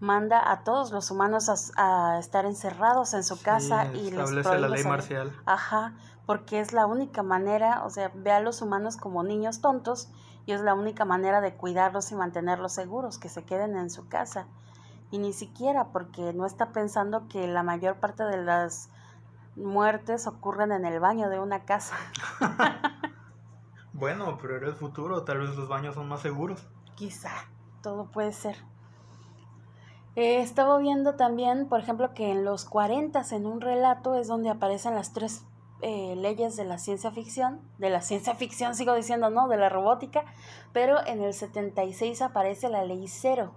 manda 0.00 0.50
a 0.50 0.64
todos 0.64 0.90
los 0.90 1.10
humanos 1.10 1.50
a, 1.76 2.18
estar 2.18 2.46
encerrados 2.46 3.12
en 3.12 3.22
su 3.22 3.38
casa 3.42 3.88
y 3.92 4.10
les 4.10 4.20
establece 4.20 4.58
la 4.58 4.68
ley 4.70 4.84
marcial. 4.84 5.36
Ajá, 5.44 5.92
porque 6.24 6.60
es 6.60 6.72
la 6.72 6.86
única 6.86 7.22
manera, 7.22 7.84
o 7.84 7.90
sea, 7.90 8.10
ve 8.14 8.32
a 8.32 8.40
los 8.40 8.62
humanos 8.62 8.96
como 8.96 9.22
niños 9.22 9.60
tontos 9.60 10.08
y 10.46 10.52
es 10.52 10.62
la 10.62 10.72
única 10.72 11.04
manera 11.04 11.42
de 11.42 11.54
cuidarlos 11.54 12.10
y 12.10 12.14
mantenerlos 12.14 12.72
seguros, 12.72 13.18
que 13.18 13.28
se 13.28 13.44
queden 13.44 13.76
en 13.76 13.90
su 13.90 14.08
casa. 14.08 14.46
Y 15.10 15.18
ni 15.18 15.32
siquiera 15.32 15.88
porque 15.88 16.32
no 16.32 16.44
está 16.44 16.72
pensando 16.72 17.28
que 17.28 17.46
la 17.46 17.62
mayor 17.62 17.96
parte 17.96 18.24
de 18.24 18.42
las 18.42 18.90
muertes 19.56 20.26
ocurren 20.26 20.72
en 20.72 20.84
el 20.84 21.00
baño 21.00 21.28
de 21.28 21.40
una 21.40 21.64
casa. 21.64 21.96
bueno, 23.92 24.38
pero 24.40 24.56
era 24.56 24.68
el 24.68 24.74
futuro, 24.74 25.24
tal 25.24 25.38
vez 25.38 25.56
los 25.56 25.68
baños 25.68 25.94
son 25.94 26.08
más 26.08 26.20
seguros. 26.20 26.68
Quizá, 26.94 27.30
todo 27.82 28.10
puede 28.10 28.32
ser. 28.32 28.56
Eh, 30.16 30.40
estaba 30.40 30.78
viendo 30.78 31.14
también, 31.14 31.68
por 31.68 31.80
ejemplo, 31.80 32.12
que 32.12 32.32
en 32.32 32.44
los 32.44 32.64
40 32.64 33.22
en 33.30 33.46
un 33.46 33.60
relato 33.60 34.16
es 34.16 34.26
donde 34.26 34.50
aparecen 34.50 34.94
las 34.94 35.12
tres 35.12 35.44
eh, 35.80 36.16
leyes 36.16 36.56
de 36.56 36.64
la 36.64 36.78
ciencia 36.78 37.12
ficción, 37.12 37.60
de 37.78 37.88
la 37.88 38.00
ciencia 38.00 38.34
ficción 38.34 38.74
sigo 38.74 38.94
diciendo, 38.94 39.30
no, 39.30 39.46
de 39.46 39.56
la 39.56 39.68
robótica, 39.68 40.24
pero 40.72 40.96
en 41.06 41.22
el 41.22 41.34
76 41.34 42.20
aparece 42.20 42.68
la 42.68 42.84
ley 42.84 43.06
cero, 43.06 43.52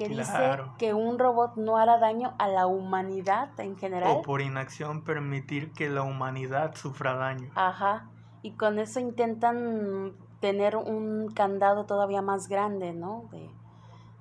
que 0.00 0.08
dice 0.08 0.62
que 0.78 0.94
un 0.94 1.18
robot 1.18 1.56
no 1.56 1.76
hará 1.76 1.98
daño 1.98 2.34
a 2.38 2.48
la 2.48 2.66
humanidad 2.66 3.58
en 3.60 3.76
general. 3.76 4.10
O 4.16 4.22
por 4.22 4.40
inacción 4.40 5.04
permitir 5.04 5.72
que 5.72 5.90
la 5.90 6.02
humanidad 6.02 6.74
sufra 6.74 7.14
daño. 7.14 7.50
Ajá. 7.54 8.10
Y 8.42 8.52
con 8.52 8.78
eso 8.78 8.98
intentan 8.98 10.14
tener 10.40 10.76
un 10.76 11.30
candado 11.34 11.84
todavía 11.84 12.22
más 12.22 12.48
grande, 12.48 12.94
¿no? 12.94 13.28
De, 13.30 13.50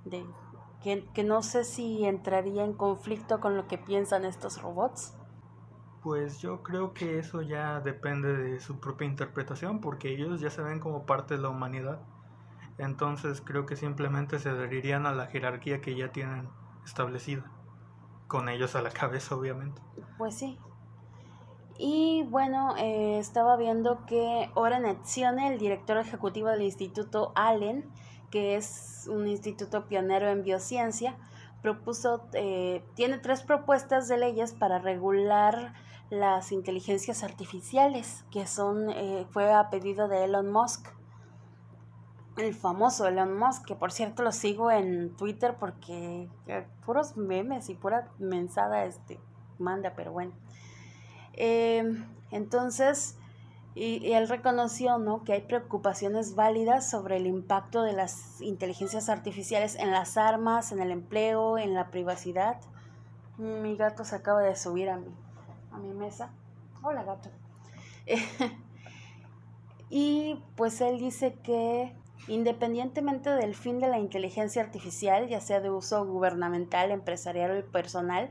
de 0.03 0.25
que, 0.83 1.05
que 1.13 1.23
no 1.23 1.41
sé 1.41 1.63
si 1.63 2.03
entraría 2.03 2.65
en 2.65 2.73
conflicto 2.73 3.39
con 3.39 3.55
lo 3.55 3.67
que 3.67 3.77
piensan 3.77 4.25
estos 4.25 4.61
robots. 4.61 5.15
Pues 6.03 6.39
yo 6.39 6.61
creo 6.61 6.93
que 6.93 7.19
eso 7.19 7.41
ya 7.41 7.79
depende 7.79 8.35
de 8.35 8.59
su 8.59 8.81
propia 8.81 9.07
interpretación, 9.07 9.79
porque 9.79 10.09
ellos 10.09 10.41
ya 10.41 10.49
se 10.49 10.61
ven 10.61 10.79
como 10.79 11.05
parte 11.05 11.35
de 11.35 11.41
la 11.41 11.49
humanidad. 11.49 12.01
Entonces 12.79 13.41
creo 13.41 13.65
que 13.65 13.75
simplemente 13.75 14.39
se 14.39 14.49
adherirían 14.49 15.05
a 15.05 15.13
la 15.13 15.27
jerarquía 15.27 15.81
que 15.81 15.95
ya 15.95 16.11
tienen 16.11 16.49
establecida, 16.85 17.43
con 18.27 18.49
ellos 18.49 18.75
a 18.75 18.81
la 18.81 18.89
cabeza 18.89 19.35
obviamente. 19.35 19.81
Pues 20.17 20.35
sí. 20.35 20.57
Y 21.77 22.23
bueno, 22.29 22.75
eh, 22.77 23.19
estaba 23.19 23.57
viendo 23.57 24.05
que 24.05 24.49
Oren 24.55 24.85
Etzione, 24.85 25.47
el 25.47 25.59
director 25.59 25.97
ejecutivo 25.97 26.49
del 26.49 26.61
Instituto 26.61 27.31
Allen, 27.35 27.89
que 28.29 28.55
es 28.55 29.07
un 29.09 29.27
instituto 29.27 29.87
pionero 29.87 30.29
en 30.29 30.43
biociencia, 30.43 31.17
propuso, 31.61 32.27
eh, 32.33 32.83
tiene 32.95 33.17
tres 33.17 33.43
propuestas 33.43 34.07
de 34.07 34.17
leyes 34.17 34.53
para 34.53 34.79
regular 34.79 35.73
las 36.09 36.51
inteligencias 36.51 37.23
artificiales, 37.23 38.25
que 38.31 38.47
son, 38.47 38.89
eh, 38.89 39.25
fue 39.31 39.53
a 39.53 39.69
pedido 39.69 40.07
de 40.07 40.25
Elon 40.25 40.51
Musk, 40.51 40.98
el 42.41 42.53
famoso 42.53 43.07
Elon 43.07 43.37
Musk, 43.37 43.65
que 43.65 43.75
por 43.75 43.91
cierto 43.91 44.23
lo 44.23 44.31
sigo 44.31 44.71
en 44.71 45.15
Twitter 45.15 45.55
porque 45.59 46.27
puros 46.85 47.17
memes 47.17 47.69
y 47.69 47.75
pura 47.75 48.09
mensada 48.19 48.85
este, 48.85 49.19
manda, 49.57 49.93
pero 49.95 50.11
bueno. 50.11 50.31
Em, 51.33 52.05
entonces, 52.31 53.17
y, 53.75 54.11
él 54.11 54.27
reconoció 54.27 54.97
¿no? 54.97 55.23
que 55.23 55.33
hay 55.33 55.41
preocupaciones 55.41 56.35
válidas 56.35 56.89
sobre 56.89 57.17
el 57.17 57.27
impacto 57.27 57.83
de 57.83 57.93
las 57.93 58.41
inteligencias 58.41 59.09
artificiales 59.09 59.75
en 59.75 59.91
las 59.91 60.17
armas, 60.17 60.71
en 60.71 60.79
el 60.79 60.91
empleo, 60.91 61.57
en 61.57 61.73
la 61.73 61.89
privacidad. 61.89 62.59
Mi 63.37 63.77
gato 63.77 64.03
se 64.03 64.15
acaba 64.15 64.41
de 64.41 64.55
subir 64.55 64.89
a 64.89 64.97
mi, 64.97 65.13
a 65.71 65.77
mi 65.77 65.93
mesa. 65.93 66.31
Hola 66.81 67.03
gato. 67.03 67.29
y 69.89 70.43
pues 70.55 70.81
él 70.81 70.99
dice 70.99 71.35
que 71.43 71.95
independientemente 72.27 73.29
del 73.29 73.55
fin 73.55 73.79
de 73.79 73.87
la 73.87 73.99
inteligencia 73.99 74.61
artificial, 74.61 75.27
ya 75.27 75.41
sea 75.41 75.61
de 75.61 75.69
uso 75.69 76.05
gubernamental, 76.05 76.91
empresarial 76.91 77.57
o 77.57 77.71
personal, 77.71 78.29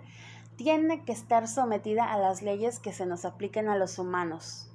tiene 0.57 1.05
que 1.05 1.12
estar 1.12 1.49
sometida 1.49 2.12
a 2.12 2.18
las 2.18 2.43
leyes 2.43 2.80
que 2.80 2.93
se 2.93 3.07
nos 3.07 3.24
apliquen 3.24 3.68
a 3.68 3.76
los 3.76 3.99
humanos. 3.99 4.68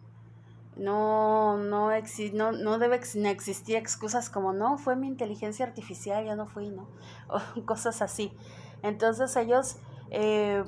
No, 0.76 1.58
no, 1.58 1.90
no, 2.34 2.52
no 2.52 2.80
debe 2.80 2.96
existir 2.96 3.76
excusas 3.76 4.30
como 4.30 4.54
no, 4.54 4.78
fue 4.78 4.96
mi 4.96 5.08
inteligencia 5.08 5.66
artificial, 5.66 6.26
ya 6.26 6.36
no 6.36 6.48
fui, 6.48 6.70
¿no? 6.70 6.88
O 7.28 7.66
cosas 7.66 8.02
así. 8.02 8.34
Entonces 8.82 9.36
ellos 9.36 9.78
eh, 10.10 10.64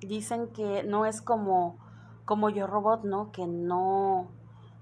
dicen 0.00 0.48
que 0.48 0.82
no 0.84 1.04
es 1.04 1.20
como, 1.20 1.78
como 2.24 2.48
yo 2.48 2.66
robot, 2.66 3.04
¿no? 3.04 3.30
Que 3.32 3.46
no, 3.46 4.30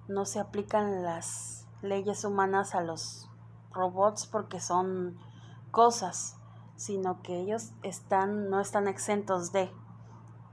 no 0.06 0.24
se 0.26 0.38
aplican 0.38 1.02
las 1.02 1.65
leyes 1.82 2.24
humanas 2.24 2.74
a 2.74 2.80
los 2.80 3.30
robots 3.72 4.26
porque 4.26 4.60
son 4.60 5.18
cosas, 5.70 6.38
sino 6.76 7.22
que 7.22 7.40
ellos 7.40 7.72
están, 7.82 8.50
no 8.50 8.60
están 8.60 8.88
exentos 8.88 9.52
de. 9.52 9.70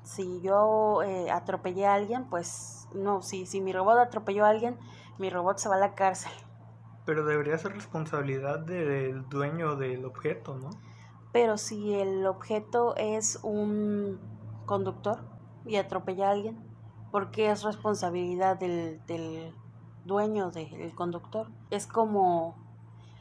Si 0.04 0.42
yo 0.42 1.02
eh, 1.04 1.32
atropellé 1.32 1.86
a 1.86 1.94
alguien, 1.94 2.26
pues 2.30 2.90
no, 2.94 3.22
si, 3.22 3.46
si 3.46 3.62
mi 3.62 3.72
robot 3.72 3.98
atropelló 4.00 4.46
a 4.46 4.50
alguien, 4.50 4.78
mi 5.18 5.30
robot 5.30 5.58
se 5.58 5.70
va 5.70 5.76
a 5.76 5.80
la 5.80 5.96
cárcel. 5.96 6.34
Pero 7.06 7.26
debería 7.26 7.58
ser 7.58 7.74
responsabilidad 7.74 8.60
del 8.60 9.28
dueño 9.30 9.76
del 9.76 10.06
objeto, 10.06 10.56
¿no? 10.56 10.70
Pero 11.32 11.58
si 11.58 11.94
el 11.94 12.26
objeto 12.28 12.96
es 12.96 13.40
un 13.44 14.20
conductor 14.66 15.20
y 15.66 15.78
atropella 15.78 16.28
a 16.28 16.32
alguien, 16.32 16.60
¿por 17.12 17.32
qué 17.32 17.50
es 17.50 17.64
responsabilidad 17.64 18.58
del, 18.58 19.02
del 19.06 19.54
dueño 20.06 20.52
del 20.52 20.94
conductor? 20.96 21.52
Es 21.70 21.88
como, 21.88 22.56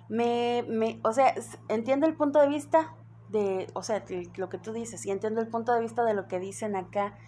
me, 0.09 0.65
me, 0.69 1.01
o 1.05 1.13
sea, 1.13 1.35
entiendo 1.69 2.07
el 2.07 2.17
punto 2.17 2.41
de 2.41 2.49
vista 2.49 2.95
de, 3.31 3.67
o 3.75 3.83
sea, 3.83 4.05
lo 4.37 4.49
que 4.49 4.59
tú 4.59 4.73
dices, 4.73 5.05
y 5.07 5.11
entiendo 5.11 5.41
el 5.41 5.49
punto 5.49 5.73
de 5.73 5.81
vista 5.81 6.05
de 6.05 6.15
lo 6.15 6.29
que 6.29 6.39
dicen 6.39 6.77
acá, 6.77 7.19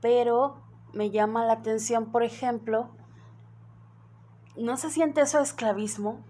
pero 0.00 0.62
me 0.92 1.10
llama 1.10 1.44
la 1.44 1.54
atención, 1.54 2.10
por 2.10 2.22
ejemplo, 2.22 2.90
¿no 4.56 4.76
se 4.76 4.90
siente 4.90 5.20
eso 5.20 5.40
esclavismo? 5.40 6.24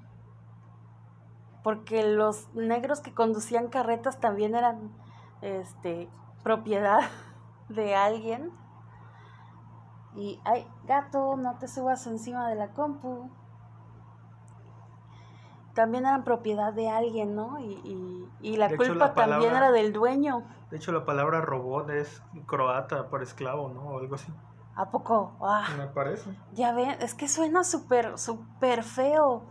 Porque 1.63 2.05
los 2.05 2.53
negros 2.55 3.01
que 3.01 3.15
conducían 3.15 3.69
carretas 3.69 4.21
también 4.21 4.55
eran 4.55 4.93
este, 5.43 6.09
propiedad 6.43 7.01
de 7.69 7.95
alguien. 7.95 8.51
Y, 10.17 10.41
ay, 10.45 10.67
gato, 10.85 11.37
no 11.37 11.59
te 11.59 11.69
subas 11.69 12.07
encima 12.07 12.49
de 12.49 12.57
la 12.57 12.69
compu. 12.69 13.31
También 15.75 16.07
eran 16.07 16.25
propiedad 16.25 16.73
de 16.73 16.89
alguien, 16.89 17.37
¿no? 17.37 17.61
Y, 17.61 18.29
y, 18.41 18.57
la 18.57 18.75
culpa 18.77 19.15
también 19.15 19.55
era 19.55 19.71
del 19.71 19.93
dueño. 19.93 20.43
De 20.71 20.77
hecho, 20.77 20.91
la 20.91 21.05
palabra 21.05 21.41
robot 21.41 21.91
es 21.91 22.21
croata 22.47 23.09
por 23.09 23.23
esclavo, 23.23 23.69
¿no? 23.69 23.83
O 23.83 23.99
algo 24.01 24.17
así. 24.17 24.33
¿A 24.75 24.91
poco? 24.91 25.33
Ah, 25.41 25.67
Me 25.77 25.87
parece. 25.87 26.37
Ya 26.53 26.73
ven, 26.73 26.91
es 27.01 27.15
que 27.15 27.29
suena 27.29 27.65
súper, 27.65 28.19
súper 28.19 28.83
feo. 28.83 29.43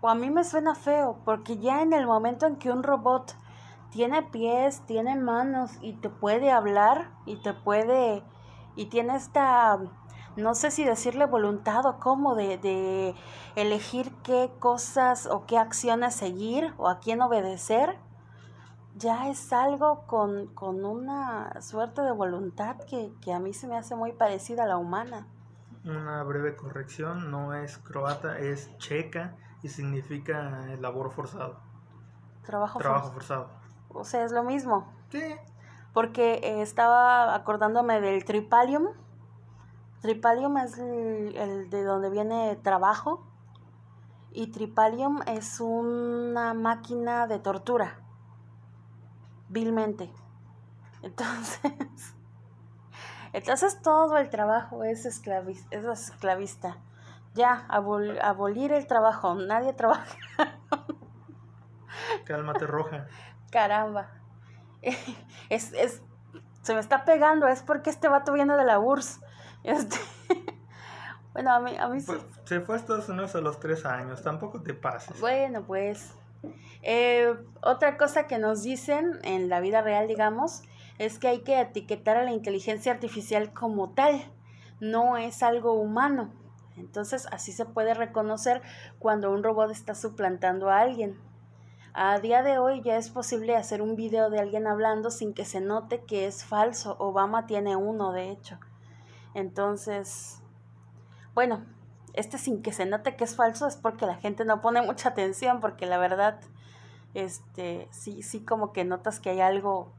O 0.00 0.08
a 0.08 0.14
mí 0.14 0.30
me 0.30 0.44
suena 0.44 0.74
feo, 0.74 1.18
porque 1.24 1.58
ya 1.58 1.82
en 1.82 1.92
el 1.92 2.06
momento 2.06 2.46
en 2.46 2.56
que 2.56 2.70
un 2.70 2.82
robot 2.82 3.34
tiene 3.90 4.22
pies, 4.22 4.80
tiene 4.86 5.16
manos 5.16 5.72
y 5.80 5.94
te 5.94 6.10
puede 6.10 6.50
hablar 6.50 7.10
y 7.24 7.36
te 7.42 7.54
puede 7.54 8.22
y 8.76 8.86
tiene 8.86 9.16
esta 9.16 9.78
no 10.36 10.54
sé 10.54 10.70
si 10.70 10.84
decirle 10.84 11.26
voluntad 11.26 11.86
o 11.86 11.98
cómo 11.98 12.34
de, 12.34 12.58
de 12.58 13.14
elegir 13.54 14.12
qué 14.22 14.52
cosas 14.58 15.26
o 15.26 15.46
qué 15.46 15.58
acciones 15.58 16.14
seguir 16.14 16.74
o 16.76 16.88
a 16.88 16.98
quién 17.00 17.22
obedecer, 17.22 17.98
ya 18.96 19.28
es 19.28 19.52
algo 19.52 20.06
con, 20.06 20.48
con 20.54 20.84
una 20.84 21.60
suerte 21.60 22.02
de 22.02 22.12
voluntad 22.12 22.76
que, 22.88 23.12
que, 23.22 23.32
a 23.32 23.38
mí 23.38 23.52
se 23.52 23.66
me 23.66 23.76
hace 23.76 23.94
muy 23.94 24.12
parecida 24.12 24.64
a 24.64 24.66
la 24.66 24.76
humana. 24.76 25.26
Una 25.84 26.22
breve 26.22 26.56
corrección, 26.56 27.30
no 27.30 27.54
es 27.54 27.78
croata, 27.78 28.38
es 28.38 28.76
checa 28.78 29.36
y 29.62 29.68
significa 29.68 30.66
labor 30.80 31.12
forzado. 31.12 31.60
Trabajo, 32.44 32.78
Trabajo 32.78 33.12
forzado. 33.12 33.50
O 33.88 34.04
sea, 34.04 34.24
es 34.24 34.32
lo 34.32 34.42
mismo. 34.42 34.92
Sí. 35.10 35.36
Porque 35.96 36.40
eh, 36.42 36.60
estaba 36.60 37.34
acordándome 37.34 38.02
del 38.02 38.22
tripalium. 38.26 38.88
Tripalium 40.02 40.58
es 40.58 40.76
el, 40.76 41.70
de 41.70 41.84
donde 41.84 42.10
viene 42.10 42.54
trabajo. 42.56 43.26
Y 44.30 44.48
tripalium 44.48 45.22
es 45.26 45.58
una 45.58 46.52
máquina 46.52 47.26
de 47.26 47.38
tortura. 47.38 47.98
Vilmente. 49.48 50.12
Entonces. 51.02 52.14
Entonces 53.32 53.80
todo 53.80 54.18
el 54.18 54.28
trabajo 54.28 54.84
es, 54.84 55.06
esclavis, 55.06 55.66
es 55.70 55.86
esclavista. 55.86 56.76
Ya, 57.32 57.64
abolir 57.70 58.72
el 58.72 58.86
trabajo. 58.86 59.34
Nadie 59.34 59.72
trabaja. 59.72 60.18
Cálmate 62.26 62.66
roja. 62.66 63.06
Caramba. 63.50 64.25
Es, 65.48 65.72
es, 65.74 66.02
se 66.62 66.74
me 66.74 66.80
está 66.80 67.04
pegando, 67.04 67.46
es 67.46 67.62
porque 67.62 67.88
este 67.90 68.08
vato 68.08 68.32
viene 68.32 68.56
de 68.56 68.64
la 68.64 68.78
URSS. 68.78 69.20
Este, 69.62 69.96
bueno, 71.32 71.52
a 71.52 71.58
mí, 71.58 71.76
a 71.76 71.88
mí 71.88 72.00
pues, 72.00 72.20
Se 72.44 72.60
fue 72.60 72.76
a 72.76 72.78
Estados 72.78 73.08
Unidos 73.08 73.34
a 73.34 73.40
los 73.40 73.58
tres 73.58 73.84
años, 73.84 74.22
tampoco 74.22 74.62
te 74.62 74.74
pases. 74.74 75.20
Bueno, 75.20 75.64
pues. 75.66 76.14
Eh, 76.82 77.34
otra 77.62 77.96
cosa 77.96 78.28
que 78.28 78.38
nos 78.38 78.62
dicen 78.62 79.18
en 79.24 79.48
la 79.48 79.58
vida 79.58 79.82
real, 79.82 80.06
digamos, 80.06 80.62
es 80.98 81.18
que 81.18 81.28
hay 81.28 81.40
que 81.40 81.60
etiquetar 81.60 82.16
a 82.16 82.22
la 82.22 82.30
inteligencia 82.30 82.92
artificial 82.92 83.52
como 83.52 83.90
tal, 83.90 84.22
no 84.78 85.16
es 85.16 85.42
algo 85.42 85.72
humano. 85.72 86.32
Entonces 86.76 87.26
así 87.32 87.52
se 87.52 87.64
puede 87.64 87.94
reconocer 87.94 88.62
cuando 88.98 89.32
un 89.32 89.42
robot 89.42 89.70
está 89.70 89.94
suplantando 89.94 90.70
a 90.70 90.80
alguien. 90.80 91.18
A 91.98 92.20
día 92.20 92.42
de 92.42 92.58
hoy 92.58 92.82
ya 92.82 92.98
es 92.98 93.08
posible 93.08 93.56
hacer 93.56 93.80
un 93.80 93.96
video 93.96 94.28
de 94.28 94.38
alguien 94.38 94.66
hablando 94.66 95.10
sin 95.10 95.32
que 95.32 95.46
se 95.46 95.62
note 95.62 96.04
que 96.04 96.26
es 96.26 96.44
falso. 96.44 96.94
Obama 96.98 97.46
tiene 97.46 97.74
uno, 97.74 98.12
de 98.12 98.30
hecho. 98.30 98.58
Entonces, 99.32 100.42
bueno, 101.32 101.64
este 102.12 102.36
sin 102.36 102.60
que 102.60 102.74
se 102.74 102.84
note 102.84 103.16
que 103.16 103.24
es 103.24 103.34
falso 103.34 103.66
es 103.66 103.76
porque 103.76 104.04
la 104.04 104.16
gente 104.16 104.44
no 104.44 104.60
pone 104.60 104.82
mucha 104.82 105.08
atención, 105.08 105.60
porque 105.60 105.86
la 105.86 105.96
verdad, 105.96 106.38
este, 107.14 107.88
sí, 107.92 108.22
sí 108.22 108.40
como 108.40 108.74
que 108.74 108.84
notas 108.84 109.18
que 109.18 109.30
hay 109.30 109.40
algo 109.40 109.90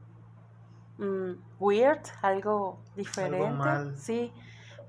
mm, 0.98 1.32
weird, 1.58 2.02
algo 2.22 2.78
diferente. 2.94 3.96
Sí, 3.96 4.32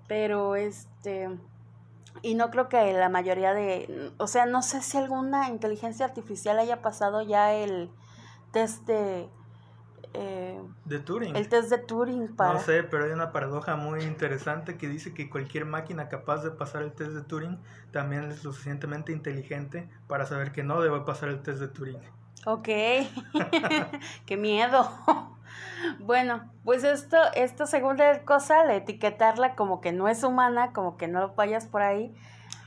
pero 0.08 0.56
este, 0.56 1.40
y 2.22 2.36
no 2.36 2.50
creo 2.52 2.70
que 2.70 2.94
la 2.94 3.10
mayoría 3.10 3.54
de, 3.54 4.12
o 4.18 4.28
sea, 4.28 4.46
no 4.46 4.62
sé 4.62 4.82
si 4.82 4.98
alguna 4.98 5.50
inteligencia 5.50 6.06
artificial 6.06 6.60
haya 6.60 6.82
pasado 6.82 7.22
ya 7.22 7.54
el 7.54 7.90
test 8.52 8.86
de... 8.86 9.30
Eh, 10.14 10.60
de 10.86 11.00
Turing. 11.00 11.36
El 11.36 11.50
test 11.50 11.70
de 11.70 11.78
Turing 11.78 12.36
para... 12.36 12.54
No 12.54 12.60
sé, 12.60 12.84
pero 12.84 13.06
hay 13.06 13.12
una 13.12 13.32
paradoja 13.32 13.76
muy 13.76 14.02
interesante 14.02 14.78
que 14.78 14.88
dice 14.88 15.14
que 15.14 15.30
cualquier 15.30 15.66
máquina 15.66 16.10
capaz 16.10 16.44
de 16.44 16.52
pasar 16.52 16.82
el 16.82 16.94
test 16.94 17.12
de 17.12 17.22
Turing 17.22 17.60
también 17.92 18.26
es 18.26 18.44
lo 18.44 18.52
suficientemente 18.52 19.12
inteligente 19.12 19.88
para 20.08 20.26
saber 20.26 20.52
que 20.52 20.64
no 20.64 20.82
debe 20.82 21.02
pasar 21.02 21.30
el 21.30 21.42
test 21.42 21.60
de 21.60 21.68
Turing. 21.68 22.00
Ok, 22.46 22.68
qué 24.26 24.38
miedo. 24.38 24.90
Bueno, 26.00 26.52
pues 26.64 26.84
esto, 26.84 27.18
esta 27.36 27.66
segunda 27.66 28.24
cosa, 28.24 28.64
la 28.66 28.76
etiquetarla 28.76 29.56
como 29.56 29.82
que 29.82 29.92
no 29.92 30.08
es 30.08 30.24
humana, 30.24 30.74
como 30.74 30.98
que 30.98 31.08
no 31.08 31.34
vayas 31.36 31.68
por 31.68 31.82
ahí, 31.82 32.14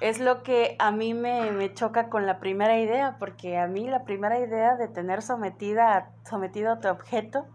es 0.00 0.20
lo 0.20 0.42
que 0.42 0.76
a 0.78 0.90
mí 0.90 1.14
me, 1.14 1.50
me, 1.52 1.72
choca 1.72 2.08
con 2.08 2.26
la 2.26 2.40
primera 2.40 2.78
idea, 2.78 3.16
porque 3.18 3.58
a 3.58 3.66
mí 3.66 3.88
la 3.88 4.04
primera 4.04 4.38
idea 4.38 4.76
de 4.76 4.88
tener 4.88 5.22
sometida, 5.22 6.10
sometido 6.24 6.72
a 6.72 6.80
tu 6.80 6.88
objeto 6.88 7.46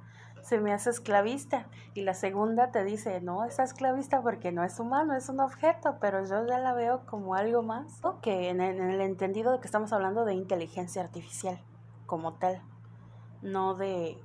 se 0.48 0.62
me 0.62 0.72
hace 0.72 0.90
esclavista. 0.92 1.68
Y 1.94 2.04
la 2.04 2.14
segunda 2.14 2.72
te 2.72 2.86
dice, 2.86 3.20
no, 3.20 3.44
es 3.44 3.60
esclavista 3.60 4.22
porque 4.22 4.54
no 4.54 4.64
es 4.64 4.80
humano, 4.80 5.14
es 5.14 5.28
un 5.28 5.42
objeto, 5.42 5.98
pero 6.00 6.24
yo 6.24 6.48
ya 6.48 6.58
la 6.60 6.74
veo 6.74 7.06
como 7.06 7.36
algo 7.36 7.64
más. 7.64 8.00
Ok, 8.02 8.28
en 8.28 8.62
en 8.62 8.80
el 8.80 9.02
entendido 9.02 9.52
de 9.52 9.60
que 9.60 9.68
estamos 9.68 9.92
hablando 9.92 10.24
de 10.24 10.34
inteligencia 10.34 11.02
artificial 11.02 11.60
como 12.06 12.36
tal, 12.36 12.62
no 13.42 13.76
de 13.76 14.18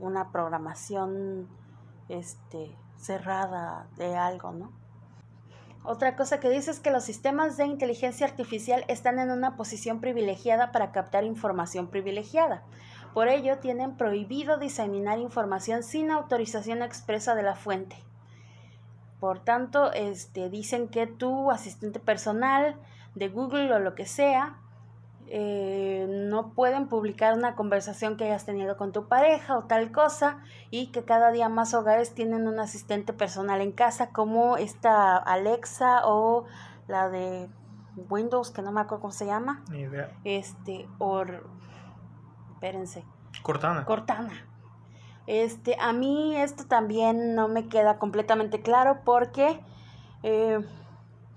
una 0.00 0.32
programación 0.32 1.48
este, 2.08 2.76
cerrada 2.96 3.86
de 3.96 4.16
algo, 4.16 4.52
¿no? 4.52 4.72
Otra 5.82 6.14
cosa 6.14 6.40
que 6.40 6.50
dice 6.50 6.70
es 6.70 6.80
que 6.80 6.90
los 6.90 7.04
sistemas 7.04 7.56
de 7.56 7.64
inteligencia 7.64 8.26
artificial 8.26 8.84
están 8.88 9.18
en 9.18 9.30
una 9.30 9.56
posición 9.56 10.00
privilegiada 10.00 10.72
para 10.72 10.92
captar 10.92 11.24
información 11.24 11.88
privilegiada. 11.88 12.62
Por 13.14 13.28
ello, 13.28 13.58
tienen 13.58 13.96
prohibido 13.96 14.58
diseminar 14.58 15.18
información 15.18 15.82
sin 15.82 16.10
autorización 16.10 16.82
expresa 16.82 17.34
de 17.34 17.42
la 17.42 17.54
fuente. 17.54 17.96
Por 19.20 19.40
tanto, 19.40 19.92
este, 19.92 20.50
dicen 20.50 20.88
que 20.88 21.06
tu 21.06 21.50
asistente 21.50 21.98
personal 21.98 22.76
de 23.14 23.28
Google 23.28 23.72
o 23.72 23.78
lo 23.78 23.94
que 23.94 24.06
sea 24.06 24.58
eh, 25.32 26.06
no 26.08 26.54
pueden 26.54 26.88
publicar 26.88 27.34
una 27.34 27.54
conversación 27.54 28.16
que 28.16 28.24
hayas 28.24 28.44
tenido 28.44 28.76
con 28.76 28.90
tu 28.90 29.06
pareja 29.06 29.56
o 29.56 29.62
tal 29.62 29.92
cosa 29.92 30.38
y 30.70 30.88
que 30.88 31.04
cada 31.04 31.30
día 31.30 31.48
más 31.48 31.72
hogares 31.72 32.14
tienen 32.14 32.48
un 32.48 32.58
asistente 32.58 33.12
personal 33.12 33.60
en 33.60 33.70
casa 33.70 34.10
como 34.10 34.56
esta 34.56 35.16
Alexa 35.16 36.00
o 36.04 36.46
la 36.88 37.08
de 37.08 37.48
Windows 38.08 38.50
que 38.50 38.60
no 38.60 38.72
me 38.72 38.80
acuerdo 38.80 39.02
cómo 39.02 39.12
se 39.12 39.26
llama. 39.26 39.62
Ni 39.70 39.82
idea. 39.82 40.10
Este, 40.24 40.88
o 40.98 41.24
espérense. 42.54 43.04
Cortana. 43.44 43.84
Cortana. 43.84 44.32
Este, 45.28 45.76
a 45.78 45.92
mí 45.92 46.36
esto 46.36 46.66
también 46.66 47.36
no 47.36 47.46
me 47.46 47.68
queda 47.68 48.00
completamente 48.00 48.62
claro 48.62 49.02
porque 49.04 49.60
eh, 50.24 50.58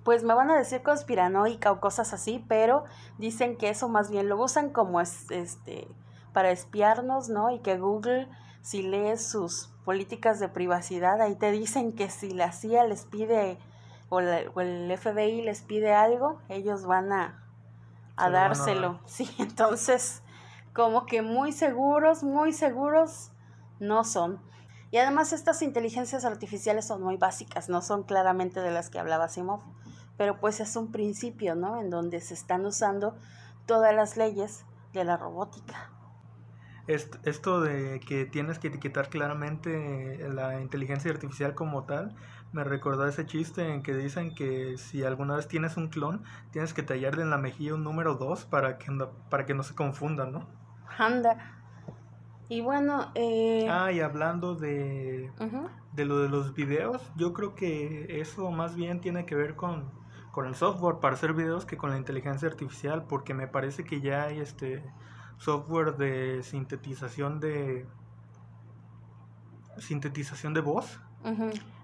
pues 0.04 0.24
me 0.24 0.34
van 0.34 0.52
a 0.52 0.58
decir 0.58 0.82
conspiranoica 0.84 1.72
o 1.72 1.80
cosas 1.80 2.14
así, 2.14 2.44
pero 2.48 2.84
dicen 3.18 3.58
que 3.58 3.70
eso 3.70 3.88
más 3.88 4.10
bien 4.10 4.30
lo 4.30 4.42
usan 4.42 4.70
como 4.70 5.00
es, 5.02 5.30
este 5.32 5.88
para 6.34 6.52
espiarnos, 6.52 7.30
¿no? 7.30 7.52
Y 7.52 7.60
que 7.60 7.78
Google, 7.78 8.28
si 8.62 8.82
lees 8.82 9.26
sus 9.26 9.70
políticas 9.86 10.40
de 10.40 10.50
privacidad, 10.50 11.22
ahí 11.22 11.36
te 11.36 11.52
dicen 11.52 11.94
que 11.94 12.10
si 12.10 12.32
la 12.32 12.52
CIA 12.52 12.86
les 12.86 13.06
pide 13.06 13.60
o, 14.10 14.20
el 14.20 14.98
FBI 14.98 15.44
les 15.44 15.62
pide 15.62 15.94
algo, 15.94 16.40
ellos 16.50 16.86
van 16.86 17.12
a, 17.14 17.44
a 18.16 18.30
dárselo. 18.30 19.00
Sí, 19.06 19.30
entonces, 19.40 20.24
como 20.74 21.06
que 21.06 21.22
muy 21.22 21.52
seguros, 21.52 22.24
muy 22.24 22.52
seguros 22.52 23.32
no 23.80 24.04
son. 24.04 24.42
Y 24.92 24.98
además 24.98 25.34
estas 25.34 25.62
inteligencias 25.62 26.26
artificiales 26.26 26.86
son 26.86 27.02
muy 27.02 27.18
básicas, 27.18 27.70
no 27.70 27.82
son 27.82 28.04
claramente 28.04 28.60
de 28.60 28.72
las 28.72 28.90
que 28.90 29.00
hablaba 29.00 29.28
Simov 29.28 29.62
pero 30.24 30.40
pues 30.40 30.62
es 30.62 30.78
un 30.78 30.90
principio, 30.90 31.54
¿no? 31.54 31.82
En 31.82 31.90
donde 31.90 32.22
se 32.22 32.34
están 32.34 32.66
usando 32.66 33.18
todas 33.66 33.94
las 33.94 34.16
leyes 34.16 34.66
de 34.94 35.04
la 35.04 35.18
robótica. 35.18 35.90
Esto 36.88 37.60
de 37.60 38.00
que 38.00 38.24
tienes 38.24 38.58
que 38.58 38.70
etiquetar 38.70 39.10
claramente 39.10 40.26
la 40.30 40.62
inteligencia 40.62 41.12
artificial 41.12 41.56
como 41.56 41.84
tal, 41.84 42.16
me 42.54 42.64
recordó 42.64 43.06
ese 43.06 43.26
chiste 43.26 43.68
en 43.74 43.84
que 43.84 43.94
dicen 43.94 44.34
que 44.34 44.78
si 44.78 45.04
alguna 45.04 45.36
vez 45.36 45.50
tienes 45.50 45.76
un 45.76 45.90
clon, 45.90 46.24
tienes 46.52 46.74
que 46.74 46.84
tallarle 46.84 47.24
en 47.24 47.30
la 47.30 47.38
mejilla 47.38 47.74
un 47.74 47.84
número 47.84 48.16
2 48.16 48.46
para 48.46 48.78
que, 48.78 48.92
no, 48.92 49.10
para 49.30 49.46
que 49.46 49.54
no 49.54 49.64
se 49.64 49.76
confundan, 49.76 50.32
¿no? 50.32 50.48
Anda. 50.98 51.36
Y 52.48 52.62
bueno, 52.62 53.12
eh... 53.16 53.68
Ah, 53.70 53.92
y 53.92 54.00
hablando 54.00 54.56
de, 54.56 55.30
de 55.92 56.06
lo 56.06 56.20
de 56.20 56.30
los 56.30 56.54
videos, 56.54 57.12
yo 57.18 57.34
creo 57.34 57.56
que 57.56 58.22
eso 58.22 58.52
más 58.52 58.78
bien 58.78 59.02
tiene 59.02 59.26
que 59.26 59.36
ver 59.36 59.58
con 59.58 60.02
con 60.34 60.48
el 60.48 60.56
software 60.56 60.96
para 60.96 61.14
hacer 61.14 61.34
videos 61.34 61.64
que 61.64 61.78
con 61.78 61.92
la 61.92 61.98
inteligencia 61.98 62.48
artificial, 62.48 63.06
porque 63.08 63.36
me 63.36 63.48
parece 63.48 63.84
que 63.84 64.02
ya 64.02 64.24
hay 64.24 64.40
este 64.40 64.84
software 65.38 65.96
de 65.96 66.42
sintetización 66.42 67.40
de 67.40 67.86
sintetización 69.78 70.56
de 70.56 70.62
voz. 70.62 71.00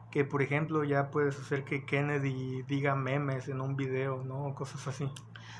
Que 0.09 0.25
por 0.25 0.41
ejemplo 0.41 0.83
ya 0.83 1.11
puedes 1.11 1.39
hacer 1.39 1.63
que 1.63 1.85
Kennedy 1.85 2.63
diga 2.63 2.95
memes 2.95 3.49
en 3.49 3.61
un 3.61 3.75
video, 3.75 4.23
¿no? 4.23 4.55
Cosas 4.55 4.87
así. 4.87 5.07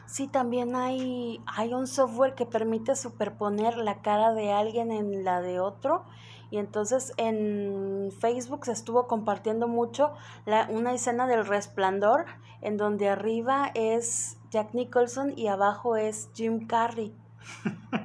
Sí, 0.07 0.27
también 0.27 0.75
hay, 0.75 1.43
hay 1.45 1.75
un 1.75 1.85
software 1.85 2.33
que 2.33 2.47
permite 2.47 2.95
superponer 2.95 3.77
la 3.77 4.01
cara 4.01 4.33
de 4.33 4.51
alguien 4.51 4.91
en 4.91 5.23
la 5.23 5.41
de 5.41 5.59
otro 5.59 6.05
y 6.51 6.57
entonces 6.57 7.13
en 7.17 8.11
Facebook 8.19 8.65
se 8.65 8.71
estuvo 8.71 9.07
compartiendo 9.07 9.67
mucho 9.67 10.13
la, 10.45 10.67
una 10.69 10.93
escena 10.93 11.27
del 11.27 11.45
resplandor 11.45 12.25
en 12.61 12.77
donde 12.77 13.09
arriba 13.09 13.71
es 13.75 14.37
Jack 14.49 14.73
Nicholson 14.73 15.33
y 15.37 15.47
abajo 15.47 15.95
es 15.95 16.29
Jim 16.33 16.65
Carrey. 16.67 17.15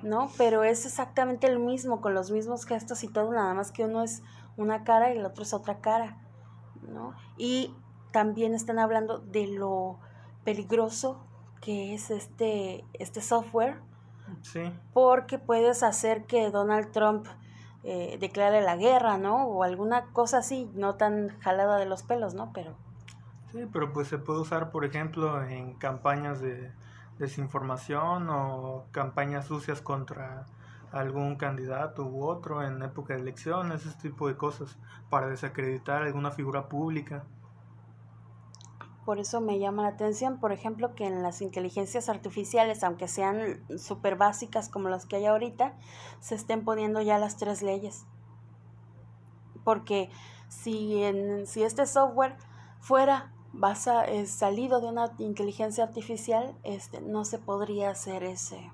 ¿No? 0.03 0.30
Pero 0.38 0.64
es 0.64 0.86
exactamente 0.86 1.47
el 1.47 1.59
mismo, 1.59 2.01
con 2.01 2.14
los 2.14 2.30
mismos 2.30 2.66
gestos 2.66 3.03
y 3.03 3.09
todo, 3.09 3.32
nada 3.32 3.55
más 3.55 3.72
que 3.72 3.84
uno 3.84 4.03
es 4.03 4.22
una 4.57 4.84
cara 4.84 5.12
y 5.12 5.18
el 5.18 5.24
otro 5.24 5.42
es 5.42 5.53
otra 5.55 5.80
cara. 5.80 6.18
¿no? 6.88 7.14
Y 7.36 7.74
también 8.12 8.55
están 8.55 8.78
hablando 8.78 9.18
de 9.18 9.47
lo 9.47 9.99
peligroso 10.45 11.24
que 11.61 11.95
es 11.95 12.11
este, 12.11 12.84
este 12.92 13.22
software. 13.22 13.80
Sí. 14.42 14.61
Porque 14.92 15.38
puedes 15.38 15.82
hacer 15.82 16.24
que 16.24 16.51
Donald 16.51 16.92
Trump 16.92 17.26
eh, 17.85 18.16
declare 18.18 18.62
la 18.62 18.76
guerra, 18.76 19.18
¿no? 19.18 19.47
O 19.47 19.62
alguna 19.62 20.07
cosa 20.12 20.39
así, 20.39 20.70
no 20.74 20.95
tan 20.95 21.39
jalada 21.41 21.76
de 21.76 21.87
los 21.87 22.03
pelos, 22.03 22.35
¿no? 22.35 22.51
Pero... 22.55 22.74
Sí, 23.53 23.68
pero 23.72 23.93
pues 23.93 24.09
se 24.09 24.18
puede 24.18 24.41
usar, 24.41 24.70
por 24.70 24.85
ejemplo, 24.85 25.45
en 25.45 25.74
campañas 25.74 26.41
de 26.41 26.72
desinformación 27.18 28.28
o 28.30 28.87
campañas 28.91 29.47
sucias 29.47 29.80
contra 29.80 30.47
algún 30.93 31.37
candidato 31.37 32.05
u 32.05 32.24
otro 32.24 32.62
en 32.62 32.82
época 32.82 33.14
de 33.14 33.20
elecciones, 33.20 33.85
ese 33.85 33.99
tipo 33.99 34.28
de 34.28 34.37
cosas, 34.37 34.78
para 35.11 35.26
desacreditar 35.28 36.03
alguna 36.03 36.30
figura 36.30 36.68
pública. 36.68 37.24
Por 39.05 39.18
eso 39.18 39.40
me 39.40 39.59
llama 39.59 39.82
la 39.82 39.88
atención, 39.88 40.38
por 40.38 40.52
ejemplo, 40.52 40.94
que 40.94 41.07
en 41.07 41.22
las 41.22 41.42
inteligencias 41.42 42.09
artificiales, 42.09 42.82
aunque 42.82 43.07
sean 43.07 43.62
súper 43.78 44.16
básicas 44.16 44.70
como 44.70 44.88
las 44.88 45.05
que 45.05 45.16
hay 45.16 45.26
ahorita, 45.26 45.74
se 46.20 46.34
estén 46.34 46.64
poniendo 46.64 47.02
ya 47.02 47.18
las 47.18 47.36
tres 47.36 47.62
leyes. 47.62 48.07
Porque 49.62 50.11
si, 50.48 51.02
en, 51.02 51.46
si 51.46 51.62
este 51.62 51.86
software 51.86 52.36
fuera 52.80 53.30
basa, 53.52 54.05
es 54.05 54.30
salido 54.30 54.80
de 54.80 54.88
una 54.88 55.12
inteligencia 55.18 55.84
artificial, 55.84 56.57
este, 56.62 57.02
no 57.02 57.26
se 57.26 57.38
podría 57.38 57.90
hacer 57.90 58.24
ese, 58.24 58.70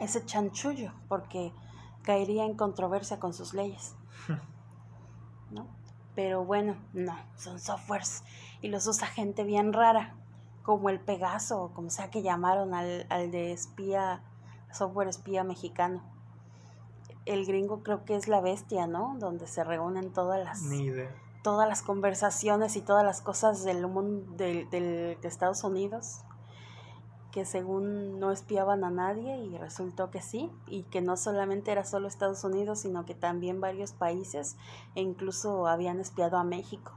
ese 0.00 0.24
chanchullo, 0.24 0.92
porque 1.08 1.52
caería 2.02 2.44
en 2.44 2.54
controversia 2.54 3.20
con 3.20 3.32
sus 3.34 3.54
leyes. 3.54 3.94
¿No? 5.50 5.68
Pero 6.16 6.44
bueno, 6.44 6.76
no, 6.94 7.16
son 7.36 7.60
softwares 7.60 8.24
y 8.62 8.68
los 8.68 8.86
usa 8.88 9.06
gente 9.06 9.44
bien 9.44 9.72
rara, 9.72 10.16
como 10.64 10.88
el 10.88 10.98
Pegaso, 10.98 11.62
o 11.62 11.72
como 11.72 11.90
sea 11.90 12.10
que 12.10 12.22
llamaron 12.22 12.74
al, 12.74 13.06
al 13.10 13.30
de 13.30 13.52
espía, 13.52 14.22
software 14.72 15.08
espía 15.08 15.44
mexicano. 15.44 16.02
El 17.26 17.44
gringo 17.44 17.82
creo 17.82 18.04
que 18.04 18.16
es 18.16 18.26
la 18.26 18.40
bestia, 18.40 18.86
¿no? 18.86 19.14
Donde 19.18 19.46
se 19.46 19.62
reúnen 19.62 20.12
todas 20.12 20.42
las... 20.42 20.62
Todas 21.42 21.68
las 21.68 21.82
conversaciones 21.82 22.74
y 22.74 22.80
todas 22.80 23.04
las 23.04 23.20
cosas 23.20 23.62
del 23.62 23.86
mundo 23.86 24.34
del, 24.36 24.68
del, 24.70 25.20
de 25.20 25.28
Estados 25.28 25.62
Unidos 25.62 26.22
que 27.36 27.44
según 27.44 28.18
no 28.18 28.32
espiaban 28.32 28.82
a 28.82 28.88
nadie 28.88 29.36
y 29.36 29.58
resultó 29.58 30.10
que 30.10 30.22
sí, 30.22 30.50
y 30.66 30.84
que 30.84 31.02
no 31.02 31.18
solamente 31.18 31.70
era 31.70 31.84
solo 31.84 32.08
Estados 32.08 32.42
Unidos, 32.44 32.78
sino 32.80 33.04
que 33.04 33.14
también 33.14 33.60
varios 33.60 33.92
países 33.92 34.56
e 34.94 35.02
incluso 35.02 35.66
habían 35.66 36.00
espiado 36.00 36.38
a 36.38 36.44
México. 36.44 36.92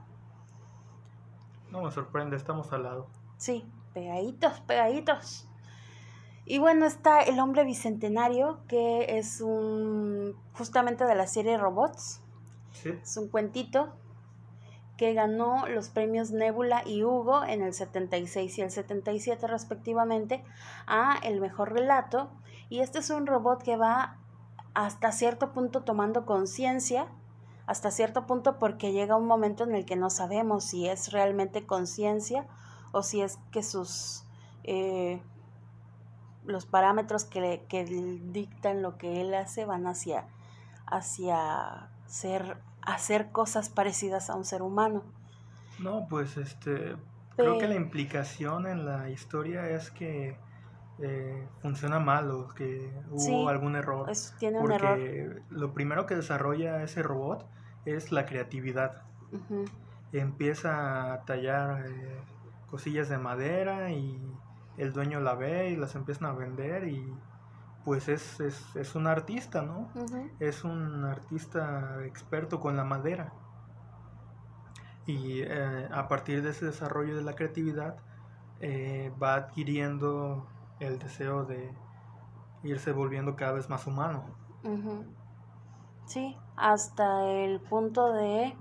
No 1.72 1.82
me 1.82 1.92
sorprende, 1.92 2.38
estamos 2.38 2.72
al 2.72 2.84
lado. 2.84 3.08
Sí, 3.36 3.70
pegaditos, 3.94 4.62
pegaditos. 4.62 5.46
Y 6.46 6.60
bueno, 6.60 6.86
está 6.86 7.20
El 7.20 7.38
Hombre 7.42 7.66
Bicentenario, 7.66 8.60
que 8.70 9.18
es 9.18 9.42
un 9.42 10.38
justamente 10.54 11.04
de 11.04 11.16
la 11.16 11.28
serie 11.28 11.58
Robots. 11.58 12.22
Sí. 12.72 12.92
Es 12.92 13.18
un 13.18 13.28
cuentito 13.28 13.94
que 15.00 15.14
ganó 15.14 15.66
los 15.66 15.88
premios 15.88 16.32
Nebula 16.32 16.84
y 16.86 17.06
Hugo 17.06 17.46
en 17.46 17.62
el 17.62 17.74
76 17.74 18.58
y 18.58 18.62
el 18.64 18.70
77 18.70 19.48
respectivamente 19.48 20.44
a 20.88 21.18
el 21.24 21.40
mejor 21.40 21.72
relato. 21.72 22.30
Y 22.68 22.82
este 22.82 23.00
es 23.00 23.10
un 23.10 23.26
robot 23.26 23.64
que 23.64 23.78
va 23.78 24.18
hasta 24.74 25.14
cierto 25.14 25.54
punto 25.54 25.84
tomando 25.84 26.26
conciencia, 26.26 27.08
hasta 27.66 27.92
cierto 27.92 28.28
punto 28.28 28.60
porque 28.60 28.92
llega 28.92 29.16
un 29.16 29.26
momento 29.26 29.64
en 29.64 29.74
el 29.74 29.86
que 29.86 29.96
no 29.96 30.10
sabemos 30.10 30.66
si 30.66 30.90
es 30.90 31.14
realmente 31.14 31.66
conciencia 31.66 32.46
o 32.92 33.02
si 33.02 33.22
es 33.22 33.40
que 33.52 33.64
sus 33.64 34.26
eh, 34.66 35.22
los 36.44 36.66
parámetros 36.66 37.24
que, 37.24 37.64
que 37.70 37.86
dictan 37.86 38.82
lo 38.82 38.98
que 38.98 39.22
él 39.22 39.34
hace 39.34 39.64
van 39.64 39.88
hacia, 39.88 40.28
hacia 40.88 41.90
ser, 42.06 42.58
hacer 42.82 43.32
cosas 43.32 43.70
parecidas 43.70 44.30
a 44.30 44.36
un 44.36 44.46
ser 44.46 44.62
humano. 44.62 45.04
No, 45.80 46.08
pues 46.10 46.38
este, 46.38 46.96
creo 47.36 47.58
que 47.58 47.68
la 47.68 47.76
implicación 47.76 48.68
en 48.68 48.86
la 48.86 49.10
historia 49.10 49.70
es 49.70 49.92
que 49.92 50.38
eh, 51.02 51.48
funciona 51.62 52.00
mal 52.00 52.30
o 52.32 52.50
que 52.50 52.92
hubo 53.12 53.48
algún 53.48 53.76
error. 53.76 54.12
tiene 54.38 54.60
un 54.60 54.72
error. 54.72 55.00
lo 55.50 55.74
primero 55.74 56.06
que 56.06 56.16
desarrolla 56.16 56.84
ese 56.84 57.02
robot 57.04 57.46
es 57.86 58.12
la 58.12 58.26
creatividad. 58.26 59.04
Empieza 60.12 61.14
a 61.14 61.26
tallar 61.26 61.86
eh, 61.88 62.20
cosillas 62.70 63.10
de 63.10 63.18
madera 63.18 63.92
y 63.92 64.20
el 64.78 64.92
dueño 64.92 65.20
la 65.20 65.36
ve 65.36 65.70
y 65.70 65.76
las 65.76 65.96
empiezan 65.96 66.28
a 66.30 66.34
vender 66.34 66.88
y 66.88 67.14
pues 67.90 68.08
es, 68.08 68.40
es, 68.40 68.76
es 68.76 68.94
un 68.94 69.08
artista, 69.08 69.64
¿no? 69.64 69.90
Es 70.40 70.64
un 70.64 71.06
artista 71.06 72.06
experto 72.06 72.60
con 72.60 72.78
la 72.78 72.84
madera. 72.84 73.34
Y 75.08 75.42
eh, 75.42 75.90
a 75.92 76.08
partir 76.08 76.44
de 76.44 76.52
ese 76.52 76.66
desarrollo 76.68 77.16
de 77.16 77.24
la 77.24 77.34
creatividad 77.34 77.96
eh, 78.60 79.12
va 79.20 79.34
adquiriendo 79.34 80.48
el 80.80 81.00
deseo 81.00 81.46
de 81.46 81.74
irse 82.62 82.92
volviendo 82.92 83.36
cada 83.36 83.54
vez 83.54 83.72
más 83.72 83.88
humano. 83.88 84.36
Sí, 86.06 86.38
hasta 86.58 87.26
el 87.26 87.60
punto 87.60 88.14
de 88.14 88.56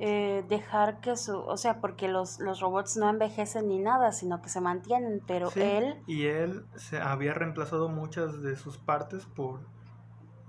eh, 0.00 0.44
dejar 0.48 1.00
que 1.00 1.16
su, 1.16 1.36
o 1.36 1.56
sea, 1.56 1.80
porque 1.80 2.06
los, 2.06 2.38
los 2.38 2.60
robots 2.60 2.96
no 2.96 3.08
envejecen 3.10 3.66
ni 3.66 3.80
nada, 3.80 4.12
sino 4.12 4.40
que 4.40 4.48
se 4.48 4.60
mantienen, 4.60 5.20
pero 5.26 5.50
él... 5.56 5.96
Y 6.06 6.26
él 6.26 6.64
se 6.76 7.00
había 7.00 7.34
reemplazado 7.34 7.88
muchas 7.88 8.40
de 8.40 8.54
sus 8.54 8.78
partes 8.78 9.26
por, 9.26 9.60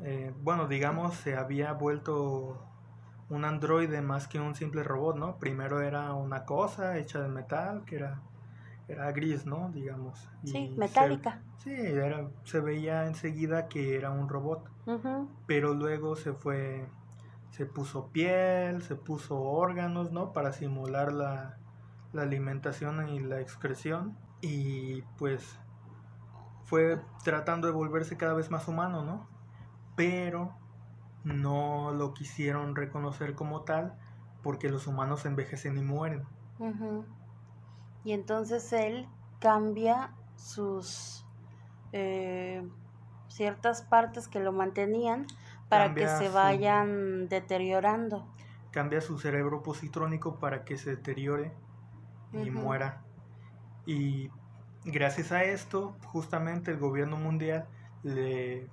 eh, 0.04 0.32
bueno, 0.44 0.68
digamos, 0.68 1.16
se 1.16 1.36
había 1.36 1.74
vuelto 1.74 2.64
un 3.30 3.44
androide 3.44 4.02
más 4.02 4.28
que 4.28 4.40
un 4.40 4.54
simple 4.54 4.84
robot, 4.84 5.18
¿no? 5.18 5.38
Primero 5.38 5.82
era 5.82 6.14
una 6.14 6.46
cosa 6.46 6.98
hecha 6.98 7.20
de 7.20 7.30
metal, 7.30 7.86
que 7.86 7.96
era, 7.96 8.22
era 8.88 9.12
gris, 9.12 9.48
¿no? 9.48 9.72
Digamos. 9.74 10.30
sí, 10.44 10.74
metálica. 10.78 11.42
sí, 11.58 11.72
era, 11.72 12.30
se 12.44 12.60
veía 12.60 13.08
enseguida 13.08 13.68
que 13.68 13.96
era 13.96 14.12
un 14.12 14.30
robot, 14.30 14.70
pero 15.48 15.74
luego 15.74 16.16
se 16.16 16.34
fue 16.34 16.88
se 17.52 17.66
puso 17.66 18.08
piel, 18.12 18.82
se 18.82 18.96
puso 18.96 19.40
órganos, 19.40 20.12
¿no? 20.12 20.34
Para 20.34 20.54
simular 20.54 21.12
la, 21.12 21.58
alimentación 22.18 23.08
y 23.10 23.20
la 23.20 23.40
excreción. 23.40 24.18
Y 24.42 25.02
pues 25.18 25.60
fue 26.64 27.02
tratando 27.24 27.68
de 27.68 27.74
volverse 27.74 28.18
cada 28.18 28.34
vez 28.34 28.50
más 28.52 28.68
humano, 28.68 29.04
¿no? 29.04 29.28
Pero 29.96 30.56
no 31.24 31.92
lo 31.92 32.14
quisieron 32.14 32.76
reconocer 32.76 33.36
como 33.36 33.64
tal 33.64 33.98
porque 34.42 34.70
los 34.70 34.88
humanos 34.88 35.26
envejecen 35.26 35.78
y 35.78 35.82
mueren. 35.82 36.26
Y 38.04 38.14
entonces 38.14 38.72
él 38.74 39.08
cambia 39.40 40.14
sus 40.36 41.26
eh, 41.92 42.68
ciertas 43.28 43.82
partes 43.82 44.28
que 44.28 44.40
lo 44.40 44.52
mantenían 44.52 45.28
para 45.70 45.94
que 45.94 46.08
se 46.08 46.30
vayan 46.30 47.30
deteriorando. 47.30 48.28
Cambia 48.72 49.02
su 49.02 49.18
cerebro 49.20 49.64
positrónico 49.64 50.40
para 50.40 50.66
que 50.66 50.78
se 50.78 50.92
deteriore 50.92 51.54
y 52.34 52.52
muera. 52.52 53.04
Y 53.86 54.30
gracias 54.84 55.32
a 55.32 55.44
esto, 55.44 55.96
justamente 56.06 56.72
el 56.72 56.78
gobierno 56.78 57.18
mundial 57.18 57.68
le, 58.04 58.68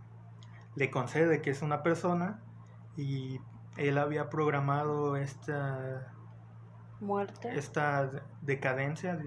le 0.74 0.90
concede 0.90 1.42
que 1.42 1.50
es 1.50 1.62
una 1.62 1.82
persona 1.82 2.42
y 2.96 3.40
él 3.76 3.98
había 3.98 4.30
programado 4.30 5.16
esta 5.16 6.12
muerte, 7.00 7.56
esta 7.56 8.10
decadencia, 8.42 9.18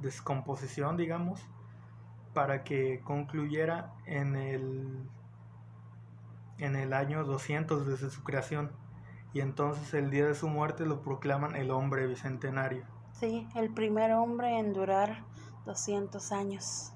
descomposición, 0.00 0.96
digamos, 0.96 1.46
para 2.32 2.64
que 2.64 3.00
concluyera 3.00 3.94
en 4.06 4.36
el 4.36 5.08
en 6.58 6.76
el 6.76 6.92
año 6.92 7.24
200 7.24 7.86
desde 7.86 8.10
su 8.10 8.22
creación 8.22 8.70
y 9.32 9.40
entonces 9.40 9.92
el 9.94 10.10
día 10.10 10.26
de 10.26 10.34
su 10.34 10.48
muerte 10.48 10.86
lo 10.86 11.02
proclaman 11.02 11.56
el 11.56 11.70
hombre 11.70 12.06
bicentenario. 12.06 12.84
Sí, 13.12 13.46
el 13.54 13.72
primer 13.72 14.12
hombre 14.12 14.58
en 14.58 14.72
durar 14.72 15.24
200 15.66 16.32
años. 16.32 16.92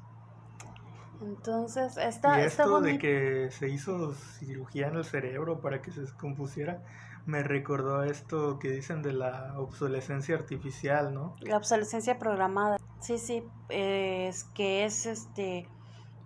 Entonces, 1.21 1.99
esta, 1.99 2.41
y 2.41 2.45
esto 2.47 2.81
de 2.81 2.99
que 2.99 3.51
se 3.51 3.69
hizo 3.69 4.15
cirugía 4.15 4.89
en 4.89 4.97
el 4.97 5.05
cerebro 5.05 5.61
para 5.61 5.83
que 5.83 5.91
se 5.91 6.01
descompusiera, 6.01 6.83
me 7.27 7.43
recordó 7.43 8.05
esto 8.05 8.59
que 8.59 8.71
dicen 8.71 9.03
de 9.03 9.13
la 9.13 9.59
obsolescencia 9.59 10.35
artificial, 10.35 11.13
¿no? 11.13 11.37
La 11.41 11.59
obsolescencia 11.59 12.19
programada. 12.19 12.79
Sí, 13.01 13.19
sí, 13.19 13.45
es 13.69 14.45
que 14.55 14.85
es 14.85 15.05
este 15.05 15.69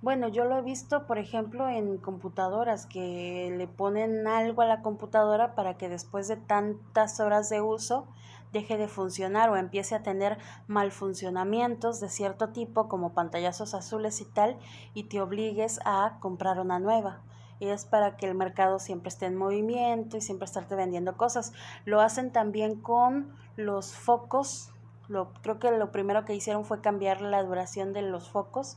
bueno, 0.05 0.29
yo 0.29 0.45
lo 0.45 0.59
he 0.59 0.63
visto, 0.63 1.07
por 1.07 1.17
ejemplo, 1.17 1.67
en 1.67 1.97
computadoras 1.97 2.85
que 2.85 3.51
le 3.57 3.67
ponen 3.67 4.27
algo 4.27 4.61
a 4.61 4.67
la 4.67 4.83
computadora 4.83 5.55
para 5.55 5.79
que 5.79 5.89
después 5.89 6.29
de 6.29 6.37
tantas 6.37 7.21
horas 7.21 7.49
de 7.49 7.63
uso 7.63 8.07
deje 8.53 8.77
de 8.77 8.87
funcionar 8.87 9.49
o 9.49 9.57
empiece 9.57 9.95
a 9.95 10.03
tener 10.03 10.37
malfuncionamientos 10.67 12.01
de 12.01 12.11
cierto 12.11 12.51
tipo 12.51 12.87
como 12.87 13.15
pantallazos 13.15 13.73
azules 13.73 14.21
y 14.21 14.27
tal 14.27 14.59
y 14.93 15.05
te 15.05 15.23
obligues 15.23 15.81
a 15.87 16.19
comprar 16.21 16.61
una 16.61 16.79
nueva. 16.79 17.23
Y 17.59 17.69
es 17.69 17.87
para 17.87 18.19
que 18.19 18.27
el 18.27 18.35
mercado 18.35 18.81
siempre 18.81 19.09
esté 19.09 19.25
en 19.25 19.37
movimiento 19.37 20.19
y 20.19 20.21
siempre 20.21 20.45
estarte 20.45 20.75
vendiendo 20.75 21.17
cosas. 21.17 21.55
Lo 21.87 22.03
hacen 22.03 22.31
también 22.31 22.79
con 22.79 23.35
los 23.57 23.95
focos. 23.95 24.71
Lo, 25.09 25.33
creo 25.41 25.59
que 25.59 25.71
lo 25.71 25.93
primero 25.93 26.27
que 26.27 26.35
hicieron 26.35 26.67
fue 26.67 26.83
cambiar 26.83 27.23
la 27.23 27.43
duración 27.43 27.95
de 27.95 28.03
los 28.03 28.29
focos 28.29 28.77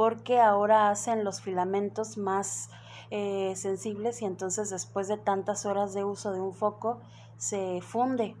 porque 0.00 0.40
ahora 0.40 0.88
hacen 0.88 1.24
los 1.24 1.42
filamentos 1.42 2.16
más 2.16 2.70
eh, 3.10 3.52
sensibles 3.54 4.22
y 4.22 4.24
entonces 4.24 4.70
después 4.70 5.08
de 5.08 5.18
tantas 5.18 5.66
horas 5.66 5.92
de 5.92 6.04
uso 6.04 6.32
de 6.32 6.40
un 6.40 6.54
foco 6.54 7.02
se 7.36 7.82
funde. 7.82 8.34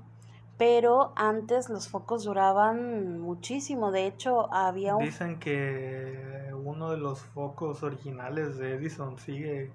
Pero 0.56 1.12
antes 1.16 1.68
los 1.68 1.90
focos 1.90 2.24
duraban 2.24 3.20
muchísimo, 3.20 3.90
de 3.90 4.06
hecho 4.06 4.50
había 4.54 4.96
un... 4.96 5.04
Dicen 5.04 5.38
que 5.38 6.50
uno 6.64 6.92
de 6.92 6.96
los 6.96 7.20
focos 7.20 7.82
originales 7.82 8.56
de 8.56 8.76
Edison 8.76 9.18
sigue 9.18 9.70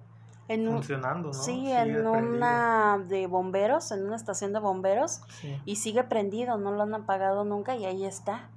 funcionando, 0.48 1.28
¿no? 1.28 1.34
Sí, 1.36 1.72
en 1.72 2.08
una 2.08 2.98
de 3.08 3.28
bomberos, 3.28 3.92
en 3.92 4.08
una 4.08 4.16
estación 4.16 4.54
de 4.54 4.60
bomberos, 4.60 5.22
y 5.66 5.76
sigue 5.76 6.04
prendido, 6.04 6.58
no 6.58 6.72
lo 6.72 6.82
han 6.82 6.96
apagado 6.96 7.44
nunca 7.44 7.76
y 7.76 7.86
ahí 7.86 8.06
está, 8.06 8.50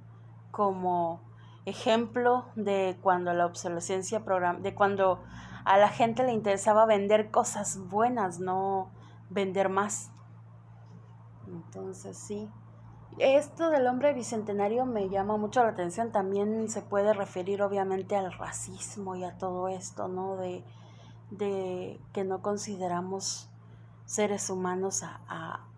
como 0.49 1.28
ejemplo 1.65 2.45
de 2.55 2.97
cuando 3.01 3.33
la 3.33 3.45
obsolescencia 3.45 4.23
program 4.23 4.61
de 4.61 4.73
cuando 4.73 5.21
a 5.65 5.77
la 5.77 5.89
gente 5.89 6.23
le 6.23 6.31
interesaba 6.31 6.85
vender 6.85 7.31
cosas 7.31 7.77
buenas, 7.89 8.39
no 8.39 8.91
vender 9.29 9.69
más. 9.69 10.11
Entonces 11.47 12.17
sí. 12.17 12.49
Esto 13.17 13.69
del 13.69 13.87
hombre 13.87 14.13
bicentenario 14.13 14.85
me 14.85 15.09
llama 15.09 15.37
mucho 15.37 15.63
la 15.63 15.69
atención. 15.69 16.11
También 16.11 16.69
se 16.69 16.81
puede 16.81 17.13
referir 17.13 17.61
obviamente 17.61 18.15
al 18.15 18.31
racismo 18.31 19.15
y 19.15 19.23
a 19.23 19.37
todo 19.37 19.67
esto, 19.67 20.07
¿no? 20.07 20.37
De, 20.37 20.63
de 21.31 21.99
que 22.13 22.23
no 22.23 22.41
consideramos 22.41 23.49
seres 24.05 24.49
humanos 24.49 25.03
a, 25.03 25.21
a, 25.27 25.68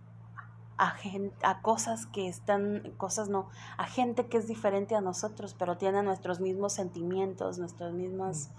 a 1.43 1.61
cosas 1.61 2.07
que 2.07 2.27
están, 2.27 2.93
cosas 2.97 3.29
no, 3.29 3.49
a 3.77 3.85
gente 3.85 4.25
que 4.25 4.37
es 4.37 4.47
diferente 4.47 4.95
a 4.95 5.01
nosotros, 5.01 5.55
pero 5.57 5.77
tiene 5.77 6.01
nuestros 6.01 6.39
mismos 6.39 6.73
sentimientos, 6.73 7.59
nuestras 7.59 7.93
mismas... 7.93 8.49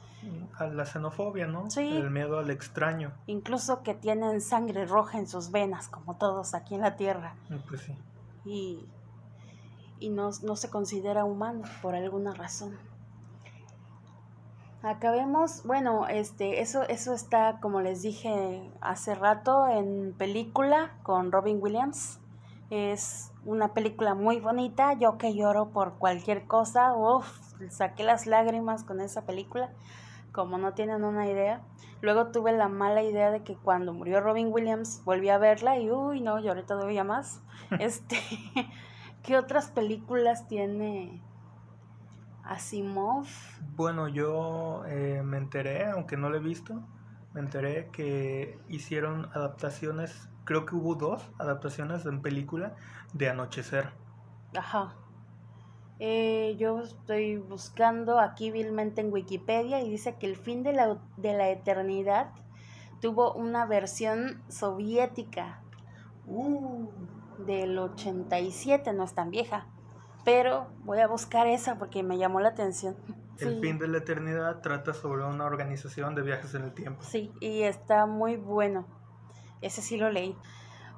A 0.56 0.66
la 0.66 0.86
xenofobia, 0.86 1.48
¿no? 1.48 1.68
Sí. 1.68 1.80
El 1.80 2.12
miedo 2.12 2.38
al 2.38 2.50
extraño. 2.50 3.12
Incluso 3.26 3.82
que 3.82 3.94
tienen 3.94 4.40
sangre 4.40 4.86
roja 4.86 5.18
en 5.18 5.26
sus 5.26 5.50
venas, 5.50 5.88
como 5.88 6.16
todos 6.16 6.54
aquí 6.54 6.76
en 6.76 6.82
la 6.82 6.94
Tierra. 6.94 7.34
Pues 7.68 7.80
sí. 7.80 7.96
Y, 8.44 8.86
y 9.98 10.10
no, 10.10 10.30
no 10.44 10.54
se 10.54 10.70
considera 10.70 11.24
humano 11.24 11.64
por 11.82 11.96
alguna 11.96 12.34
razón. 12.34 12.78
Acabemos, 14.82 15.62
bueno, 15.64 16.08
este, 16.08 16.60
eso, 16.60 16.82
eso 16.82 17.14
está, 17.14 17.60
como 17.60 17.80
les 17.80 18.02
dije 18.02 18.68
hace 18.80 19.14
rato, 19.14 19.68
en 19.68 20.12
película 20.18 20.96
con 21.04 21.30
Robin 21.30 21.58
Williams. 21.62 22.18
Es 22.70 23.30
una 23.44 23.74
película 23.74 24.14
muy 24.14 24.40
bonita, 24.40 24.94
yo 24.94 25.18
que 25.18 25.34
lloro 25.34 25.68
por 25.70 25.98
cualquier 25.98 26.48
cosa, 26.48 26.96
uff, 26.96 27.28
saqué 27.70 28.02
las 28.02 28.26
lágrimas 28.26 28.82
con 28.82 29.00
esa 29.00 29.22
película, 29.22 29.70
como 30.32 30.58
no 30.58 30.74
tienen 30.74 31.04
una 31.04 31.28
idea. 31.28 31.60
Luego 32.00 32.32
tuve 32.32 32.50
la 32.50 32.66
mala 32.66 33.04
idea 33.04 33.30
de 33.30 33.44
que 33.44 33.54
cuando 33.54 33.92
murió 33.92 34.20
Robin 34.20 34.52
Williams 34.52 35.02
volví 35.04 35.28
a 35.28 35.38
verla 35.38 35.78
y 35.78 35.92
uy, 35.92 36.20
no, 36.20 36.40
lloré 36.40 36.64
todavía 36.64 37.04
más. 37.04 37.40
este, 37.78 38.18
¿qué 39.22 39.36
otras 39.36 39.70
películas 39.70 40.48
tiene 40.48 41.22
Asimov. 42.42 43.26
Bueno, 43.76 44.08
yo 44.08 44.84
eh, 44.86 45.22
me 45.24 45.38
enteré, 45.38 45.86
aunque 45.86 46.16
no 46.16 46.28
lo 46.30 46.36
he 46.36 46.40
visto, 46.40 46.82
me 47.32 47.40
enteré 47.40 47.90
que 47.90 48.58
hicieron 48.68 49.26
adaptaciones, 49.34 50.28
creo 50.44 50.66
que 50.66 50.74
hubo 50.76 50.94
dos 50.96 51.32
adaptaciones 51.38 52.04
en 52.06 52.20
película 52.22 52.76
de 53.14 53.28
Anochecer. 53.30 53.92
Ajá. 54.56 54.94
Eh, 55.98 56.56
yo 56.58 56.80
estoy 56.80 57.36
buscando 57.38 58.18
aquí 58.18 58.50
vilmente 58.50 59.00
en 59.00 59.12
Wikipedia 59.12 59.80
y 59.80 59.90
dice 59.90 60.16
que 60.18 60.26
el 60.26 60.36
fin 60.36 60.62
de 60.62 60.72
la, 60.72 60.98
de 61.16 61.32
la 61.34 61.48
eternidad 61.50 62.32
tuvo 63.00 63.32
una 63.34 63.66
versión 63.66 64.42
soviética 64.48 65.62
Uh. 66.26 66.88
del 67.38 67.78
87, 67.78 68.92
no 68.92 69.04
es 69.04 69.14
tan 69.14 69.30
vieja. 69.30 69.66
Pero 70.24 70.68
voy 70.84 71.00
a 71.00 71.06
buscar 71.06 71.46
esa 71.46 71.78
porque 71.78 72.02
me 72.02 72.18
llamó 72.18 72.40
la 72.40 72.50
atención. 72.50 72.96
El 73.38 73.60
fin 73.60 73.78
de 73.78 73.88
la 73.88 73.98
eternidad 73.98 74.60
trata 74.60 74.94
sobre 74.94 75.24
una 75.24 75.44
organización 75.44 76.14
de 76.14 76.22
viajes 76.22 76.54
en 76.54 76.62
el 76.62 76.72
tiempo. 76.72 77.02
Sí, 77.02 77.32
y 77.40 77.62
está 77.62 78.06
muy 78.06 78.36
bueno. 78.36 78.86
Ese 79.60 79.82
sí 79.82 79.96
lo 79.96 80.10
leí. 80.10 80.36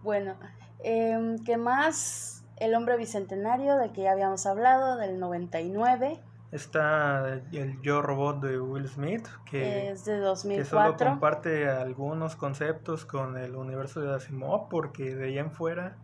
Bueno, 0.03 0.37
eh, 0.81 1.37
¿qué 1.45 1.57
más? 1.57 2.45
El 2.57 2.75
hombre 2.75 2.97
bicentenario, 2.97 3.77
del 3.77 3.93
que 3.93 4.03
ya 4.03 4.13
habíamos 4.13 4.45
hablado, 4.47 4.97
del 4.97 5.19
99. 5.19 6.21
Está 6.53 7.41
el 7.51 7.81
Yo 7.83 8.01
Robot 8.01 8.41
de 8.41 8.61
Will 8.61 8.89
Smith, 8.89 9.27
que 9.51 9.91
es 9.91 10.05
de 10.05 10.13
que 10.13 10.19
2004. 10.19 10.65
solo 10.65 10.97
comparte 10.97 11.69
algunos 11.69 12.37
conceptos 12.37 13.05
con 13.05 13.37
el 13.37 13.57
universo 13.57 14.01
de 14.01 14.15
Asimov, 14.15 14.69
porque 14.69 15.17
de 15.17 15.25
ahí 15.25 15.39
en 15.39 15.51
fuera 15.51 15.97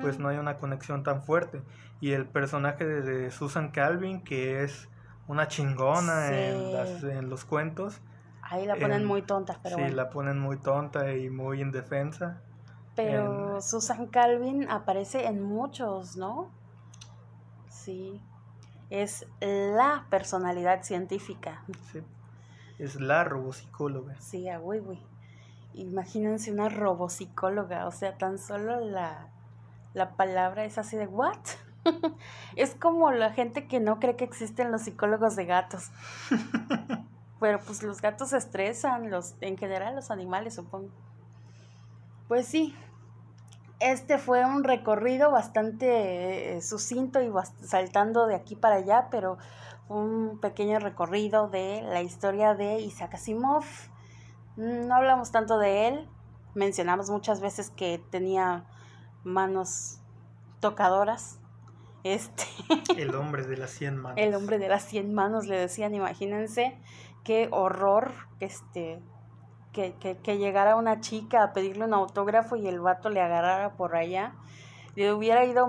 Pues 0.00 0.18
no 0.18 0.28
hay 0.28 0.38
una 0.38 0.58
conexión 0.58 1.02
tan 1.02 1.22
fuerte. 1.22 1.62
Y 2.00 2.12
el 2.12 2.26
personaje 2.26 2.84
de, 2.86 3.30
Susan 3.30 3.70
Calvin, 3.70 4.22
que 4.22 4.62
es 4.62 4.88
una 5.26 5.48
chingona 5.48 6.28
Sí. 6.28 6.34
en, 6.34 6.72
las- 6.72 7.02
en 7.02 7.28
los 7.30 7.44
cuentos, 7.44 8.00
Ahí 8.42 8.66
la 8.66 8.74
ponen 8.76 9.00
em, 9.02 9.06
muy 9.08 9.22
tonta, 9.22 9.58
pero 9.62 9.76
sí, 9.76 9.80
bueno. 9.82 9.96
la 9.96 10.10
ponen 10.10 10.38
muy 10.38 10.58
tonta 10.58 11.12
y 11.14 11.30
muy 11.30 11.60
indefensa. 11.62 12.40
Pero 12.94 13.56
en- 13.56 13.62
Susan 13.62 14.06
Calvin 14.06 14.68
aparece 14.70 15.26
en 15.26 15.42
muchos, 15.42 16.16
¿no? 16.16 16.50
Sí. 17.68 18.20
Es 18.90 19.26
la 19.40 20.06
personalidad 20.10 20.82
científica. 20.82 21.62
sí. 21.92 22.00
Es 22.78 23.00
la 23.00 23.22
robopsicóloga. 23.24 24.20
Sí, 24.20 24.48
a 24.48 24.58
güey. 24.58 24.82
Imagínense 25.74 26.52
una 26.52 26.68
robopsicóloga, 26.68 27.86
o 27.86 27.90
sea, 27.92 28.18
tan 28.18 28.36
solo 28.38 28.80
la, 28.80 29.28
la 29.94 30.16
palabra 30.16 30.64
es 30.64 30.76
así 30.78 30.96
de, 30.96 31.06
¿what? 31.06 31.38
es 32.56 32.74
como 32.74 33.10
la 33.12 33.32
gente 33.32 33.66
que 33.66 33.80
no 33.80 33.98
cree 34.00 34.16
que 34.16 34.24
existen 34.24 34.70
los 34.72 34.82
psicólogos 34.82 35.36
de 35.36 35.46
gatos. 35.46 35.90
Pero 37.40 37.60
pues 37.60 37.82
los 37.82 38.00
gatos 38.00 38.30
se 38.30 38.38
estresan, 38.38 39.10
los, 39.10 39.34
en 39.40 39.56
general 39.58 39.94
los 39.96 40.10
animales, 40.10 40.54
supongo. 40.54 40.88
Pues 42.28 42.46
sí, 42.46 42.74
este 43.80 44.18
fue 44.18 44.44
un 44.46 44.64
recorrido 44.64 45.30
bastante 45.30 46.56
eh, 46.56 46.62
sucinto 46.62 47.20
y 47.22 47.28
bast- 47.28 47.58
saltando 47.60 48.26
de 48.26 48.34
aquí 48.34 48.56
para 48.56 48.76
allá, 48.76 49.08
pero 49.10 49.36
un 49.88 50.38
pequeño 50.40 50.78
recorrido 50.78 51.48
de 51.48 51.82
la 51.82 52.00
historia 52.00 52.54
de 52.54 52.78
Isaac 52.80 53.14
Asimov. 53.14 53.64
No 54.56 54.94
hablamos 54.94 55.32
tanto 55.32 55.58
de 55.58 55.88
él, 55.88 56.08
mencionamos 56.54 57.10
muchas 57.10 57.40
veces 57.40 57.70
que 57.70 58.02
tenía 58.10 58.64
manos 59.24 60.00
tocadoras. 60.60 61.40
Este, 62.04 62.44
El 62.96 63.14
hombre 63.14 63.44
de 63.46 63.56
las 63.56 63.70
100 63.70 63.96
manos. 63.96 64.18
el 64.18 64.34
hombre 64.34 64.58
de 64.58 64.68
las 64.68 64.84
100 64.84 65.14
manos 65.14 65.46
le 65.46 65.56
decían, 65.58 65.94
imagínense 65.94 66.78
qué 67.24 67.48
horror 67.50 68.12
este 68.40 69.00
que, 69.72 69.94
que, 69.94 70.18
que 70.18 70.38
llegara 70.38 70.76
una 70.76 71.00
chica 71.00 71.42
a 71.42 71.52
pedirle 71.52 71.84
un 71.86 71.94
autógrafo 71.94 72.56
y 72.56 72.68
el 72.68 72.78
vato 72.80 73.08
le 73.10 73.20
agarrara 73.20 73.72
por 73.76 73.96
allá. 73.96 74.34
Le 74.94 75.12
hubiera 75.12 75.44
ido 75.44 75.66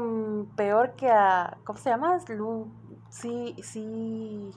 peor 0.56 0.94
que 0.96 1.10
a. 1.10 1.58
¿Cómo 1.64 1.80
se 1.80 1.90
llama? 1.90 2.16
Lu, 2.30 2.72
sí, 3.10 3.56
sí. 3.64 4.52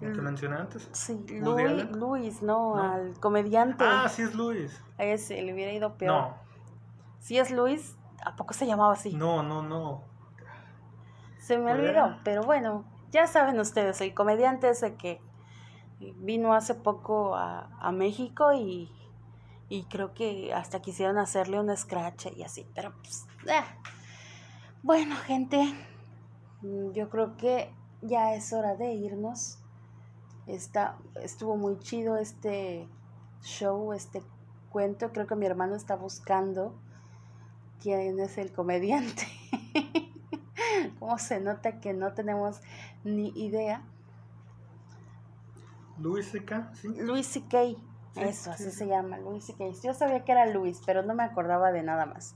¿El 0.00 0.12
que 0.14 0.20
mencioné 0.20 0.56
antes? 0.56 0.88
Sí, 0.92 1.24
Luis? 1.28 1.90
Luis, 1.92 2.42
no, 2.42 2.74
No. 2.76 2.82
al 2.92 3.20
comediante. 3.20 3.84
Ah, 3.86 4.08
sí 4.08 4.22
es 4.22 4.34
Luis. 4.34 4.82
A 4.98 5.04
ese 5.04 5.40
le 5.42 5.54
hubiera 5.54 5.72
ido 5.72 5.96
peor. 5.96 6.12
No, 6.12 6.34
Si 7.26 7.36
es 7.40 7.50
Luis, 7.50 7.96
¿a 8.24 8.36
poco 8.36 8.54
se 8.54 8.68
llamaba 8.68 8.92
así? 8.92 9.12
no, 9.12 9.42
no, 9.42 9.60
no. 9.60 10.04
Se 11.40 11.58
me 11.58 11.64
¿Cuál 11.64 11.80
olvidó, 11.80 12.18
pero 12.22 12.44
bueno, 12.44 12.84
ya 13.10 13.26
saben 13.26 13.58
ustedes, 13.58 14.00
el 14.00 14.14
comediante 14.14 14.68
ese 14.68 14.94
que 14.94 15.20
vino 15.98 16.54
hace 16.54 16.74
poco 16.74 17.34
a, 17.34 17.68
a 17.80 17.90
México 17.90 18.52
y, 18.52 18.92
y 19.68 19.86
creo 19.86 20.14
que 20.14 20.54
hasta 20.54 20.80
quisieron 20.80 21.18
hacerle 21.18 21.58
un 21.58 21.76
scratch 21.76 22.26
y 22.36 22.44
así, 22.44 22.64
pero 22.76 22.92
pues, 23.02 23.26
ah. 23.50 23.64
bueno, 24.84 25.16
gente, 25.16 25.74
mm, 26.62 26.92
yo 26.92 27.10
creo 27.10 27.36
que 27.36 27.74
ya 28.02 28.34
es 28.34 28.52
hora 28.52 28.76
de 28.76 28.92
irnos. 28.94 29.58
Está, 30.46 30.96
estuvo 31.20 31.56
muy 31.56 31.76
chido 31.80 32.18
este 32.18 32.86
show, 33.42 33.92
este 33.94 34.22
cuento. 34.70 35.10
Creo 35.10 35.26
que 35.26 35.34
mi 35.34 35.46
hermano 35.46 35.74
está 35.74 35.96
buscando 35.96 36.85
quién 37.82 38.18
es 38.20 38.38
el 38.38 38.52
comediante. 38.52 39.26
¿Cómo 40.98 41.18
se 41.18 41.40
nota 41.40 41.80
que 41.80 41.92
no 41.92 42.12
tenemos 42.12 42.60
ni 43.04 43.28
idea? 43.36 43.82
Luis 45.98 46.30
C.K., 46.30 46.72
sí. 46.74 46.88
Luis 46.88 47.26
C.K. 47.26 47.58
Sí, 47.58 47.76
Eso, 48.16 48.44
sí, 48.44 48.50
así 48.50 48.64
sí. 48.64 48.70
se 48.70 48.86
llama, 48.86 49.18
Luis 49.18 49.44
C.K. 49.44 49.64
Yo 49.82 49.94
sabía 49.94 50.24
que 50.24 50.32
era 50.32 50.46
Luis, 50.46 50.80
pero 50.84 51.02
no 51.02 51.14
me 51.14 51.22
acordaba 51.22 51.72
de 51.72 51.82
nada 51.82 52.06
más. 52.06 52.34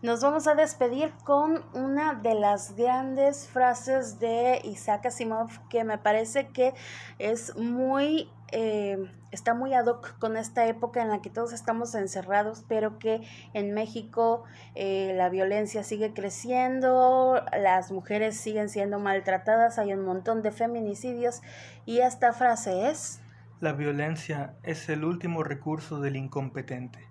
Nos 0.00 0.22
vamos 0.22 0.46
a 0.46 0.54
despedir 0.54 1.12
con 1.24 1.64
una 1.74 2.14
de 2.14 2.34
las 2.34 2.76
grandes 2.76 3.48
frases 3.48 4.20
de 4.20 4.60
Isaac 4.62 5.06
Asimov 5.06 5.48
que 5.68 5.82
me 5.82 5.98
parece 5.98 6.48
que 6.48 6.72
es 7.18 7.56
muy, 7.56 8.30
eh, 8.52 9.10
está 9.30 9.54
muy 9.54 9.74
ad 9.74 9.86
hoc 9.86 10.18
con 10.18 10.36
esta 10.36 10.66
época 10.66 11.02
en 11.02 11.08
la 11.08 11.20
que 11.20 11.30
todos 11.30 11.52
estamos 11.52 11.94
encerrados, 11.94 12.64
pero 12.68 12.98
que 12.98 13.22
en 13.54 13.74
México 13.74 14.44
eh, 14.74 15.12
la 15.16 15.28
violencia 15.28 15.84
sigue 15.84 16.12
creciendo, 16.14 17.42
las 17.52 17.92
mujeres 17.92 18.36
siguen 18.36 18.68
siendo 18.68 18.98
maltratadas, 18.98 19.78
hay 19.78 19.92
un 19.92 20.04
montón 20.04 20.42
de 20.42 20.50
feminicidios 20.50 21.42
y 21.84 22.00
esta 22.00 22.32
frase 22.32 22.90
es... 22.90 23.20
La 23.60 23.72
violencia 23.72 24.54
es 24.62 24.88
el 24.88 25.04
último 25.04 25.42
recurso 25.42 26.00
del 26.00 26.16
incompetente. 26.16 27.08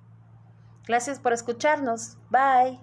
Gracias 0.88 1.20
por 1.20 1.34
escucharnos. 1.34 2.18
Bye. 2.30 2.80